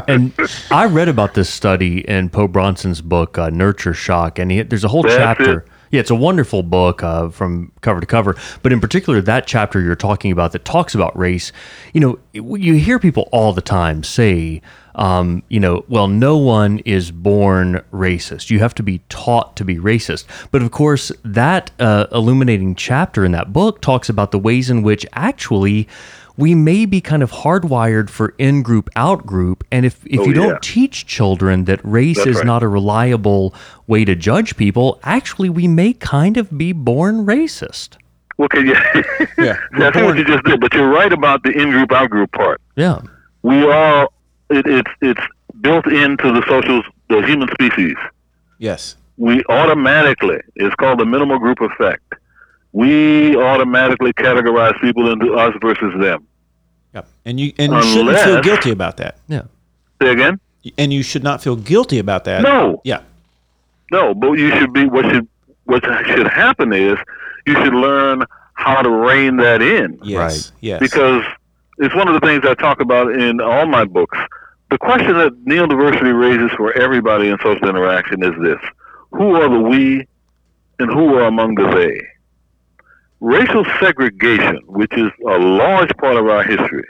and 0.06 0.32
I 0.70 0.86
read 0.86 1.08
about 1.08 1.34
this 1.34 1.50
study 1.50 2.00
in 2.08 2.30
Po 2.30 2.48
Bronson's 2.48 3.02
book 3.02 3.36
uh, 3.36 3.50
Nurture 3.50 3.92
Shock, 3.92 4.38
and 4.38 4.50
he, 4.50 4.62
there's 4.62 4.84
a 4.84 4.88
whole 4.88 5.02
That's 5.02 5.16
chapter. 5.16 5.60
it. 5.60 5.68
Yeah, 5.90 6.00
it's 6.00 6.10
a 6.10 6.14
wonderful 6.14 6.62
book 6.62 7.02
uh, 7.02 7.30
from 7.30 7.72
cover 7.80 8.00
to 8.00 8.06
cover. 8.06 8.36
But 8.62 8.72
in 8.72 8.80
particular, 8.80 9.20
that 9.22 9.46
chapter 9.46 9.80
you're 9.80 9.96
talking 9.96 10.30
about 10.32 10.52
that 10.52 10.64
talks 10.64 10.94
about 10.94 11.16
race, 11.18 11.50
you 11.94 12.00
know, 12.00 12.18
you 12.32 12.74
hear 12.74 12.98
people 12.98 13.28
all 13.32 13.54
the 13.54 13.62
time 13.62 14.02
say, 14.02 14.60
um, 14.96 15.42
you 15.48 15.60
know, 15.60 15.84
well, 15.88 16.08
no 16.08 16.36
one 16.36 16.80
is 16.80 17.10
born 17.10 17.82
racist. 17.92 18.50
You 18.50 18.58
have 18.58 18.74
to 18.74 18.82
be 18.82 19.00
taught 19.08 19.56
to 19.56 19.64
be 19.64 19.76
racist. 19.76 20.26
But 20.50 20.60
of 20.60 20.72
course, 20.72 21.10
that 21.24 21.70
uh, 21.78 22.06
illuminating 22.12 22.74
chapter 22.74 23.24
in 23.24 23.32
that 23.32 23.52
book 23.52 23.80
talks 23.80 24.08
about 24.10 24.30
the 24.30 24.38
ways 24.38 24.68
in 24.68 24.82
which 24.82 25.06
actually 25.14 25.88
we 26.38 26.54
may 26.54 26.86
be 26.86 27.00
kind 27.00 27.22
of 27.22 27.30
hardwired 27.32 28.08
for 28.08 28.32
in 28.38 28.62
group, 28.62 28.88
out 28.96 29.26
group. 29.26 29.64
And 29.72 29.84
if, 29.84 30.06
if 30.06 30.20
Oh, 30.20 30.24
you 30.24 30.32
don't 30.32 30.62
teach 30.62 31.04
children 31.04 31.64
that 31.64 31.80
race 31.82 32.16
That's 32.18 32.28
is 32.28 32.36
right. 32.36 32.46
not 32.46 32.62
a 32.62 32.68
reliable 32.68 33.52
way 33.88 34.04
to 34.04 34.14
judge 34.14 34.56
people, 34.56 35.00
actually, 35.02 35.50
we 35.50 35.66
may 35.66 35.92
kind 35.92 36.36
of 36.36 36.56
be 36.56 36.72
born 36.72 37.26
racist. 37.26 37.96
Okay, 38.40 38.64
yeah. 38.66 39.02
Yeah. 39.36 39.56
See, 39.76 39.82
I 39.84 39.92
see 39.92 40.02
what 40.04 40.16
you 40.16 40.24
just 40.24 40.44
did, 40.44 40.60
but 40.60 40.72
you're 40.72 40.88
right 40.88 41.12
about 41.12 41.42
the 41.42 41.50
in 41.50 41.70
group, 41.72 41.90
out 41.90 42.08
group 42.08 42.30
part. 42.30 42.60
Yeah. 42.76 43.00
We 43.42 43.64
are, 43.68 44.08
it, 44.48 44.64
it's, 44.66 44.90
it's 45.02 45.20
built 45.60 45.86
into 45.88 46.32
the 46.32 46.44
social, 46.48 46.82
the 47.08 47.26
human 47.26 47.48
species. 47.48 47.96
Yes. 48.58 48.94
We 49.16 49.42
automatically, 49.48 50.38
it's 50.54 50.74
called 50.76 51.00
the 51.00 51.04
minimal 51.04 51.40
group 51.40 51.60
effect. 51.60 52.04
We 52.70 53.34
automatically 53.36 54.12
categorize 54.12 54.80
people 54.80 55.10
into 55.10 55.34
us 55.34 55.52
versus 55.60 55.92
them. 55.98 56.27
Yep. 56.94 57.06
And 57.24 57.40
you 57.40 57.52
and 57.58 57.72
you 57.72 57.82
shouldn't 57.82 58.18
feel 58.18 58.42
guilty 58.42 58.70
about 58.70 58.96
that. 58.98 59.16
Yeah. 59.28 59.42
Say 60.00 60.10
again? 60.10 60.40
And 60.76 60.92
you 60.92 61.02
should 61.02 61.22
not 61.22 61.42
feel 61.42 61.56
guilty 61.56 61.98
about 61.98 62.24
that. 62.24 62.42
No. 62.42 62.80
Yeah. 62.84 63.02
No, 63.90 64.14
but 64.14 64.32
you 64.32 64.50
should 64.58 64.72
be 64.72 64.86
what 64.86 65.04
should 65.06 65.26
what 65.64 65.84
should 66.06 66.28
happen 66.28 66.72
is 66.72 66.98
you 67.46 67.54
should 67.54 67.74
learn 67.74 68.24
how 68.54 68.82
to 68.82 68.90
rein 68.90 69.36
that 69.36 69.62
in 69.62 69.98
Yes. 70.02 70.18
Right. 70.18 70.52
Yes. 70.60 70.80
because 70.80 71.24
it's 71.78 71.94
one 71.94 72.08
of 72.08 72.14
the 72.20 72.26
things 72.26 72.44
I 72.44 72.54
talk 72.54 72.80
about 72.80 73.12
in 73.14 73.40
all 73.40 73.66
my 73.66 73.84
books. 73.84 74.18
The 74.70 74.78
question 74.78 75.14
that 75.16 75.32
neo-diversity 75.46 76.10
raises 76.10 76.50
for 76.56 76.72
everybody 76.76 77.28
in 77.28 77.38
social 77.38 77.68
interaction 77.68 78.22
is 78.22 78.34
this: 78.42 78.58
Who 79.12 79.34
are 79.36 79.48
the 79.48 79.60
we, 79.60 80.06
and 80.78 80.90
who 80.90 81.14
are 81.14 81.24
among 81.24 81.54
the 81.54 81.68
they? 81.70 82.06
Racial 83.20 83.64
segregation, 83.80 84.60
which 84.66 84.92
is 84.92 85.10
a 85.26 85.38
large 85.38 85.90
part 85.96 86.16
of 86.16 86.26
our 86.26 86.44
history, 86.44 86.84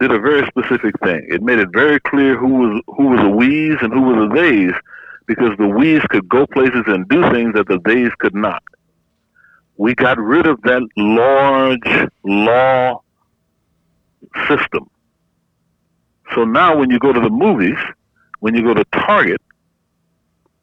did 0.00 0.10
a 0.10 0.18
very 0.18 0.44
specific 0.48 0.98
thing. 1.00 1.24
It 1.28 1.42
made 1.42 1.60
it 1.60 1.68
very 1.72 2.00
clear 2.00 2.36
who 2.36 2.48
was 2.48 2.82
who 2.88 3.06
was 3.08 3.20
a 3.20 3.28
we's 3.28 3.76
and 3.80 3.92
who 3.92 4.00
was 4.02 4.30
a 4.30 4.34
they's, 4.34 4.74
because 5.26 5.56
the 5.58 5.68
we's 5.68 6.02
could 6.10 6.28
go 6.28 6.44
places 6.46 6.82
and 6.86 7.08
do 7.08 7.22
things 7.30 7.54
that 7.54 7.68
the 7.68 7.78
they's 7.84 8.10
could 8.18 8.34
not. 8.34 8.64
We 9.76 9.94
got 9.94 10.18
rid 10.18 10.46
of 10.46 10.60
that 10.62 10.82
large 10.96 12.10
law 12.24 13.02
system. 14.48 14.90
So 16.34 16.44
now, 16.44 16.76
when 16.76 16.90
you 16.90 16.98
go 16.98 17.12
to 17.12 17.20
the 17.20 17.30
movies, 17.30 17.78
when 18.40 18.56
you 18.56 18.64
go 18.64 18.74
to 18.74 18.84
Target, 18.92 19.40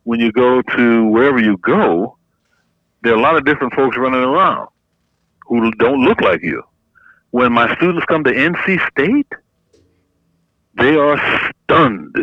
when 0.03 0.19
you 0.19 0.33
go 0.33 0.61
to 0.61 1.05
wherever 1.07 1.39
you 1.39 1.57
go, 1.57 2.17
there 3.03 3.13
are 3.13 3.17
a 3.17 3.21
lot 3.21 3.37
of 3.37 3.45
different 3.45 3.73
folks 3.73 3.95
running 3.95 4.21
around 4.21 4.67
who 5.47 5.71
don't 5.73 6.03
look 6.03 6.21
like 6.21 6.43
you. 6.43 6.63
When 7.31 7.53
my 7.53 7.73
students 7.75 8.05
come 8.05 8.23
to 8.23 8.31
NC 8.31 8.89
State, 8.91 9.31
they 10.77 10.95
are 10.95 11.53
stunned 11.63 12.15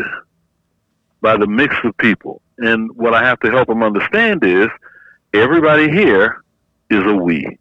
by 1.20 1.37
the 1.37 1.47
mix 1.47 1.75
of 1.85 1.97
people. 1.99 2.41
And 2.59 2.91
what 2.97 3.14
I 3.14 3.25
have 3.25 3.41
to 3.41 3.51
help 3.51 3.68
them 3.68 3.83
understand 3.83 4.45
is 4.45 4.68
everybody 5.33 5.91
here 5.91 6.43
is 6.91 7.05
a 7.05 7.14
we. 7.14 7.59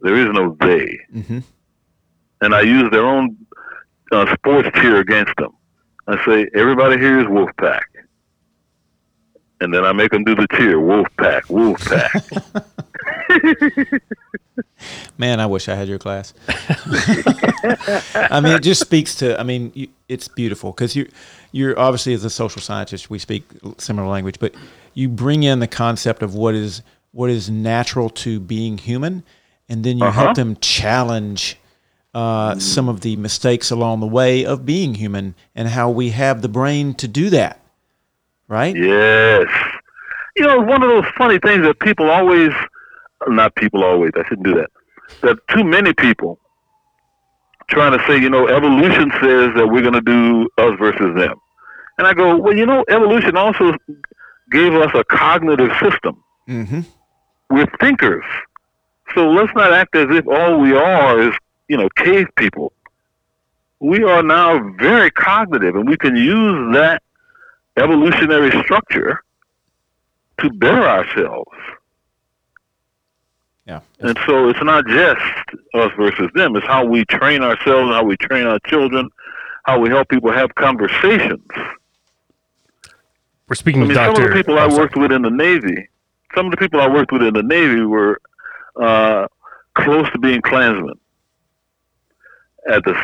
There 0.00 0.16
is 0.16 0.32
no 0.32 0.56
they. 0.60 0.98
Mm-hmm. 1.14 1.38
And 2.40 2.54
I 2.54 2.60
use 2.62 2.90
their 2.90 3.06
own 3.06 3.36
uh, 4.12 4.34
sports 4.36 4.68
cheer 4.74 5.00
against 5.00 5.34
them. 5.36 5.52
I 6.06 6.24
say, 6.24 6.48
everybody 6.54 6.98
here 6.98 7.18
is 7.18 7.26
Wolfpack. 7.26 7.82
And 9.60 9.72
then 9.74 9.84
I 9.84 9.92
make 9.92 10.12
them 10.12 10.22
do 10.22 10.34
the 10.34 10.46
cheer, 10.52 10.76
Wolfpack, 10.76 11.42
Wolfpack. 11.44 12.64
Man, 15.18 15.40
I 15.40 15.46
wish 15.46 15.68
I 15.68 15.74
had 15.74 15.88
your 15.88 15.98
class. 15.98 16.34
I 18.30 18.40
mean, 18.42 18.52
it 18.54 18.62
just 18.62 18.80
speaks 18.80 19.14
to. 19.16 19.38
I 19.38 19.42
mean, 19.42 19.72
you, 19.74 19.88
it's 20.08 20.28
beautiful 20.28 20.72
because 20.72 20.94
you, 20.94 21.08
you're 21.52 21.78
obviously 21.78 22.12
as 22.14 22.24
a 22.24 22.30
social 22.30 22.60
scientist, 22.62 23.10
we 23.10 23.18
speak 23.18 23.44
similar 23.78 24.06
language, 24.08 24.38
but 24.38 24.54
you 24.94 25.08
bring 25.08 25.42
in 25.42 25.60
the 25.60 25.66
concept 25.66 26.22
of 26.22 26.34
what 26.34 26.54
is 26.54 26.82
what 27.12 27.30
is 27.30 27.48
natural 27.50 28.10
to 28.10 28.38
being 28.40 28.76
human, 28.78 29.22
and 29.68 29.84
then 29.84 29.98
you 29.98 30.04
Uh-huh. 30.04 30.24
help 30.24 30.36
them 30.36 30.56
challenge 30.60 31.56
uh, 32.14 32.58
some 32.58 32.88
of 32.88 33.00
the 33.00 33.16
mistakes 33.16 33.70
along 33.70 34.00
the 34.00 34.06
way 34.06 34.44
of 34.44 34.64
being 34.66 34.94
human 34.94 35.34
and 35.54 35.68
how 35.68 35.90
we 35.90 36.10
have 36.10 36.42
the 36.42 36.48
brain 36.48 36.94
to 36.94 37.08
do 37.08 37.30
that. 37.30 37.60
Right? 38.48 38.76
Yes. 38.76 39.46
You 40.36 40.44
know, 40.44 40.60
one 40.60 40.82
of 40.82 40.88
those 40.88 41.04
funny 41.16 41.38
things 41.38 41.62
that 41.62 41.78
people 41.80 42.10
always, 42.10 42.52
not 43.28 43.54
people 43.56 43.84
always, 43.84 44.12
I 44.16 44.26
shouldn't 44.28 44.46
do 44.46 44.54
that, 44.54 44.70
that 45.22 45.38
too 45.48 45.64
many 45.64 45.92
people 45.92 46.38
trying 47.68 47.98
to 47.98 48.04
say, 48.06 48.18
you 48.18 48.30
know, 48.30 48.46
evolution 48.46 49.10
says 49.20 49.50
that 49.56 49.68
we're 49.70 49.82
going 49.82 49.94
to 49.94 50.00
do 50.00 50.48
us 50.58 50.78
versus 50.78 51.16
them. 51.16 51.36
And 51.98 52.06
I 52.06 52.14
go, 52.14 52.36
well, 52.36 52.54
you 52.54 52.66
know, 52.66 52.84
evolution 52.88 53.36
also 53.36 53.74
gave 54.50 54.74
us 54.74 54.90
a 54.94 55.02
cognitive 55.04 55.70
system. 55.80 56.22
Mm-hmm. 56.48 56.80
We're 57.50 57.66
thinkers. 57.80 58.24
So 59.14 59.30
let's 59.30 59.52
not 59.54 59.72
act 59.72 59.96
as 59.96 60.06
if 60.10 60.26
all 60.28 60.60
we 60.60 60.76
are 60.76 61.20
is, 61.20 61.34
you 61.68 61.76
know, 61.76 61.88
cave 61.96 62.26
people. 62.36 62.72
We 63.80 64.04
are 64.04 64.22
now 64.22 64.74
very 64.78 65.10
cognitive, 65.10 65.74
and 65.74 65.88
we 65.88 65.96
can 65.96 66.16
use 66.16 66.74
that 66.74 67.02
evolutionary 67.76 68.50
structure 68.62 69.22
to 70.40 70.50
better 70.50 70.86
ourselves. 70.86 71.50
Yeah. 73.66 73.80
And 73.98 74.16
so 74.26 74.48
it's 74.48 74.62
not 74.62 74.86
just 74.86 75.20
us 75.74 75.90
versus 75.96 76.30
them. 76.34 76.54
It's 76.56 76.66
how 76.66 76.84
we 76.84 77.04
train 77.06 77.42
ourselves, 77.42 77.92
how 77.92 78.04
we 78.04 78.16
train 78.16 78.46
our 78.46 78.60
children, 78.66 79.10
how 79.64 79.80
we 79.80 79.88
help 79.88 80.08
people 80.08 80.32
have 80.32 80.54
conversations. 80.54 81.42
We're 83.48 83.54
speaking 83.54 83.82
I 83.82 83.84
mean, 83.84 83.88
to 83.90 83.94
Doctor. 83.94 84.14
some 84.16 84.24
of 84.24 84.30
the 84.30 84.36
people 84.36 84.58
I 84.58 84.66
worked 84.68 84.96
with 84.96 85.12
in 85.12 85.22
the 85.22 85.30
Navy, 85.30 85.88
some 86.34 86.46
of 86.46 86.52
the 86.52 86.56
people 86.56 86.80
I 86.80 86.88
worked 86.88 87.12
with 87.12 87.22
in 87.22 87.34
the 87.34 87.42
Navy 87.42 87.82
were 87.82 88.20
uh, 88.80 89.26
close 89.74 90.10
to 90.12 90.18
being 90.18 90.42
Klansmen. 90.42 90.94
At 92.68 92.84
the 92.84 92.96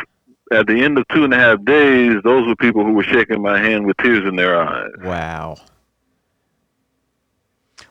at 0.51 0.67
the 0.67 0.83
end 0.83 0.97
of 0.97 1.07
two 1.07 1.23
and 1.23 1.33
a 1.33 1.37
half 1.37 1.63
days, 1.63 2.17
those 2.23 2.45
were 2.45 2.55
people 2.55 2.83
who 2.85 2.93
were 2.93 3.03
shaking 3.03 3.41
my 3.41 3.57
hand 3.57 3.85
with 3.85 3.97
tears 3.97 4.27
in 4.27 4.35
their 4.35 4.61
eyes. 4.61 4.91
Wow. 5.01 5.57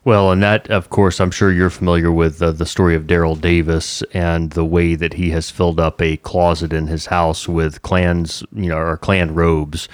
Well, 0.05 0.33
and 0.33 0.43
that, 0.43 0.69
of 0.69 0.91
course, 0.91 1.21
I'm 1.21 1.31
sure 1.31 1.53
you're 1.53 1.71
familiar 1.71 2.11
with 2.11 2.43
uh, 2.43 2.51
the 2.51 2.67
story 2.67 2.97
of 2.97 3.05
Daryl 3.05 3.41
Davis 3.41 4.03
and 4.13 4.51
the 4.51 4.65
way 4.65 4.97
that 4.97 5.15
he 5.15 5.31
has 5.31 5.49
filled 5.49 5.79
up 5.79 6.03
a 6.03 6.17
closet 6.17 6.73
in 6.73 6.89
his 6.89 7.07
house 7.07 7.49
with 7.49 7.83
clans, 7.83 8.43
you 8.53 8.69
know, 8.69 8.79
or 8.79 8.97
Klan 8.97 9.33
robes, 9.33 9.89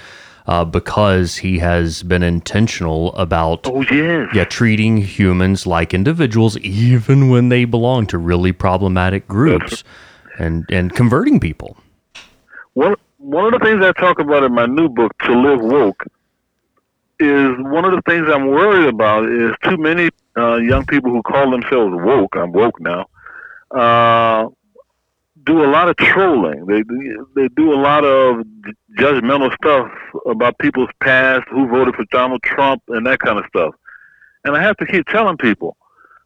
uh, 0.47 0.65
because 0.65 1.35
he 1.37 1.59
has 1.59 2.01
been 2.01 2.23
intentional 2.23 3.13
about, 3.13 3.67
Oh 3.67 3.81
yes, 3.81 4.29
yeah, 4.33 4.45
treating 4.45 4.97
humans 4.97 5.67
like 5.67 5.93
individuals, 5.93 6.57
even 6.57 7.29
when 7.29 7.49
they 7.49 7.65
belong 7.65 8.07
to 8.07 8.17
really 8.17 8.51
problematic 8.51 9.27
groups, 9.27 9.83
and 10.39 10.65
and 10.71 10.95
converting 10.95 11.39
people. 11.39 11.77
One 12.73 12.95
one 13.19 13.53
of 13.53 13.59
the 13.59 13.63
things 13.63 13.85
I 13.85 13.91
talk 13.91 14.17
about 14.17 14.41
in 14.41 14.55
my 14.55 14.65
new 14.65 14.89
book, 14.89 15.11
To 15.25 15.33
Live 15.33 15.61
Woke, 15.61 16.07
is 17.19 17.55
one 17.59 17.85
of 17.85 17.91
the 17.91 18.01
things 18.07 18.27
I'm 18.31 18.47
worried 18.47 18.87
about 18.87 19.29
is 19.29 19.51
too 19.63 19.77
many 19.77 20.09
uh, 20.37 20.57
young 20.57 20.85
people 20.85 21.11
who 21.11 21.21
call 21.21 21.51
themselves 21.51 21.93
woke. 21.95 22.35
I'm 22.35 22.51
woke 22.51 22.79
now. 22.79 23.07
Uh, 23.71 24.49
do 25.45 25.63
a 25.63 25.67
lot 25.67 25.89
of 25.89 25.95
trolling. 25.97 26.65
They 26.65 26.83
they 27.35 27.47
do 27.49 27.73
a 27.73 27.79
lot 27.79 28.03
of 28.03 28.45
judgmental 28.97 29.53
stuff 29.55 29.91
about 30.25 30.59
people's 30.59 30.89
past, 31.01 31.47
who 31.49 31.67
voted 31.67 31.95
for 31.95 32.05
Donald 32.11 32.43
Trump, 32.43 32.83
and 32.89 33.05
that 33.05 33.19
kind 33.19 33.39
of 33.39 33.45
stuff. 33.47 33.73
And 34.43 34.55
I 34.55 34.61
have 34.61 34.77
to 34.77 34.85
keep 34.85 35.07
telling 35.07 35.37
people, 35.37 35.75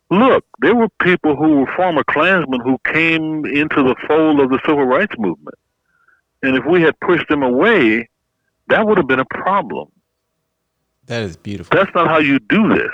look, 0.09 0.45
there 0.59 0.75
were 0.75 0.89
people 1.01 1.35
who 1.35 1.59
were 1.59 1.75
former 1.75 2.03
Klansmen 2.03 2.61
who 2.61 2.77
came 2.85 3.45
into 3.45 3.83
the 3.83 3.95
fold 4.07 4.39
of 4.39 4.49
the 4.49 4.59
civil 4.65 4.85
rights 4.85 5.15
movement. 5.17 5.57
And 6.41 6.57
if 6.57 6.65
we 6.65 6.81
had 6.81 6.99
pushed 6.99 7.27
them 7.29 7.41
away, 7.41 8.09
that 8.67 8.85
would 8.85 8.97
have 8.97 9.07
been 9.07 9.19
a 9.19 9.25
problem. 9.25 9.89
That 11.07 11.23
is 11.23 11.35
beautiful. 11.35 11.75
That's 11.77 11.93
not 11.93 12.07
how 12.07 12.19
you 12.19 12.39
do 12.39 12.69
this. 12.69 12.91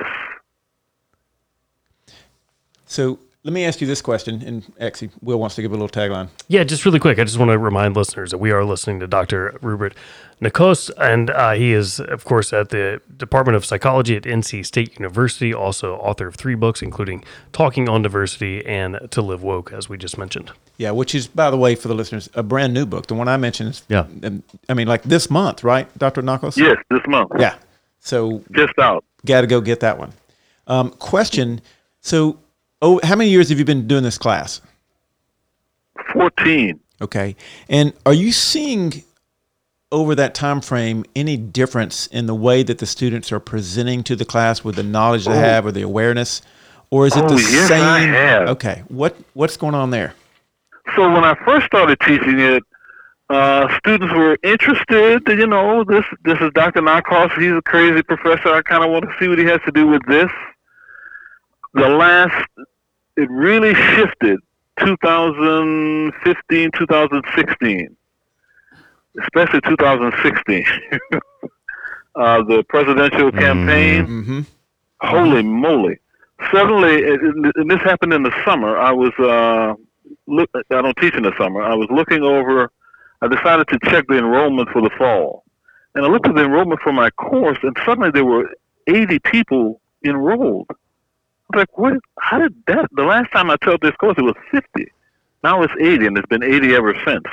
So 2.85 3.19
let 3.43 3.53
me 3.53 3.65
ask 3.65 3.79
you 3.81 3.87
this 3.87 4.01
question, 4.01 4.41
and 4.41 4.63
actually, 4.79 5.11
Will 5.21 5.39
wants 5.39 5.55
to 5.55 5.61
give 5.61 5.71
a 5.71 5.75
little 5.75 5.87
tagline. 5.89 6.29
Yeah, 6.47 6.63
just 6.63 6.85
really 6.85 6.99
quick. 6.99 7.19
I 7.19 7.23
just 7.23 7.37
want 7.37 7.51
to 7.51 7.57
remind 7.57 7.95
listeners 7.95 8.31
that 8.31 8.39
we 8.39 8.51
are 8.51 8.65
listening 8.65 8.99
to 9.01 9.07
Dr. 9.07 9.57
Rupert 9.61 9.93
Nacoste, 10.41 10.89
and 10.97 11.29
uh, 11.29 11.51
he 11.51 11.71
is, 11.71 11.99
of 11.99 12.25
course, 12.25 12.51
at 12.51 12.69
the 12.69 12.99
Department 13.15 13.55
of 13.55 13.63
Psychology 13.63 14.15
at 14.17 14.23
NC 14.23 14.65
State 14.65 14.99
University, 14.99 15.53
also 15.53 15.95
author 15.97 16.27
of 16.27 16.35
three 16.35 16.55
books, 16.55 16.81
including 16.81 17.23
Taking 17.53 17.87
on 17.87 18.01
Diversity 18.01 18.65
and 18.65 18.99
To 19.11 19.21
Live 19.21 19.43
Woke, 19.43 19.71
as 19.71 19.87
we 19.87 19.97
just 19.97 20.17
mentioned. 20.17 20.51
Yeah, 20.77 20.91
which 20.91 21.13
is, 21.13 21.27
by 21.27 21.49
the 21.51 21.57
way, 21.57 21.75
for 21.75 21.87
the 21.89 21.95
listeners, 21.95 22.27
a 22.33 22.41
brand 22.43 22.73
new 22.73 22.85
book. 22.87 23.05
The 23.07 23.13
one 23.13 23.27
I 23.27 23.37
mentioned 23.37 23.69
is, 23.69 23.83
Yeah. 23.87 24.07
um, 24.23 24.43
I 24.67 24.73
mean, 24.73 24.87
like 24.87 25.03
this 25.03 25.29
month, 25.29 25.63
right, 25.63 25.87
Dr. 25.97 26.21
Nacoste? 26.23 26.57
Yes, 26.57 26.77
this 26.89 27.01
month. 27.07 27.31
Yeah. 27.39 27.55
So 27.99 28.43
Just 28.51 28.77
out. 28.79 29.03
got 29.25 29.41
to 29.41 29.47
go 29.47 29.61
get 29.61 29.79
that 29.81 29.97
one. 29.97 30.13
Um, 30.67 30.91
question. 30.91 31.61
So, 32.01 32.39
oh, 32.81 32.99
how 33.03 33.15
many 33.15 33.29
years 33.29 33.49
have 33.49 33.59
you 33.59 33.65
been 33.65 33.87
doing 33.87 34.03
this 34.03 34.17
class? 34.17 34.61
14. 36.13 36.79
Okay. 37.01 37.35
And 37.69 37.93
are 38.05 38.13
you 38.13 38.31
seeing 38.31 39.03
over 39.91 40.15
that 40.15 40.33
time 40.35 40.61
frame 40.61 41.03
any 41.15 41.35
difference 41.37 42.07
in 42.07 42.25
the 42.27 42.35
way 42.35 42.63
that 42.63 42.77
the 42.77 42.85
students 42.85 43.31
are 43.31 43.39
presenting 43.39 44.03
to 44.03 44.15
the 44.15 44.25
class 44.25 44.63
with 44.63 44.75
the 44.75 44.83
knowledge 44.83 45.25
they 45.25 45.35
have 45.35 45.65
or 45.65 45.71
the 45.71 45.81
awareness? 45.81 46.41
Or 46.91 47.05
is 47.05 47.15
it 47.15 47.23
Oh, 47.23 47.29
the 47.29 47.35
yes, 47.35 47.67
same? 47.67 47.83
I 47.83 47.99
have. 48.01 48.49
Okay. 48.49 48.83
What 48.87 49.15
what's 49.33 49.57
going 49.57 49.75
on 49.75 49.91
there? 49.91 50.13
So 50.95 51.03
when 51.11 51.23
I 51.23 51.35
first 51.45 51.67
started 51.67 51.99
teaching 52.01 52.39
it, 52.39 52.63
uh, 53.29 53.67
students 53.77 54.13
were 54.13 54.37
interested. 54.43 55.27
You 55.27 55.47
know, 55.47 55.83
this 55.83 56.05
this 56.23 56.39
is 56.41 56.51
Dr. 56.53 56.81
Nacoste. 56.81 57.39
He's 57.39 57.51
a 57.51 57.61
crazy 57.61 58.01
professor. 58.03 58.49
I 58.49 58.61
kind 58.61 58.83
of 58.83 58.89
want 58.91 59.05
to 59.05 59.15
see 59.19 59.27
what 59.27 59.37
he 59.39 59.45
has 59.45 59.59
to 59.65 59.71
do 59.71 59.87
with 59.87 60.01
this. 60.07 60.29
The 61.73 61.87
last, 61.87 62.47
it 63.17 63.29
really 63.29 63.73
shifted 63.75 64.39
2015, 64.79 66.71
2016, 66.77 67.95
especially 69.21 69.61
2016. 69.61 70.65
uh, 72.15 72.43
the 72.43 72.63
presidential 72.69 73.31
campaign 73.31 74.05
Mm-hmm. 74.07 74.39
holy 75.01 75.43
moly 75.43 75.99
suddenly 76.51 77.03
and 77.07 77.69
this 77.69 77.79
happened 77.81 78.13
in 78.13 78.23
the 78.23 78.33
summer 78.43 78.77
i 78.77 78.91
was 78.91 79.13
uh 79.19 79.73
look 80.27 80.49
i 80.55 80.81
don't 80.81 80.97
teach 80.97 81.13
in 81.13 81.23
the 81.23 81.31
summer 81.37 81.61
i 81.61 81.73
was 81.75 81.87
looking 81.91 82.23
over 82.23 82.71
i 83.21 83.27
decided 83.27 83.67
to 83.67 83.79
check 83.89 84.05
the 84.07 84.17
enrollment 84.17 84.69
for 84.69 84.81
the 84.81 84.89
fall. 84.97 85.43
And 85.95 86.05
i 86.05 86.07
looked 86.07 86.27
at 86.27 86.35
the 86.35 86.43
enrollment 86.43 86.81
for 86.81 86.93
my 86.93 87.09
course 87.11 87.57
and 87.63 87.75
suddenly 87.85 88.11
there 88.11 88.25
were 88.25 88.49
80 88.87 89.19
people 89.19 89.81
enrolled. 90.03 90.67
I 90.69 91.57
was 91.57 91.61
like 91.61 91.77
what? 91.77 91.93
How 92.19 92.39
did 92.39 92.55
that 92.67 92.89
the 92.91 93.03
last 93.03 93.31
time 93.31 93.49
i 93.49 93.57
taught 93.57 93.81
this 93.81 93.95
course 93.95 94.15
it 94.17 94.23
was 94.23 94.35
50 94.51 94.91
now 95.43 95.61
it's 95.63 95.73
80 95.79 96.07
and 96.07 96.17
it's 96.17 96.27
been 96.27 96.43
80 96.43 96.75
ever 96.75 96.95
since. 97.05 97.25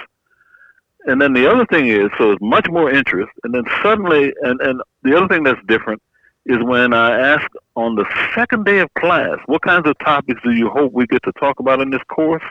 And 1.07 1.21
then 1.21 1.33
the 1.35 1.51
other 1.51 1.65
thing 1.67 1.89
is, 1.89 2.11
so 2.19 2.33
it's 2.33 2.43
much 2.43 2.69
more 2.69 2.91
interest, 2.91 3.31
and 3.45 3.55
then 3.55 3.63
suddenly, 3.83 4.33
and 4.43 4.61
and 4.61 4.83
the 5.03 5.17
other 5.17 5.29
thing 5.29 5.45
that's 5.45 5.61
different 5.67 6.03
is 6.47 6.59
when 6.63 6.93
I 6.93 7.19
ask 7.19 7.49
on 7.77 7.95
the 7.95 8.05
second 8.35 8.65
day 8.65 8.79
of 8.79 8.93
class, 8.95 9.39
what 9.47 9.63
kinds 9.63 9.89
of 9.89 9.97
topics 9.99 10.41
do 10.43 10.53
you 10.53 10.69
hope 10.69 10.93
we 10.93 11.07
get 11.07 11.23
to 11.25 11.33
talk 11.33 11.61
about 11.61 11.81
in 11.81 11.91
this 11.91 12.03
course? 12.09 12.43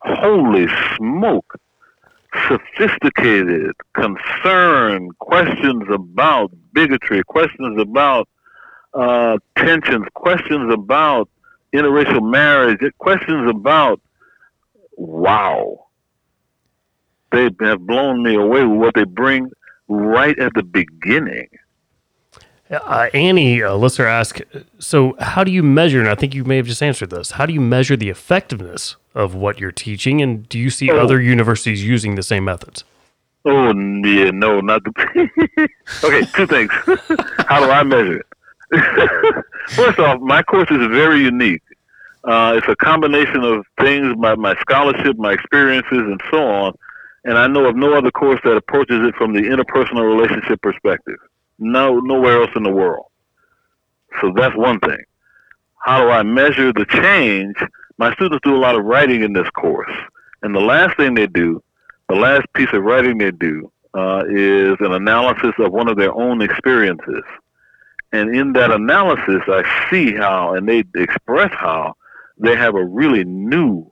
Holy 0.00 0.66
smoke! 0.96 1.54
Sophisticated, 2.48 3.72
concern, 3.94 5.10
questions 5.18 5.82
about 5.92 6.50
bigotry, 6.72 7.22
questions 7.24 7.78
about 7.80 8.28
uh, 8.94 9.36
tensions, 9.56 10.06
questions 10.14 10.72
about 10.72 11.28
interracial 11.74 12.22
marriage, 12.22 12.80
questions 12.98 13.50
about 13.50 14.00
wow. 14.96 15.86
They 17.32 17.50
have 17.60 17.80
blown 17.80 18.22
me 18.22 18.34
away 18.34 18.64
with 18.64 18.78
what 18.78 18.94
they 18.94 19.04
bring 19.04 19.50
right 19.88 20.38
at 20.38 20.52
the 20.54 20.62
beginning. 20.62 21.48
Uh, 22.70 23.08
Annie, 23.12 23.60
a 23.60 23.74
listener 23.74 24.06
asked, 24.06 24.42
so 24.78 25.14
how 25.18 25.44
do 25.44 25.52
you 25.52 25.62
measure, 25.62 26.00
and 26.00 26.08
I 26.08 26.14
think 26.14 26.34
you 26.34 26.44
may 26.44 26.56
have 26.56 26.66
just 26.66 26.82
answered 26.82 27.10
this, 27.10 27.32
how 27.32 27.44
do 27.44 27.52
you 27.52 27.60
measure 27.60 27.96
the 27.96 28.08
effectiveness 28.08 28.96
of 29.14 29.34
what 29.34 29.58
you're 29.60 29.72
teaching, 29.72 30.20
and 30.22 30.48
do 30.48 30.58
you 30.58 30.70
see 30.70 30.90
Oh. 30.90 30.98
other 30.98 31.20
universities 31.20 31.84
using 31.84 32.14
the 32.14 32.22
same 32.22 32.44
methods? 32.44 32.84
Oh 33.44 33.68
yeah, 34.04 34.30
no, 34.30 34.60
not 34.60 34.84
the. 34.84 35.28
okay, 36.04 36.22
two 36.34 36.46
things. 36.46 36.70
How 37.48 37.64
do 37.64 37.70
I 37.70 37.82
measure 37.82 38.18
it? 38.20 38.26
First 39.70 39.98
off, 39.98 40.20
my 40.20 40.42
course 40.42 40.70
is 40.70 40.86
very 40.88 41.20
unique. 41.22 41.62
Uh, 42.24 42.54
it's 42.56 42.68
a 42.68 42.76
combination 42.76 43.42
of 43.42 43.66
things, 43.80 44.14
my 44.16 44.36
my 44.36 44.54
scholarship, 44.60 45.16
my 45.18 45.32
experiences, 45.32 45.90
and 45.98 46.20
so 46.30 46.38
on. 46.46 46.72
And 47.24 47.36
I 47.36 47.46
know 47.48 47.66
of 47.66 47.76
no 47.76 47.94
other 47.94 48.10
course 48.12 48.40
that 48.44 48.56
approaches 48.56 49.04
it 49.06 49.14
from 49.16 49.32
the 49.32 49.40
interpersonal 49.40 50.04
relationship 50.04 50.60
perspective. 50.62 51.18
No, 51.58 51.98
nowhere 52.00 52.40
else 52.42 52.50
in 52.56 52.62
the 52.62 52.70
world. 52.70 53.06
So 54.20 54.32
that's 54.36 54.56
one 54.56 54.78
thing. 54.80 55.02
How 55.78 56.00
do 56.02 56.10
I 56.10 56.22
measure 56.22 56.72
the 56.72 56.84
change? 56.86 57.56
My 58.02 58.12
students 58.14 58.42
do 58.42 58.56
a 58.56 58.58
lot 58.58 58.74
of 58.74 58.84
writing 58.84 59.22
in 59.22 59.32
this 59.32 59.48
course, 59.50 59.92
and 60.42 60.52
the 60.52 60.60
last 60.60 60.96
thing 60.96 61.14
they 61.14 61.28
do 61.28 61.62
the 62.08 62.16
last 62.16 62.44
piece 62.52 62.72
of 62.72 62.82
writing 62.82 63.18
they 63.18 63.30
do 63.30 63.70
uh, 63.94 64.24
is 64.28 64.76
an 64.80 64.92
analysis 64.92 65.52
of 65.60 65.72
one 65.72 65.86
of 65.88 65.96
their 65.96 66.12
own 66.12 66.42
experiences. 66.42 67.22
And 68.10 68.34
in 68.34 68.54
that 68.54 68.72
analysis, 68.72 69.42
I 69.46 69.62
see 69.88 70.16
how, 70.16 70.54
and 70.54 70.68
they 70.68 70.82
express 70.96 71.54
how, 71.54 71.94
they 72.38 72.56
have 72.56 72.74
a 72.74 72.84
really 72.84 73.22
new, 73.22 73.88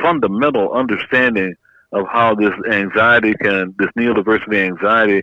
fundamental 0.00 0.72
understanding 0.72 1.54
of 1.92 2.06
how 2.10 2.34
this 2.34 2.54
anxiety 2.72 3.34
can, 3.34 3.74
this 3.78 3.90
neo-diversity 3.94 4.58
anxiety 4.58 5.22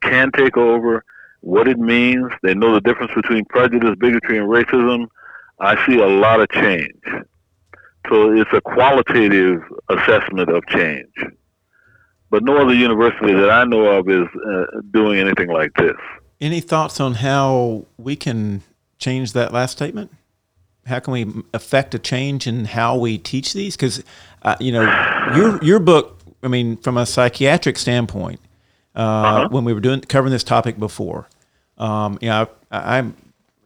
can 0.00 0.32
take 0.32 0.56
over, 0.56 1.04
what 1.40 1.68
it 1.68 1.78
means. 1.78 2.32
They 2.42 2.52
know 2.52 2.74
the 2.74 2.80
difference 2.80 3.12
between 3.14 3.44
prejudice, 3.44 3.94
bigotry, 4.00 4.38
and 4.38 4.48
racism. 4.48 5.06
I 5.60 5.86
see 5.86 6.00
a 6.00 6.08
lot 6.08 6.40
of 6.40 6.48
change. 6.48 6.90
So 8.08 8.32
it's 8.32 8.50
a 8.52 8.60
qualitative 8.60 9.60
assessment 9.88 10.48
of 10.50 10.64
change 10.66 11.08
but 12.30 12.42
no 12.42 12.56
other 12.58 12.74
university 12.74 13.32
that 13.32 13.50
I 13.50 13.64
know 13.64 13.84
of 13.86 14.08
is 14.08 14.26
uh, 14.46 14.64
doing 14.90 15.18
anything 15.18 15.48
like 15.48 15.72
this. 15.74 15.96
Any 16.40 16.60
thoughts 16.60 17.00
on 17.00 17.14
how 17.14 17.86
we 17.96 18.16
can 18.16 18.62
change 18.98 19.32
that 19.32 19.52
last 19.52 19.72
statement? 19.72 20.10
How 20.86 20.98
can 20.98 21.12
we 21.12 21.26
affect 21.54 21.94
a 21.94 21.98
change 21.98 22.46
in 22.46 22.66
how 22.66 22.96
we 22.96 23.18
teach 23.18 23.52
these? 23.52 23.76
Because 23.76 24.02
uh, 24.42 24.56
you 24.60 24.72
know, 24.72 24.82
your 25.34 25.62
your 25.64 25.78
book. 25.78 26.20
I 26.42 26.48
mean, 26.48 26.76
from 26.76 26.96
a 26.96 27.06
psychiatric 27.06 27.78
standpoint, 27.78 28.40
uh, 28.94 28.98
Uh-huh. 28.98 29.48
when 29.50 29.64
we 29.64 29.72
were 29.72 29.80
doing 29.80 30.00
covering 30.02 30.32
this 30.32 30.44
topic 30.44 30.78
before, 30.78 31.28
um, 31.78 32.18
you 32.20 32.28
know, 32.28 32.48
I, 32.70 32.98
I, 32.98 33.00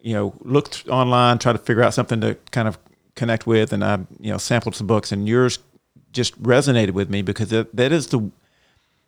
you 0.01 0.15
know, 0.15 0.35
looked 0.43 0.89
online, 0.89 1.39
tried 1.39 1.55
to 1.55 1.59
figure 1.59 1.83
out 1.83 1.93
something 1.93 2.21
to 2.21 2.37
kind 2.53 2.69
of 2.69 2.79
connect 3.21 3.47
with, 3.47 3.73
and 3.73 3.85
I, 3.85 3.99
you 4.19 4.33
know, 4.33 4.39
sampled 4.39 4.75
some 4.75 4.87
books, 4.87 5.13
and 5.13 5.29
yours 5.29 5.59
just 6.11 6.43
resonated 6.43 6.93
with 6.93 7.11
me 7.11 7.23
because 7.23 7.51
that, 7.51 7.77
that 7.77 7.93
is 7.93 8.09
the 8.09 8.31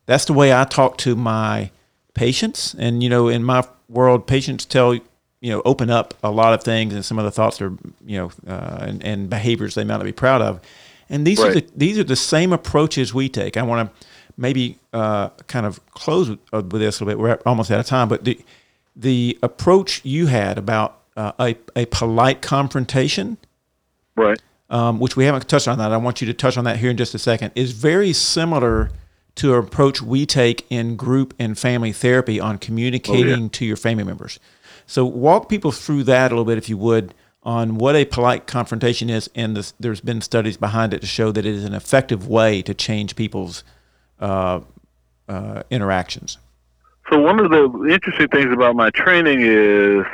that's 0.07 0.27
the 0.27 0.35
way 0.35 0.53
I 0.53 0.65
talk 0.65 0.99
to 0.99 1.17
my 1.17 1.71
patients. 2.15 2.75
And 2.79 3.03
you 3.03 3.09
know, 3.09 3.29
in 3.29 3.43
my 3.43 3.67
world, 3.89 4.27
patients 4.27 4.67
tell 4.67 4.95
you 4.95 5.03
know 5.43 5.63
open 5.65 5.91
up 5.91 6.15
a 6.23 6.31
lot 6.31 6.53
of 6.53 6.63
things, 6.63 6.95
and 6.95 7.05
some 7.05 7.19
of 7.19 7.25
the 7.25 7.31
thoughts 7.31 7.61
are 7.61 7.73
you 8.05 8.19
know 8.19 8.31
uh, 8.47 8.79
and, 8.83 9.03
and 9.03 9.31
behaviors 9.31 9.75
they 9.75 9.85
might 9.85 9.97
not 9.97 10.05
be 10.05 10.13
proud 10.13 10.43
of. 10.43 10.61
And 11.09 11.27
these 11.27 11.41
are 11.41 11.53
the 11.53 11.67
these 11.75 11.99
are 11.99 12.05
the 12.05 12.17
same 12.17 12.53
approaches 12.53 13.15
we 13.15 13.29
take. 13.29 13.57
I 13.57 13.63
want 13.63 13.89
to 13.89 14.07
maybe 14.37 14.79
uh, 14.93 15.29
kind 15.47 15.67
of 15.67 15.85
close 15.91 16.29
with, 16.29 16.39
uh, 16.53 16.63
with 16.63 16.81
this 16.81 17.01
a 17.01 17.05
little 17.05 17.19
bit. 17.19 17.23
We're 17.23 17.39
almost 17.47 17.71
out 17.71 17.81
of 17.81 17.87
time, 17.87 18.09
but 18.09 18.25
the 18.25 18.39
the 18.95 19.39
approach 19.43 20.05
you 20.05 20.27
had 20.27 20.59
about 20.59 21.01
uh, 21.17 21.33
a 21.39 21.57
a 21.77 21.87
polite 21.87 22.43
confrontation 22.43 23.39
Right. 24.17 24.41
um, 24.73 24.99
which 24.99 25.17
we 25.17 25.25
haven't 25.27 25.49
touched 25.49 25.69
on 25.69 25.79
that. 25.79 25.93
I 25.93 25.99
want 25.99 26.21
you 26.21 26.27
to 26.27 26.35
touch 26.35 26.57
on 26.57 26.65
that 26.65 26.79
here 26.79 26.91
in 26.91 26.97
just 26.97 27.15
a 27.15 27.19
second. 27.19 27.53
Is 27.55 27.73
very 27.73 28.13
similar 28.13 28.91
to 29.37 29.53
an 29.53 29.61
approach 29.61 30.03
we 30.03 30.27
take 30.27 30.67
in 30.71 30.97
group 30.97 31.35
and 31.39 31.59
family 31.59 31.93
therapy 31.93 32.41
on 32.41 32.59
communicating 32.59 33.49
to 33.51 33.65
your 33.65 33.77
family 33.77 34.05
members. 34.05 34.41
So 34.87 35.05
walk 35.05 35.49
people 35.49 35.73
through 35.73 36.05
that 36.05 36.33
a 36.33 36.35
little 36.35 36.45
bit, 36.45 36.59
if 36.59 36.69
you 36.69 36.77
would, 36.79 37.15
on 37.43 37.77
what 37.77 37.97
a 37.97 38.05
polite 38.05 38.47
confrontation 38.47 39.11
is, 39.11 39.31
and 39.35 39.57
this, 39.57 39.75
there's 39.81 40.01
been 40.01 40.21
studies 40.21 40.57
behind 40.57 40.95
it 40.95 41.01
to 41.01 41.07
show 41.07 41.33
that 41.33 41.45
it 41.47 41.55
is 41.55 41.65
an 41.65 41.75
effective 41.75 42.29
way 42.29 42.63
to 42.63 42.75
change 42.75 43.17
people's 43.17 43.65
uh, 44.21 44.61
uh, 45.29 45.63
interactions. 45.71 46.39
So 47.11 47.19
one 47.19 47.41
of 47.41 47.51
the 47.51 47.89
interesting 47.91 48.29
things 48.29 48.53
about 48.53 48.77
my 48.77 48.91
training 48.91 49.41
is 49.41 50.05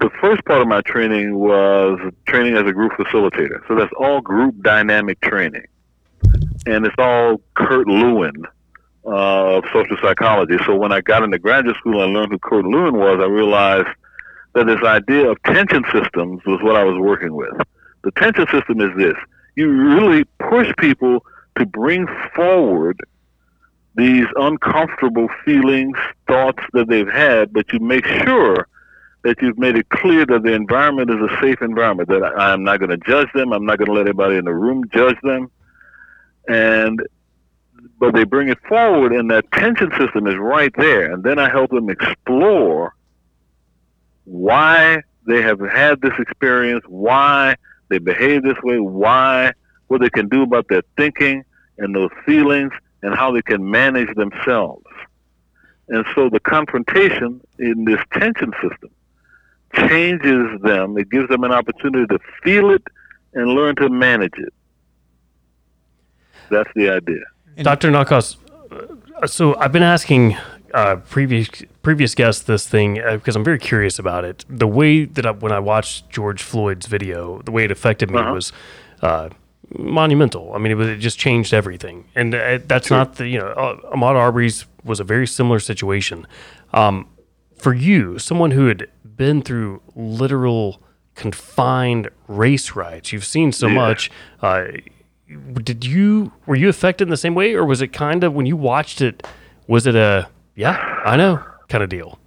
the 0.00 0.10
first 0.20 0.44
part 0.44 0.60
of 0.60 0.68
my 0.68 0.80
training 0.82 1.36
was 1.36 1.98
training 2.26 2.56
as 2.56 2.66
a 2.66 2.72
group 2.72 2.92
facilitator. 2.92 3.66
So 3.66 3.74
that's 3.74 3.92
all 3.98 4.20
group 4.20 4.62
dynamic 4.62 5.20
training, 5.20 5.66
and 6.66 6.86
it's 6.86 6.94
all 6.98 7.40
Kurt 7.54 7.88
Lewin 7.88 8.44
uh, 9.04 9.56
of 9.56 9.64
social 9.72 9.96
psychology. 10.00 10.56
So 10.66 10.76
when 10.76 10.92
I 10.92 11.00
got 11.00 11.22
into 11.24 11.38
graduate 11.38 11.76
school 11.76 12.02
and 12.02 12.12
learned 12.12 12.32
who 12.32 12.38
Kurt 12.38 12.64
Lewin 12.64 12.96
was, 12.96 13.18
I 13.20 13.26
realized 13.26 13.88
that 14.54 14.66
this 14.66 14.82
idea 14.82 15.30
of 15.30 15.42
tension 15.42 15.84
systems 15.92 16.42
was 16.46 16.60
what 16.62 16.76
I 16.76 16.84
was 16.84 16.98
working 16.98 17.34
with. 17.34 17.54
The 18.02 18.12
tension 18.12 18.46
system 18.52 18.80
is 18.80 18.96
this: 18.96 19.16
you 19.56 19.70
really 19.70 20.24
push 20.38 20.72
people 20.78 21.24
to 21.56 21.66
bring 21.66 22.06
forward 22.34 23.00
these 23.96 24.26
uncomfortable 24.36 25.28
feelings, 25.44 25.98
thoughts 26.28 26.62
that 26.72 26.88
they've 26.88 27.10
had, 27.10 27.52
but 27.52 27.72
you 27.72 27.80
make 27.80 28.06
sure 28.06 28.68
that 29.22 29.40
you've 29.42 29.58
made 29.58 29.76
it 29.76 29.88
clear 29.88 30.24
that 30.26 30.42
the 30.42 30.52
environment 30.52 31.10
is 31.10 31.16
a 31.16 31.40
safe 31.40 31.60
environment, 31.60 32.08
that 32.08 32.22
I- 32.22 32.52
I'm 32.52 32.62
not 32.62 32.78
going 32.78 32.90
to 32.90 32.96
judge 32.98 33.28
them, 33.34 33.52
I'm 33.52 33.66
not 33.66 33.78
going 33.78 33.86
to 33.86 33.92
let 33.92 34.06
anybody 34.06 34.36
in 34.36 34.44
the 34.44 34.54
room 34.54 34.84
judge 34.92 35.18
them. 35.22 35.50
And 36.48 37.00
but 38.00 38.14
they 38.14 38.24
bring 38.24 38.48
it 38.48 38.58
forward 38.68 39.12
and 39.12 39.30
that 39.30 39.50
tension 39.52 39.90
system 39.98 40.26
is 40.26 40.36
right 40.36 40.72
there. 40.76 41.12
And 41.12 41.22
then 41.24 41.38
I 41.38 41.48
help 41.48 41.70
them 41.70 41.90
explore 41.90 42.94
why 44.24 45.02
they 45.26 45.42
have 45.42 45.60
had 45.60 46.00
this 46.00 46.12
experience, 46.18 46.84
why 46.86 47.56
they 47.88 47.98
behave 47.98 48.42
this 48.42 48.56
way, 48.62 48.78
why, 48.78 49.52
what 49.88 50.00
they 50.00 50.10
can 50.10 50.28
do 50.28 50.42
about 50.42 50.66
their 50.68 50.82
thinking 50.96 51.44
and 51.78 51.94
those 51.94 52.10
feelings, 52.24 52.72
and 53.02 53.14
how 53.14 53.32
they 53.32 53.42
can 53.42 53.68
manage 53.68 54.12
themselves. 54.16 54.84
And 55.88 56.04
so 56.14 56.28
the 56.28 56.40
confrontation 56.40 57.40
in 57.58 57.84
this 57.84 58.00
tension 58.12 58.52
system 58.60 58.90
changes 59.74 60.60
them. 60.62 60.96
It 60.98 61.10
gives 61.10 61.28
them 61.28 61.44
an 61.44 61.52
opportunity 61.52 62.06
to 62.06 62.18
feel 62.42 62.70
it 62.70 62.82
and 63.34 63.48
learn 63.48 63.76
to 63.76 63.88
manage 63.88 64.34
it. 64.36 64.52
That's 66.50 66.70
the 66.74 66.90
idea. 66.90 67.20
Dr. 67.62 67.90
Nacoste, 67.90 68.38
uh, 69.20 69.26
so 69.26 69.56
I've 69.56 69.72
been 69.72 69.82
asking 69.82 70.36
uh, 70.72 70.96
previous 70.96 71.48
previous 71.82 72.14
guests 72.14 72.44
this 72.44 72.66
thing 72.68 73.00
uh, 73.00 73.16
because 73.16 73.36
I'm 73.36 73.44
very 73.44 73.58
curious 73.58 73.98
about 73.98 74.24
it. 74.24 74.44
The 74.48 74.66
way 74.66 75.04
that 75.04 75.26
I, 75.26 75.30
when 75.32 75.52
I 75.52 75.58
watched 75.58 76.08
George 76.10 76.42
Floyd's 76.42 76.86
video, 76.86 77.42
the 77.42 77.50
way 77.50 77.64
it 77.64 77.70
affected 77.70 78.10
me 78.10 78.18
Uh-huh. 78.18 78.32
was 78.34 78.52
uh, 79.02 79.28
monumental. 79.76 80.52
I 80.54 80.58
mean, 80.58 80.72
it, 80.72 80.76
was, 80.76 80.88
it 80.88 80.96
just 80.98 81.18
changed 81.18 81.52
everything, 81.52 82.04
and 82.14 82.34
uh, 82.34 82.58
that's 82.66 82.90
not 82.90 83.14
the 83.16 83.26
you 83.28 83.38
know 83.38 83.48
uh, 83.48 83.76
Ahmaud 83.94 84.14
Arbery's 84.16 84.66
was 84.84 85.00
a 85.00 85.04
very 85.04 85.26
similar 85.26 85.58
situation. 85.60 86.26
Um, 86.72 87.08
for 87.58 87.74
you, 87.74 88.18
someone 88.18 88.52
who 88.52 88.66
had 88.66 88.88
been 89.16 89.42
through 89.42 89.80
literal 89.94 90.80
confined 91.14 92.08
race 92.28 92.74
riots, 92.76 93.12
you've 93.12 93.24
seen 93.24 93.52
so 93.52 93.66
Yeah. 93.66 93.74
much. 93.74 94.10
Uh, 94.40 94.64
did 95.62 95.84
you 95.84 96.32
were 96.46 96.56
you 96.56 96.68
affected 96.68 97.04
in 97.04 97.10
the 97.10 97.16
same 97.16 97.34
way, 97.34 97.54
or 97.54 97.64
was 97.64 97.82
it 97.82 97.88
kind 97.88 98.24
of 98.24 98.32
when 98.34 98.46
you 98.46 98.56
watched 98.56 99.00
it? 99.00 99.26
Was 99.66 99.86
it 99.86 99.94
a 99.94 100.28
yeah, 100.54 101.00
I 101.04 101.16
know 101.16 101.40
kind 101.68 101.82
of 101.84 101.90
deal? 101.90 102.18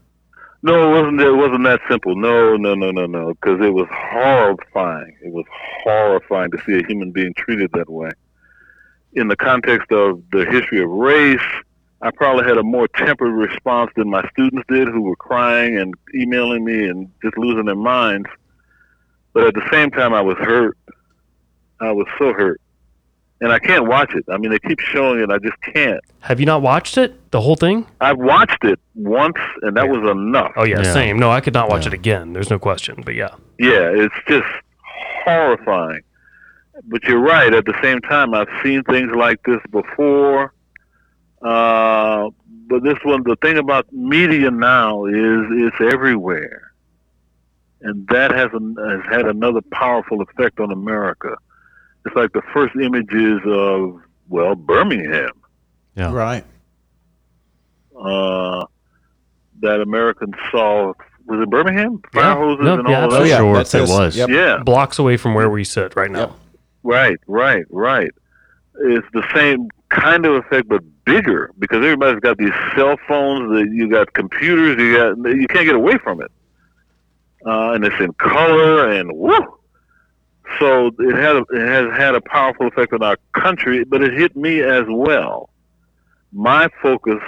No, 0.64 0.90
it 0.92 1.02
wasn't. 1.02 1.20
It 1.22 1.32
wasn't 1.32 1.64
that 1.64 1.80
simple. 1.90 2.16
No, 2.16 2.56
no, 2.56 2.76
no, 2.76 2.92
no, 2.92 3.08
no. 3.08 3.34
Because 3.34 3.60
it 3.66 3.74
was 3.74 3.88
horrifying. 3.92 5.16
It 5.26 5.34
was 5.34 5.46
horrifying 5.84 6.52
to 6.52 6.58
see 6.66 6.78
a 6.80 6.86
human 6.86 7.12
being 7.12 7.34
treated 7.36 7.72
that 7.74 7.90
way. 7.90 8.12
In 9.14 9.28
the 9.28 9.36
context 9.36 9.92
of 9.92 10.22
the 10.32 10.46
history 10.46 10.84
of 10.84 10.90
race, 10.90 11.42
I 12.04 12.10
probably 12.12 12.46
had 12.46 12.58
a 12.58 12.64
more 12.64 12.88
tempered 12.88 13.34
response 13.34 13.92
than 13.96 14.10
my 14.10 14.28
students 14.32 14.64
did, 14.68 14.88
who 14.88 15.02
were 15.02 15.16
crying 15.16 15.78
and 15.78 15.94
emailing 16.16 16.66
me 16.66 16.88
and 16.88 17.12
just 17.24 17.38
losing 17.38 17.66
their 17.66 17.76
minds. 17.76 18.28
But 19.34 19.46
at 19.46 19.54
the 19.54 19.68
same 19.72 19.92
time, 19.92 20.14
I 20.14 20.22
was 20.22 20.36
hurt. 20.38 20.78
I 21.80 21.92
was 21.92 22.08
so 22.20 22.34
hurt, 22.34 22.60
and 23.40 23.52
I 23.52 23.60
can't 23.60 23.88
watch 23.88 24.14
it. 24.14 24.24
I 24.32 24.38
mean, 24.38 24.52
they 24.52 24.60
keep 24.60 24.80
showing 24.80 25.20
it. 25.20 25.30
I 25.32 25.38
just 25.40 25.60
can't. 25.74 26.00
Have 26.20 26.40
you 26.40 26.46
not 26.46 26.62
watched 26.62 26.98
it? 26.98 27.32
The 27.32 27.42
whole 27.42 27.56
thing? 27.56 27.86
I've 28.02 28.18
watched 28.20 28.64
it 28.64 28.80
once, 28.96 29.38
and 29.62 29.76
that 29.78 29.88
was 29.90 30.08
enough. 30.10 30.52
Oh 30.58 30.64
yeah, 30.64 30.82
Yeah. 30.82 30.94
same. 30.94 31.18
No, 31.18 31.32
I 31.32 31.40
could 31.42 31.54
not 31.54 31.70
watch 31.70 31.84
Yeah. 31.84 31.90
it 31.90 31.94
again. 31.94 32.34
There's 32.34 32.50
no 32.50 32.60
question. 32.60 33.02
But 33.06 33.16
yeah. 33.16 33.30
Yeah, 33.58 33.90
it's 33.94 34.14
just 34.28 34.46
horrifying. 35.24 36.02
But 36.86 37.04
you're 37.04 37.22
right. 37.22 37.54
At 37.54 37.66
the 37.66 37.78
same 37.82 38.00
time, 38.02 38.34
I've 38.34 38.48
seen 38.64 38.84
things 38.84 39.12
like 39.16 39.42
this 39.44 39.60
before. 39.72 40.54
Uh, 41.42 42.30
but 42.68 42.84
this 42.84 42.98
one, 43.04 43.24
the 43.24 43.36
thing 43.42 43.58
about 43.58 43.92
media 43.92 44.50
now 44.52 45.06
is 45.06 45.46
it's 45.52 45.76
everywhere, 45.94 46.72
and 47.82 48.08
that 48.10 48.32
has 48.32 48.50
an, 48.54 48.76
has 48.80 49.02
had 49.12 49.26
another 49.28 49.62
powerful 49.72 50.22
effect 50.22 50.60
on 50.60 50.72
America. 50.72 51.36
It's 52.06 52.16
like 52.16 52.32
the 52.34 52.42
first 52.54 52.76
images 52.76 53.40
of 53.46 54.00
well 54.30 54.56
Birmingham 54.56 55.32
Yeah. 55.96 56.12
Right. 56.14 56.44
uh, 58.00 58.66
that 59.62 59.82
Americans 59.82 60.36
saw. 60.52 60.94
Was 61.28 61.40
it 61.42 61.50
Birmingham? 61.50 62.02
Fire 62.14 62.24
Yeah. 62.24 62.36
hoses 62.36 62.66
No, 62.66 62.80
and 62.80 62.88
yeah, 62.90 63.02
all 63.04 63.14
Oh 63.14 63.20
that. 63.20 63.28
yeah, 63.28 63.38
Sure, 63.38 63.56
that's 63.56 63.74
it 63.76 63.88
was. 63.88 64.18
Yep. 64.18 64.30
Yeah. 64.30 64.58
Blocks 64.64 64.98
away 65.00 65.18
from 65.18 65.34
where 65.36 65.50
we 65.50 65.64
sit 65.64 65.96
right 65.96 66.10
now. 66.10 66.20
Yep. 66.20 66.32
Right, 66.84 67.18
right, 67.28 67.66
right. 67.70 68.10
It's 68.80 69.08
the 69.14 69.24
same 69.36 69.70
kind 69.90 70.26
of 70.26 70.34
effect, 70.34 70.68
but 70.68 70.82
bigger 71.06 71.52
because 71.60 71.78
everybody's 71.78 72.20
got 72.20 72.38
these 72.38 72.54
cell 72.76 72.98
phones. 73.08 73.70
You 73.74 73.90
got 73.90 74.14
computers. 74.14 74.78
You 74.80 74.98
got 74.98 75.18
you 75.38 75.48
can't 75.48 75.66
get 75.66 75.76
away 75.76 75.98
from 75.98 76.22
it, 76.22 76.32
uh, 77.46 77.72
and 77.72 77.86
it's 77.86 78.00
in 78.00 78.14
color 78.14 78.90
and 78.92 79.12
woo. 79.14 79.58
So 80.60 80.88
it 81.00 81.16
had 81.16 81.38
it 81.52 81.68
has 81.68 81.92
had 81.98 82.16
a 82.16 82.22
powerful 82.22 82.68
effect 82.68 82.94
on 82.94 83.04
our 83.04 83.18
country, 83.34 83.84
but 83.84 84.04
it 84.04 84.14
hit 84.14 84.36
me 84.36 84.62
as 84.62 84.84
well. 84.90 85.50
My 86.34 86.70
focus, 86.82 87.22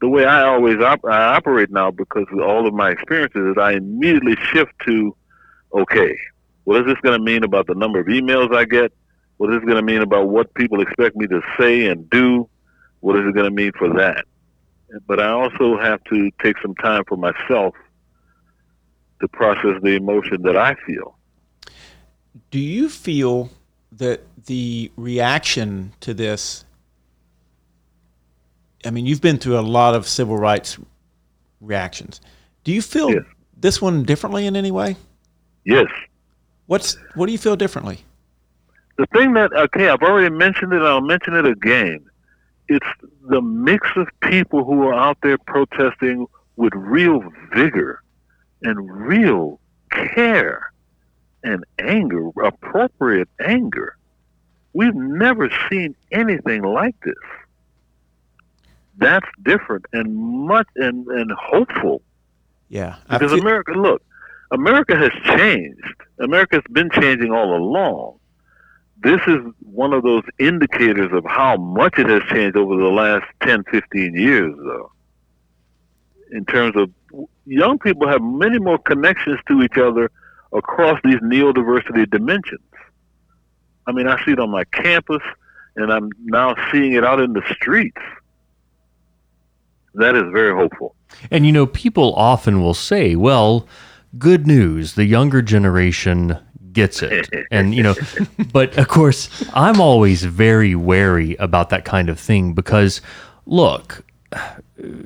the 0.00 0.08
way 0.08 0.24
I 0.24 0.42
always 0.42 0.80
op- 0.80 1.04
I 1.04 1.34
operate 1.34 1.70
now, 1.70 1.90
because 1.90 2.26
of 2.32 2.40
all 2.40 2.66
of 2.66 2.74
my 2.74 2.90
experiences, 2.90 3.52
is 3.52 3.58
I 3.58 3.72
immediately 3.72 4.36
shift 4.52 4.72
to, 4.86 5.16
okay, 5.72 6.16
what 6.64 6.80
is 6.80 6.86
this 6.86 7.00
going 7.02 7.18
to 7.18 7.24
mean 7.24 7.44
about 7.44 7.66
the 7.66 7.74
number 7.74 8.00
of 8.00 8.06
emails 8.06 8.54
I 8.54 8.64
get? 8.64 8.92
What 9.36 9.50
is 9.50 9.60
this 9.60 9.64
going 9.64 9.76
to 9.76 9.82
mean 9.82 10.02
about 10.02 10.28
what 10.28 10.52
people 10.54 10.80
expect 10.80 11.14
me 11.16 11.26
to 11.28 11.40
say 11.58 11.86
and 11.86 12.08
do? 12.10 12.48
What 13.06 13.14
is 13.20 13.28
it 13.28 13.34
going 13.36 13.44
to 13.44 13.52
mean 13.52 13.70
for 13.78 13.88
that? 13.94 14.24
But 15.06 15.20
I 15.20 15.28
also 15.28 15.78
have 15.78 16.02
to 16.12 16.28
take 16.42 16.56
some 16.60 16.74
time 16.74 17.04
for 17.06 17.16
myself 17.16 17.72
to 19.20 19.28
process 19.28 19.80
the 19.80 19.90
emotion 19.90 20.42
that 20.42 20.56
I 20.56 20.74
feel. 20.84 21.16
Do 22.50 22.58
you 22.58 22.88
feel 22.88 23.50
that 23.92 24.22
the 24.46 24.90
reaction 24.96 25.92
to 26.00 26.14
this? 26.14 26.64
I 28.84 28.90
mean, 28.90 29.06
you've 29.06 29.20
been 29.20 29.38
through 29.38 29.60
a 29.60 29.62
lot 29.62 29.94
of 29.94 30.08
civil 30.08 30.36
rights 30.36 30.76
reactions. 31.60 32.20
Do 32.64 32.72
you 32.72 32.82
feel 32.82 33.12
Yes. 33.12 33.22
this 33.56 33.80
one 33.80 34.02
differently 34.02 34.48
in 34.48 34.56
any 34.56 34.72
way? 34.72 34.96
Yes. 35.64 35.86
What's 36.66 36.96
what 37.14 37.26
do 37.26 37.32
you 37.32 37.38
feel 37.38 37.54
differently? 37.54 38.00
The 38.98 39.06
thing 39.14 39.32
that, 39.34 39.52
okay, 39.52 39.90
I've 39.90 40.02
already 40.02 40.34
mentioned 40.34 40.72
it, 40.72 40.82
I'll 40.82 41.00
mention 41.00 41.34
it 41.34 41.46
again. 41.46 42.04
It's 42.68 42.86
the 43.28 43.40
mix 43.40 43.88
of 43.96 44.08
people 44.20 44.64
who 44.64 44.82
are 44.82 44.94
out 44.94 45.18
there 45.22 45.38
protesting 45.38 46.26
with 46.56 46.72
real 46.74 47.22
vigor 47.54 48.02
and 48.62 48.90
real 48.90 49.60
care 49.90 50.72
and 51.44 51.64
anger, 51.78 52.30
appropriate 52.42 53.28
anger. 53.44 53.96
We've 54.72 54.94
never 54.94 55.50
seen 55.70 55.94
anything 56.10 56.62
like 56.62 56.98
this. 57.04 57.14
That's 58.98 59.26
different 59.42 59.86
and 59.92 60.16
much 60.16 60.66
and, 60.76 61.06
and 61.06 61.30
hopeful 61.32 62.02
Yeah, 62.68 62.96
because 63.08 63.32
America, 63.32 63.72
look, 63.72 64.02
America 64.50 64.96
has 64.96 65.12
changed. 65.38 65.94
America's 66.18 66.62
been 66.72 66.90
changing 66.90 67.32
all 67.32 67.54
along. 67.56 68.18
This 69.06 69.20
is 69.28 69.38
one 69.60 69.92
of 69.92 70.02
those 70.02 70.24
indicators 70.40 71.12
of 71.12 71.24
how 71.28 71.56
much 71.56 71.96
it 71.96 72.08
has 72.08 72.22
changed 72.24 72.56
over 72.56 72.74
the 72.76 72.88
last 72.88 73.24
10, 73.40 73.62
15 73.70 74.14
years, 74.16 74.52
though. 74.58 74.90
In 76.32 76.44
terms 76.44 76.74
of 76.74 76.90
young 77.46 77.78
people 77.78 78.08
have 78.08 78.20
many 78.20 78.58
more 78.58 78.78
connections 78.78 79.38
to 79.46 79.62
each 79.62 79.78
other 79.78 80.10
across 80.52 80.98
these 81.04 81.20
neo-diversity 81.22 82.06
dimensions. 82.06 82.66
I 83.86 83.92
mean, 83.92 84.08
I 84.08 84.20
see 84.24 84.32
it 84.32 84.40
on 84.40 84.50
my 84.50 84.64
campus, 84.64 85.22
and 85.76 85.92
I'm 85.92 86.10
now 86.24 86.56
seeing 86.72 86.94
it 86.94 87.04
out 87.04 87.20
in 87.20 87.32
the 87.32 87.42
streets. 87.52 88.02
That 89.94 90.16
is 90.16 90.24
very 90.32 90.52
hopeful. 90.52 90.96
And 91.30 91.46
you 91.46 91.52
know, 91.52 91.66
people 91.66 92.12
often 92.16 92.60
will 92.60 92.74
say, 92.74 93.14
well, 93.14 93.68
good 94.18 94.48
news, 94.48 94.96
the 94.96 95.04
younger 95.04 95.42
generation 95.42 96.40
gets 96.76 97.02
it. 97.02 97.28
And 97.50 97.74
you 97.74 97.82
know, 97.82 97.94
but 98.52 98.78
of 98.78 98.86
course, 98.86 99.28
I'm 99.54 99.80
always 99.80 100.22
very 100.22 100.76
wary 100.76 101.34
about 101.40 101.70
that 101.70 101.84
kind 101.84 102.08
of 102.08 102.20
thing 102.20 102.52
because 102.52 103.00
look, 103.46 104.04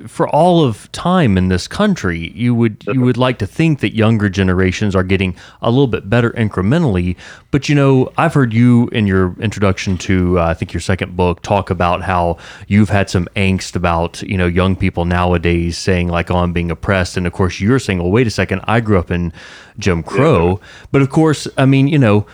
for 0.07 0.29
all 0.29 0.65
of 0.65 0.91
time 0.93 1.37
in 1.37 1.49
this 1.49 1.69
country, 1.69 2.33
you 2.35 2.55
would 2.55 2.85
you 2.89 3.01
would 3.03 3.17
like 3.17 3.39
to 3.39 3.47
think 3.47 3.81
that 3.81 3.95
younger 3.95 4.29
generations 4.29 4.97
are 4.97 5.03
getting 5.03 5.37
a 5.63 5.71
little 5.71 5.87
bit 5.87 6.09
better 6.09 6.31
incrementally. 6.31 7.17
But 7.51 7.69
you 7.69 7.75
know, 7.75 8.11
I've 8.17 8.35
heard 8.35 8.53
you 8.53 8.89
in 8.89 9.07
your 9.07 9.37
introduction 9.41 9.97
to 9.99 10.41
uh, 10.41 10.47
I 10.47 10.55
think 10.55 10.73
your 10.73 10.81
second 10.81 11.17
book 11.17 11.43
talk 11.43 11.71
about 11.71 12.03
how 12.03 12.39
you've 12.67 12.89
had 12.89 13.11
some 13.11 13.29
angst 13.37 13.77
about 13.77 14.23
you 14.23 14.37
know 14.37 14.47
young 14.47 14.75
people 14.75 15.05
nowadays 15.05 15.79
saying 15.79 16.09
like, 16.09 16.31
"Oh, 16.31 16.39
I'm 16.39 16.53
being 16.53 16.71
oppressed," 16.71 17.17
and 17.17 17.27
of 17.27 17.33
course 17.33 17.61
you're 17.61 17.79
saying, 17.79 17.99
"Well, 17.99 18.11
wait 18.11 18.27
a 18.27 18.31
second, 18.31 18.63
I 18.65 18.81
grew 18.81 18.99
up 18.99 19.11
in 19.11 19.33
Jim 19.79 20.03
Crow." 20.03 20.61
But 20.91 21.03
of 21.03 21.11
course, 21.11 21.47
I 21.57 21.67
mean, 21.67 21.89
you 21.89 21.99
know. 21.99 22.27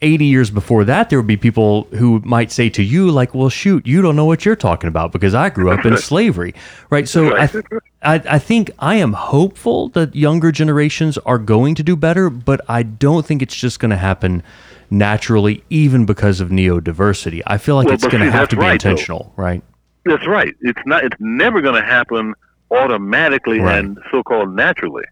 80 0.00 0.24
years 0.24 0.50
before 0.50 0.84
that, 0.84 1.10
there 1.10 1.18
would 1.18 1.26
be 1.26 1.36
people 1.36 1.82
who 1.98 2.20
might 2.24 2.50
say 2.50 2.70
to 2.70 2.82
you, 2.82 3.10
like, 3.10 3.34
well, 3.34 3.50
shoot, 3.50 3.86
you 3.86 4.00
don't 4.00 4.16
know 4.16 4.24
what 4.24 4.46
you're 4.46 4.56
talking 4.56 4.88
about 4.88 5.12
because 5.12 5.34
I 5.34 5.50
grew 5.50 5.70
up 5.70 5.84
in 5.84 5.96
slavery. 5.98 6.54
Right. 6.88 7.06
So 7.06 7.36
I, 7.36 7.46
th- 7.46 7.64
I, 8.02 8.14
I 8.30 8.38
think 8.38 8.70
I 8.78 8.94
am 8.96 9.12
hopeful 9.12 9.88
that 9.90 10.14
younger 10.14 10.52
generations 10.52 11.18
are 11.18 11.38
going 11.38 11.74
to 11.74 11.82
do 11.82 11.96
better, 11.96 12.30
but 12.30 12.62
I 12.68 12.82
don't 12.82 13.26
think 13.26 13.42
it's 13.42 13.54
just 13.54 13.78
going 13.78 13.90
to 13.90 13.96
happen 13.98 14.42
naturally, 14.90 15.62
even 15.68 16.06
because 16.06 16.40
of 16.40 16.50
neo 16.50 16.80
diversity. 16.80 17.42
I 17.46 17.58
feel 17.58 17.76
like 17.76 17.86
Well, 17.86 17.94
it's 17.94 18.06
going 18.06 18.24
to 18.24 18.30
have 18.30 18.48
to 18.50 18.56
be 18.56 18.60
right, 18.62 18.80
though. 18.80 18.90
intentional. 18.90 19.32
Right. 19.36 19.62
That's 20.06 20.26
right. 20.26 20.54
It's 20.62 20.80
not. 20.86 21.04
It's 21.04 21.16
never 21.20 21.60
going 21.60 21.80
to 21.80 21.86
happen 21.86 22.34
automatically 22.70 23.60
Right. 23.60 23.78
and 23.84 23.98
so-called 24.10 24.54
naturally. 24.56 25.04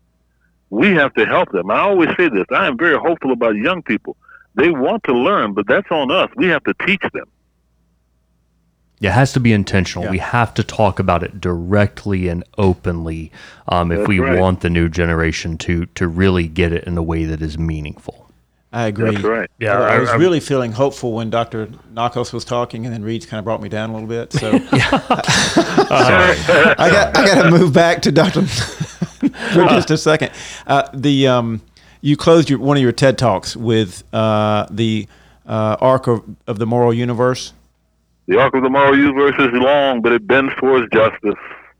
We 0.70 0.88
have 0.95 1.12
to 1.14 1.26
help 1.26 1.51
them. 1.53 1.70
I 1.70 1.80
always 1.80 2.09
say 2.16 2.28
this. 2.28 2.47
I 2.51 2.66
am 2.66 2.78
very 2.78 2.97
hopeful 2.99 3.32
about 3.32 3.55
young 3.57 3.82
people. 3.82 4.16
They 4.55 4.70
want 4.70 5.05
to 5.05 5.12
learn, 5.12 5.55
but 5.55 5.66
that's 5.66 5.90
on 5.90 6.11
us. 6.11 6.30
We 6.36 6.48
have 6.48 6.64
to 6.64 6.74
teach 6.86 7.03
them. 7.12 7.26
It 9.01 9.11
has 9.11 9.32
to 9.32 9.40
be 9.40 9.53
intentional. 9.53 10.05
Yeah. 10.05 10.11
We 10.11 10.18
have 10.18 10.53
to 10.55 10.62
talk 10.62 10.98
about 10.98 11.22
it 11.22 11.40
directly 11.40 12.28
and 12.28 12.44
openly 12.59 13.32
um, 13.68 13.92
if 13.92 14.07
we 14.07 14.18
right. 14.18 14.38
want 14.38 14.61
the 14.61 14.68
new 14.68 14.90
generation 14.90 15.57
to 15.59 15.86
to 15.86 16.07
really 16.07 16.48
get 16.48 16.72
it 16.72 16.84
in 16.84 16.98
a 16.98 17.03
way 17.03 17.24
that 17.24 17.40
is 17.40 17.57
meaningful. 17.57 18.30
I 18.72 18.86
agree. 18.86 19.12
That's 19.12 19.24
right. 19.24 19.51
Yeah, 19.59 19.80
I, 19.80 19.82
I 19.82 19.96
I- 19.96 19.98
was 19.98 20.11
I- 20.11 20.16
really 20.16 20.38
feeling 20.38 20.72
hopeful 20.72 21.12
when 21.12 21.30
Dr. 21.30 21.68
Nacoste 21.92 22.32
was 22.32 22.44
talking, 22.44 22.84
and 22.84 22.94
then 22.94 23.03
Reed's 23.03 23.26
kind 23.26 23.38
of 23.38 23.44
brought 23.44 23.62
me 23.62 23.68
down 23.68 23.90
a 23.90 23.94
little 23.94 24.09
bit. 24.09 24.32
So 24.32 24.51
I 24.72 24.78
got 26.78 27.18
I 27.18 27.26
got 27.26 27.42
to 27.44 27.51
move 27.51 27.72
back 27.72 28.03
to 28.03 28.12
Dr. 28.12 28.42
for 28.46 29.64
just 29.66 29.90
a 29.90 29.98
second. 29.98 30.30
Uh, 30.66 30.88
the 30.92 31.26
um, 31.26 31.62
you 32.01 32.16
closed 32.16 32.48
your 32.51 32.59
one 32.59 32.76
of 32.76 32.82
your 32.82 32.92
TED 32.92 33.18
talks 33.18 33.57
with 33.57 34.03
uh, 34.12 34.66
the 34.70 35.07
uh, 35.46 35.76
arc 35.80 36.07
of, 36.07 36.22
of 36.46 36.59
the 36.59 36.66
moral 36.66 36.92
universe. 36.94 37.53
The 38.26 38.38
arc 38.38 38.55
of 38.55 38.62
the 38.62 38.70
moral 38.70 38.96
universe 38.96 39.34
is 39.38 39.48
long, 39.53 40.03
but 40.03 40.12
it 40.12 40.26
bends 40.26 40.53
towards 40.59 40.88
justice. 40.92 41.34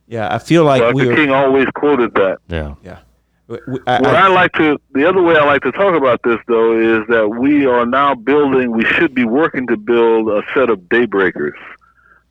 Yeah, 0.09 0.35
I 0.35 0.39
feel 0.39 0.65
like 0.65 0.95
We're... 0.95 1.15
King 1.15 1.31
always 1.31 1.67
quoted 1.75 2.13
that. 2.15 2.39
Yeah. 2.49 2.75
Yeah, 2.83 2.99
We- 3.47 3.59
we- 3.69 3.79
I- 3.87 4.01
What 4.01 4.17
I- 4.17 4.27
I 4.27 4.29
like 4.29 4.53
to, 4.55 4.77
the 4.93 5.09
other 5.09 5.23
way 5.23 5.37
I 5.37 5.45
like 5.45 5.63
to 5.63 5.71
talk 5.73 5.95
about 5.95 6.21
this, 6.25 6.39
though, 6.49 6.77
is 6.77 7.07
that 7.09 7.29
we 7.29 7.65
are 7.67 7.87
now 7.87 8.17
building, 8.17 8.73
we 8.73 8.85
should 8.85 9.15
be 9.15 9.25
working 9.25 9.69
to 9.69 9.77
build 9.77 10.29
a 10.29 10.43
set 10.53 10.69
of 10.71 10.81
daybreakers. 10.89 11.53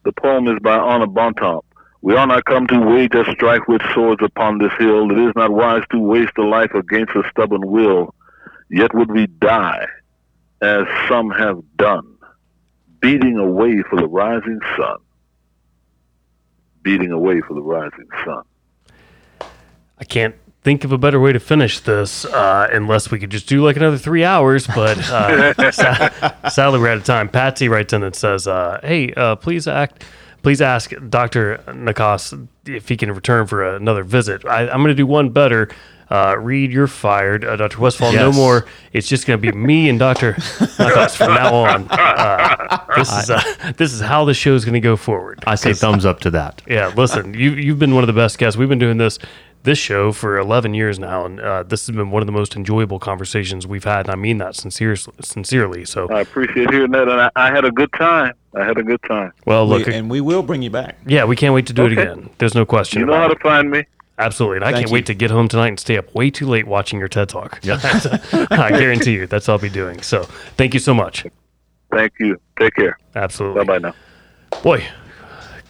The 0.04 0.12
poem 0.12 0.48
is 0.50 0.60
by 0.62 0.76
Arna 0.76 1.08
Bontemps. 1.08 1.66
We 2.02 2.16
are 2.16 2.26
not 2.26 2.46
come 2.46 2.66
to 2.68 2.80
wage 2.80 3.14
a 3.14 3.26
strife 3.34 3.64
with 3.68 3.82
swords 3.94 4.24
upon 4.24 4.60
this 4.60 4.72
hill. 4.80 5.12
It 5.12 5.20
is 5.20 5.34
not 5.36 5.52
wise 5.52 5.84
to 5.92 6.00
waste 6.00 6.38
a 6.38 6.44
life 6.44 6.74
against 6.74 7.14
a 7.16 7.24
stubborn 7.30 7.68
will. 7.68 8.16
Yet 8.70 8.94
would 8.96 9.12
we 9.12 9.28
die, 9.28 9.86
as 10.62 10.84
some 11.10 11.30
have 11.32 11.60
done, 11.76 12.18
beating 13.02 13.38
away 13.38 13.82
for 13.90 13.98
the 14.00 14.08
rising 14.08 14.60
sun. 14.78 14.98
beating 16.82 17.12
away 17.12 17.42
for 17.42 17.54
the 17.54 17.62
rising 17.62 18.08
sun. 18.24 18.44
I 19.98 20.06
can't 20.06 20.36
think 20.62 20.86
of 20.86 20.92
a 20.94 20.98
better 20.98 21.20
way 21.20 21.34
to 21.34 21.40
finish 21.40 21.82
this 21.82 22.24
uh, 22.26 22.70
unless 22.72 23.12
we 23.12 23.20
could 23.20 23.30
just 23.30 23.48
do 23.50 23.64
like 23.64 23.76
another 23.76 23.98
three 23.98 24.24
hours. 24.24 24.66
But 24.66 24.98
uh, 25.10 25.54
sadly, 26.50 26.80
we're 26.80 26.90
out 26.90 26.98
of 26.98 27.04
time. 27.04 27.28
Patsy 27.28 27.68
writes 27.68 27.92
in 27.92 28.04
and 28.04 28.16
says, 28.16 28.48
uh, 28.48 28.80
"Hey, 28.82 29.14
uh, 29.14 29.36
please 29.36 29.68
act." 29.68 30.06
Please 30.42 30.62
ask 30.62 30.92
Dr. 31.10 31.64
Nacoste 31.74 32.48
if 32.66 32.88
he 32.90 32.98
can 32.98 33.12
return 33.12 33.48
for 33.48 33.76
another 33.76 34.04
visit. 34.04 34.46
I, 34.46 34.70
I'm 34.70 34.78
going 34.80 34.88
to 34.88 34.96
do 34.96 35.08
one 35.08 35.30
better. 35.30 35.70
Uh, 36.10 36.36
Reed, 36.40 36.72
you're 36.72 36.88
fired. 36.88 37.46
Uh, 37.46 37.56
Dr. 37.56 37.80
Westfall, 37.80 38.12
no 38.14 38.32
more. 38.32 38.66
It's 38.94 39.08
just 39.08 39.28
going 39.28 39.40
to 39.40 39.52
be 39.52 39.56
me 39.56 39.90
and 39.90 40.00
Dr. 40.00 40.34
Nacoste 40.34 41.18
from 41.18 41.36
now 41.36 41.54
on. 41.54 41.88
Uh, 41.90 42.86
this 42.96 43.12
is 43.14 43.30
uh, 43.30 43.72
this 43.78 43.94
is 43.94 44.02
how 44.02 44.26
the 44.26 44.34
show 44.34 44.56
is 44.56 44.66
going 44.66 44.74
to 44.74 44.80
go 44.80 44.96
forward. 44.96 45.44
I 45.46 45.54
say 45.56 45.74
thumbs 45.74 46.06
up 46.06 46.20
to 46.22 46.32
that. 46.32 46.64
Yeah, 46.68 46.92
listen, 46.96 47.34
you 47.36 47.52
you've 47.52 47.78
been 47.80 47.94
one 47.94 48.04
of 48.04 48.08
the 48.08 48.14
best 48.14 48.40
guests. 48.40 48.58
We've 48.58 48.68
been 48.70 48.80
doing 48.80 48.98
this 48.98 49.20
this 49.64 49.78
show 49.78 50.12
for 50.12 50.38
11 50.38 50.74
years 50.74 51.00
now, 51.00 51.26
and 51.26 51.40
uh, 51.40 51.64
this 51.64 51.86
has 51.88 51.96
been 51.96 52.12
one 52.12 52.22
of 52.22 52.26
the 52.28 52.32
most 52.32 52.56
enjoyable 52.56 52.98
conversations 53.00 53.68
we've 53.68 53.84
had, 53.84 54.06
and 54.08 54.10
I 54.12 54.16
mean 54.16 54.38
that 54.38 54.56
sincerely. 54.56 54.98
Sincerely, 55.22 55.86
so 55.86 56.10
I 56.10 56.22
appreciate 56.22 56.72
hearing 56.72 56.92
that, 56.92 57.08
and 57.10 57.22
I, 57.22 57.30
I 57.36 57.52
had 57.52 57.66
a 57.66 57.72
good 57.72 57.92
time. 57.94 58.34
I 58.56 58.64
had 58.66 58.78
a 58.78 58.84
good 58.84 59.02
time. 59.08 59.32
well, 59.46 59.68
look, 59.68 59.86
We- 59.88 59.94
and 59.94 60.10
we 60.10 60.22
will 60.22 60.42
bring 60.44 60.62
you 60.62 60.70
back. 60.70 60.98
yeah, 61.06 61.26
we 61.26 61.36
can't 61.36 61.54
wait 61.54 61.68
to 61.68 61.74
do 61.74 61.86
it 61.86 61.92
again. 61.92 62.30
There's 62.40 62.56
no 62.56 62.66
question. 62.66 63.00
You 63.02 63.06
know 63.06 63.14
how 63.14 63.26
about 63.26 63.36
to 63.36 63.40
find 63.44 63.70
me. 63.70 63.84
Absolutely, 64.18 64.58
and 64.58 64.66
I 64.66 64.72
can't 64.74 64.88
you. 64.88 64.94
wait 64.94 65.06
to 65.06 65.14
get 65.14 65.32
home 65.32 65.48
tonight 65.48 65.68
and 65.70 65.80
stay 65.80 65.98
up 65.98 66.14
way 66.16 66.30
too 66.30 66.46
late 66.48 66.68
watching 66.68 67.00
your 67.00 67.08
TED 67.08 67.30
Talk. 67.30 67.60
Yeah. 67.64 67.80
I 68.52 68.70
guarantee 68.72 69.14
you, 69.14 69.28
that's 69.28 69.48
what 69.48 69.54
I'll 69.54 69.60
be 69.60 69.70
doing. 69.70 70.02
So, 70.02 70.24
thank 70.58 70.74
you 70.74 70.80
so 70.80 70.94
much. 70.94 71.26
Thank 71.92 72.14
you. 72.20 72.40
Take 72.60 72.74
care. 72.76 72.98
Absolutely. 73.16 73.64
Bye 73.66 73.80
bye 73.80 73.90
now. 73.90 74.62
Boy, 74.62 74.86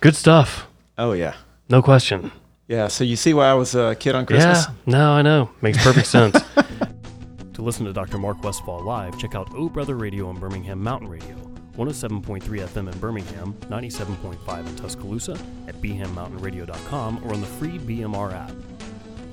good 0.02 0.16
stuff. 0.16 0.68
Oh 0.98 1.12
yeah, 1.12 1.36
No 1.70 1.82
question. 1.84 2.32
Yeah. 2.70 2.88
So 2.88 3.04
you 3.04 3.18
see 3.18 3.34
why 3.34 3.48
I 3.50 3.54
was 3.54 3.76
a 3.76 3.96
kid 3.96 4.16
on 4.16 4.26
Christmas? 4.26 4.66
Yeah, 4.68 4.74
no, 4.86 5.12
I 5.12 5.22
know. 5.22 5.50
Makes 5.62 5.84
perfect 5.84 6.08
sense. 6.08 6.40
to 7.54 7.62
listen 7.62 7.86
to 7.86 7.92
Dr. 7.92 8.18
Mark 8.18 8.42
Westfall 8.42 8.82
live, 8.84 9.18
check 9.20 9.36
out 9.36 9.54
O 9.54 9.68
Brother 9.68 9.96
Radio 9.96 10.30
on 10.30 10.40
Birmingham 10.40 10.82
Mountain 10.82 11.10
Radio, 11.10 11.36
107.3 11.76 12.42
FM 12.42 12.92
in 12.94 13.00
Birmingham, 13.00 13.54
97.5 13.68 14.68
in 14.68 14.76
Tuscaloosa, 14.78 15.38
at 15.68 15.76
bhammountainradio.com, 15.82 17.22
or 17.26 17.34
on 17.34 17.42
the 17.42 17.48
free 17.48 17.78
BMR 17.80 18.34
app. 18.34 18.54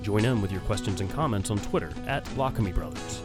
Join 0.02 0.24
in 0.24 0.42
with 0.42 0.50
your 0.50 0.60
questions 0.62 1.00
and 1.00 1.08
comments 1.10 1.50
on 1.50 1.58
Twitter 1.58 1.92
at 2.06 2.24
Lockamy 2.36 2.74
Brothers. 2.74 3.22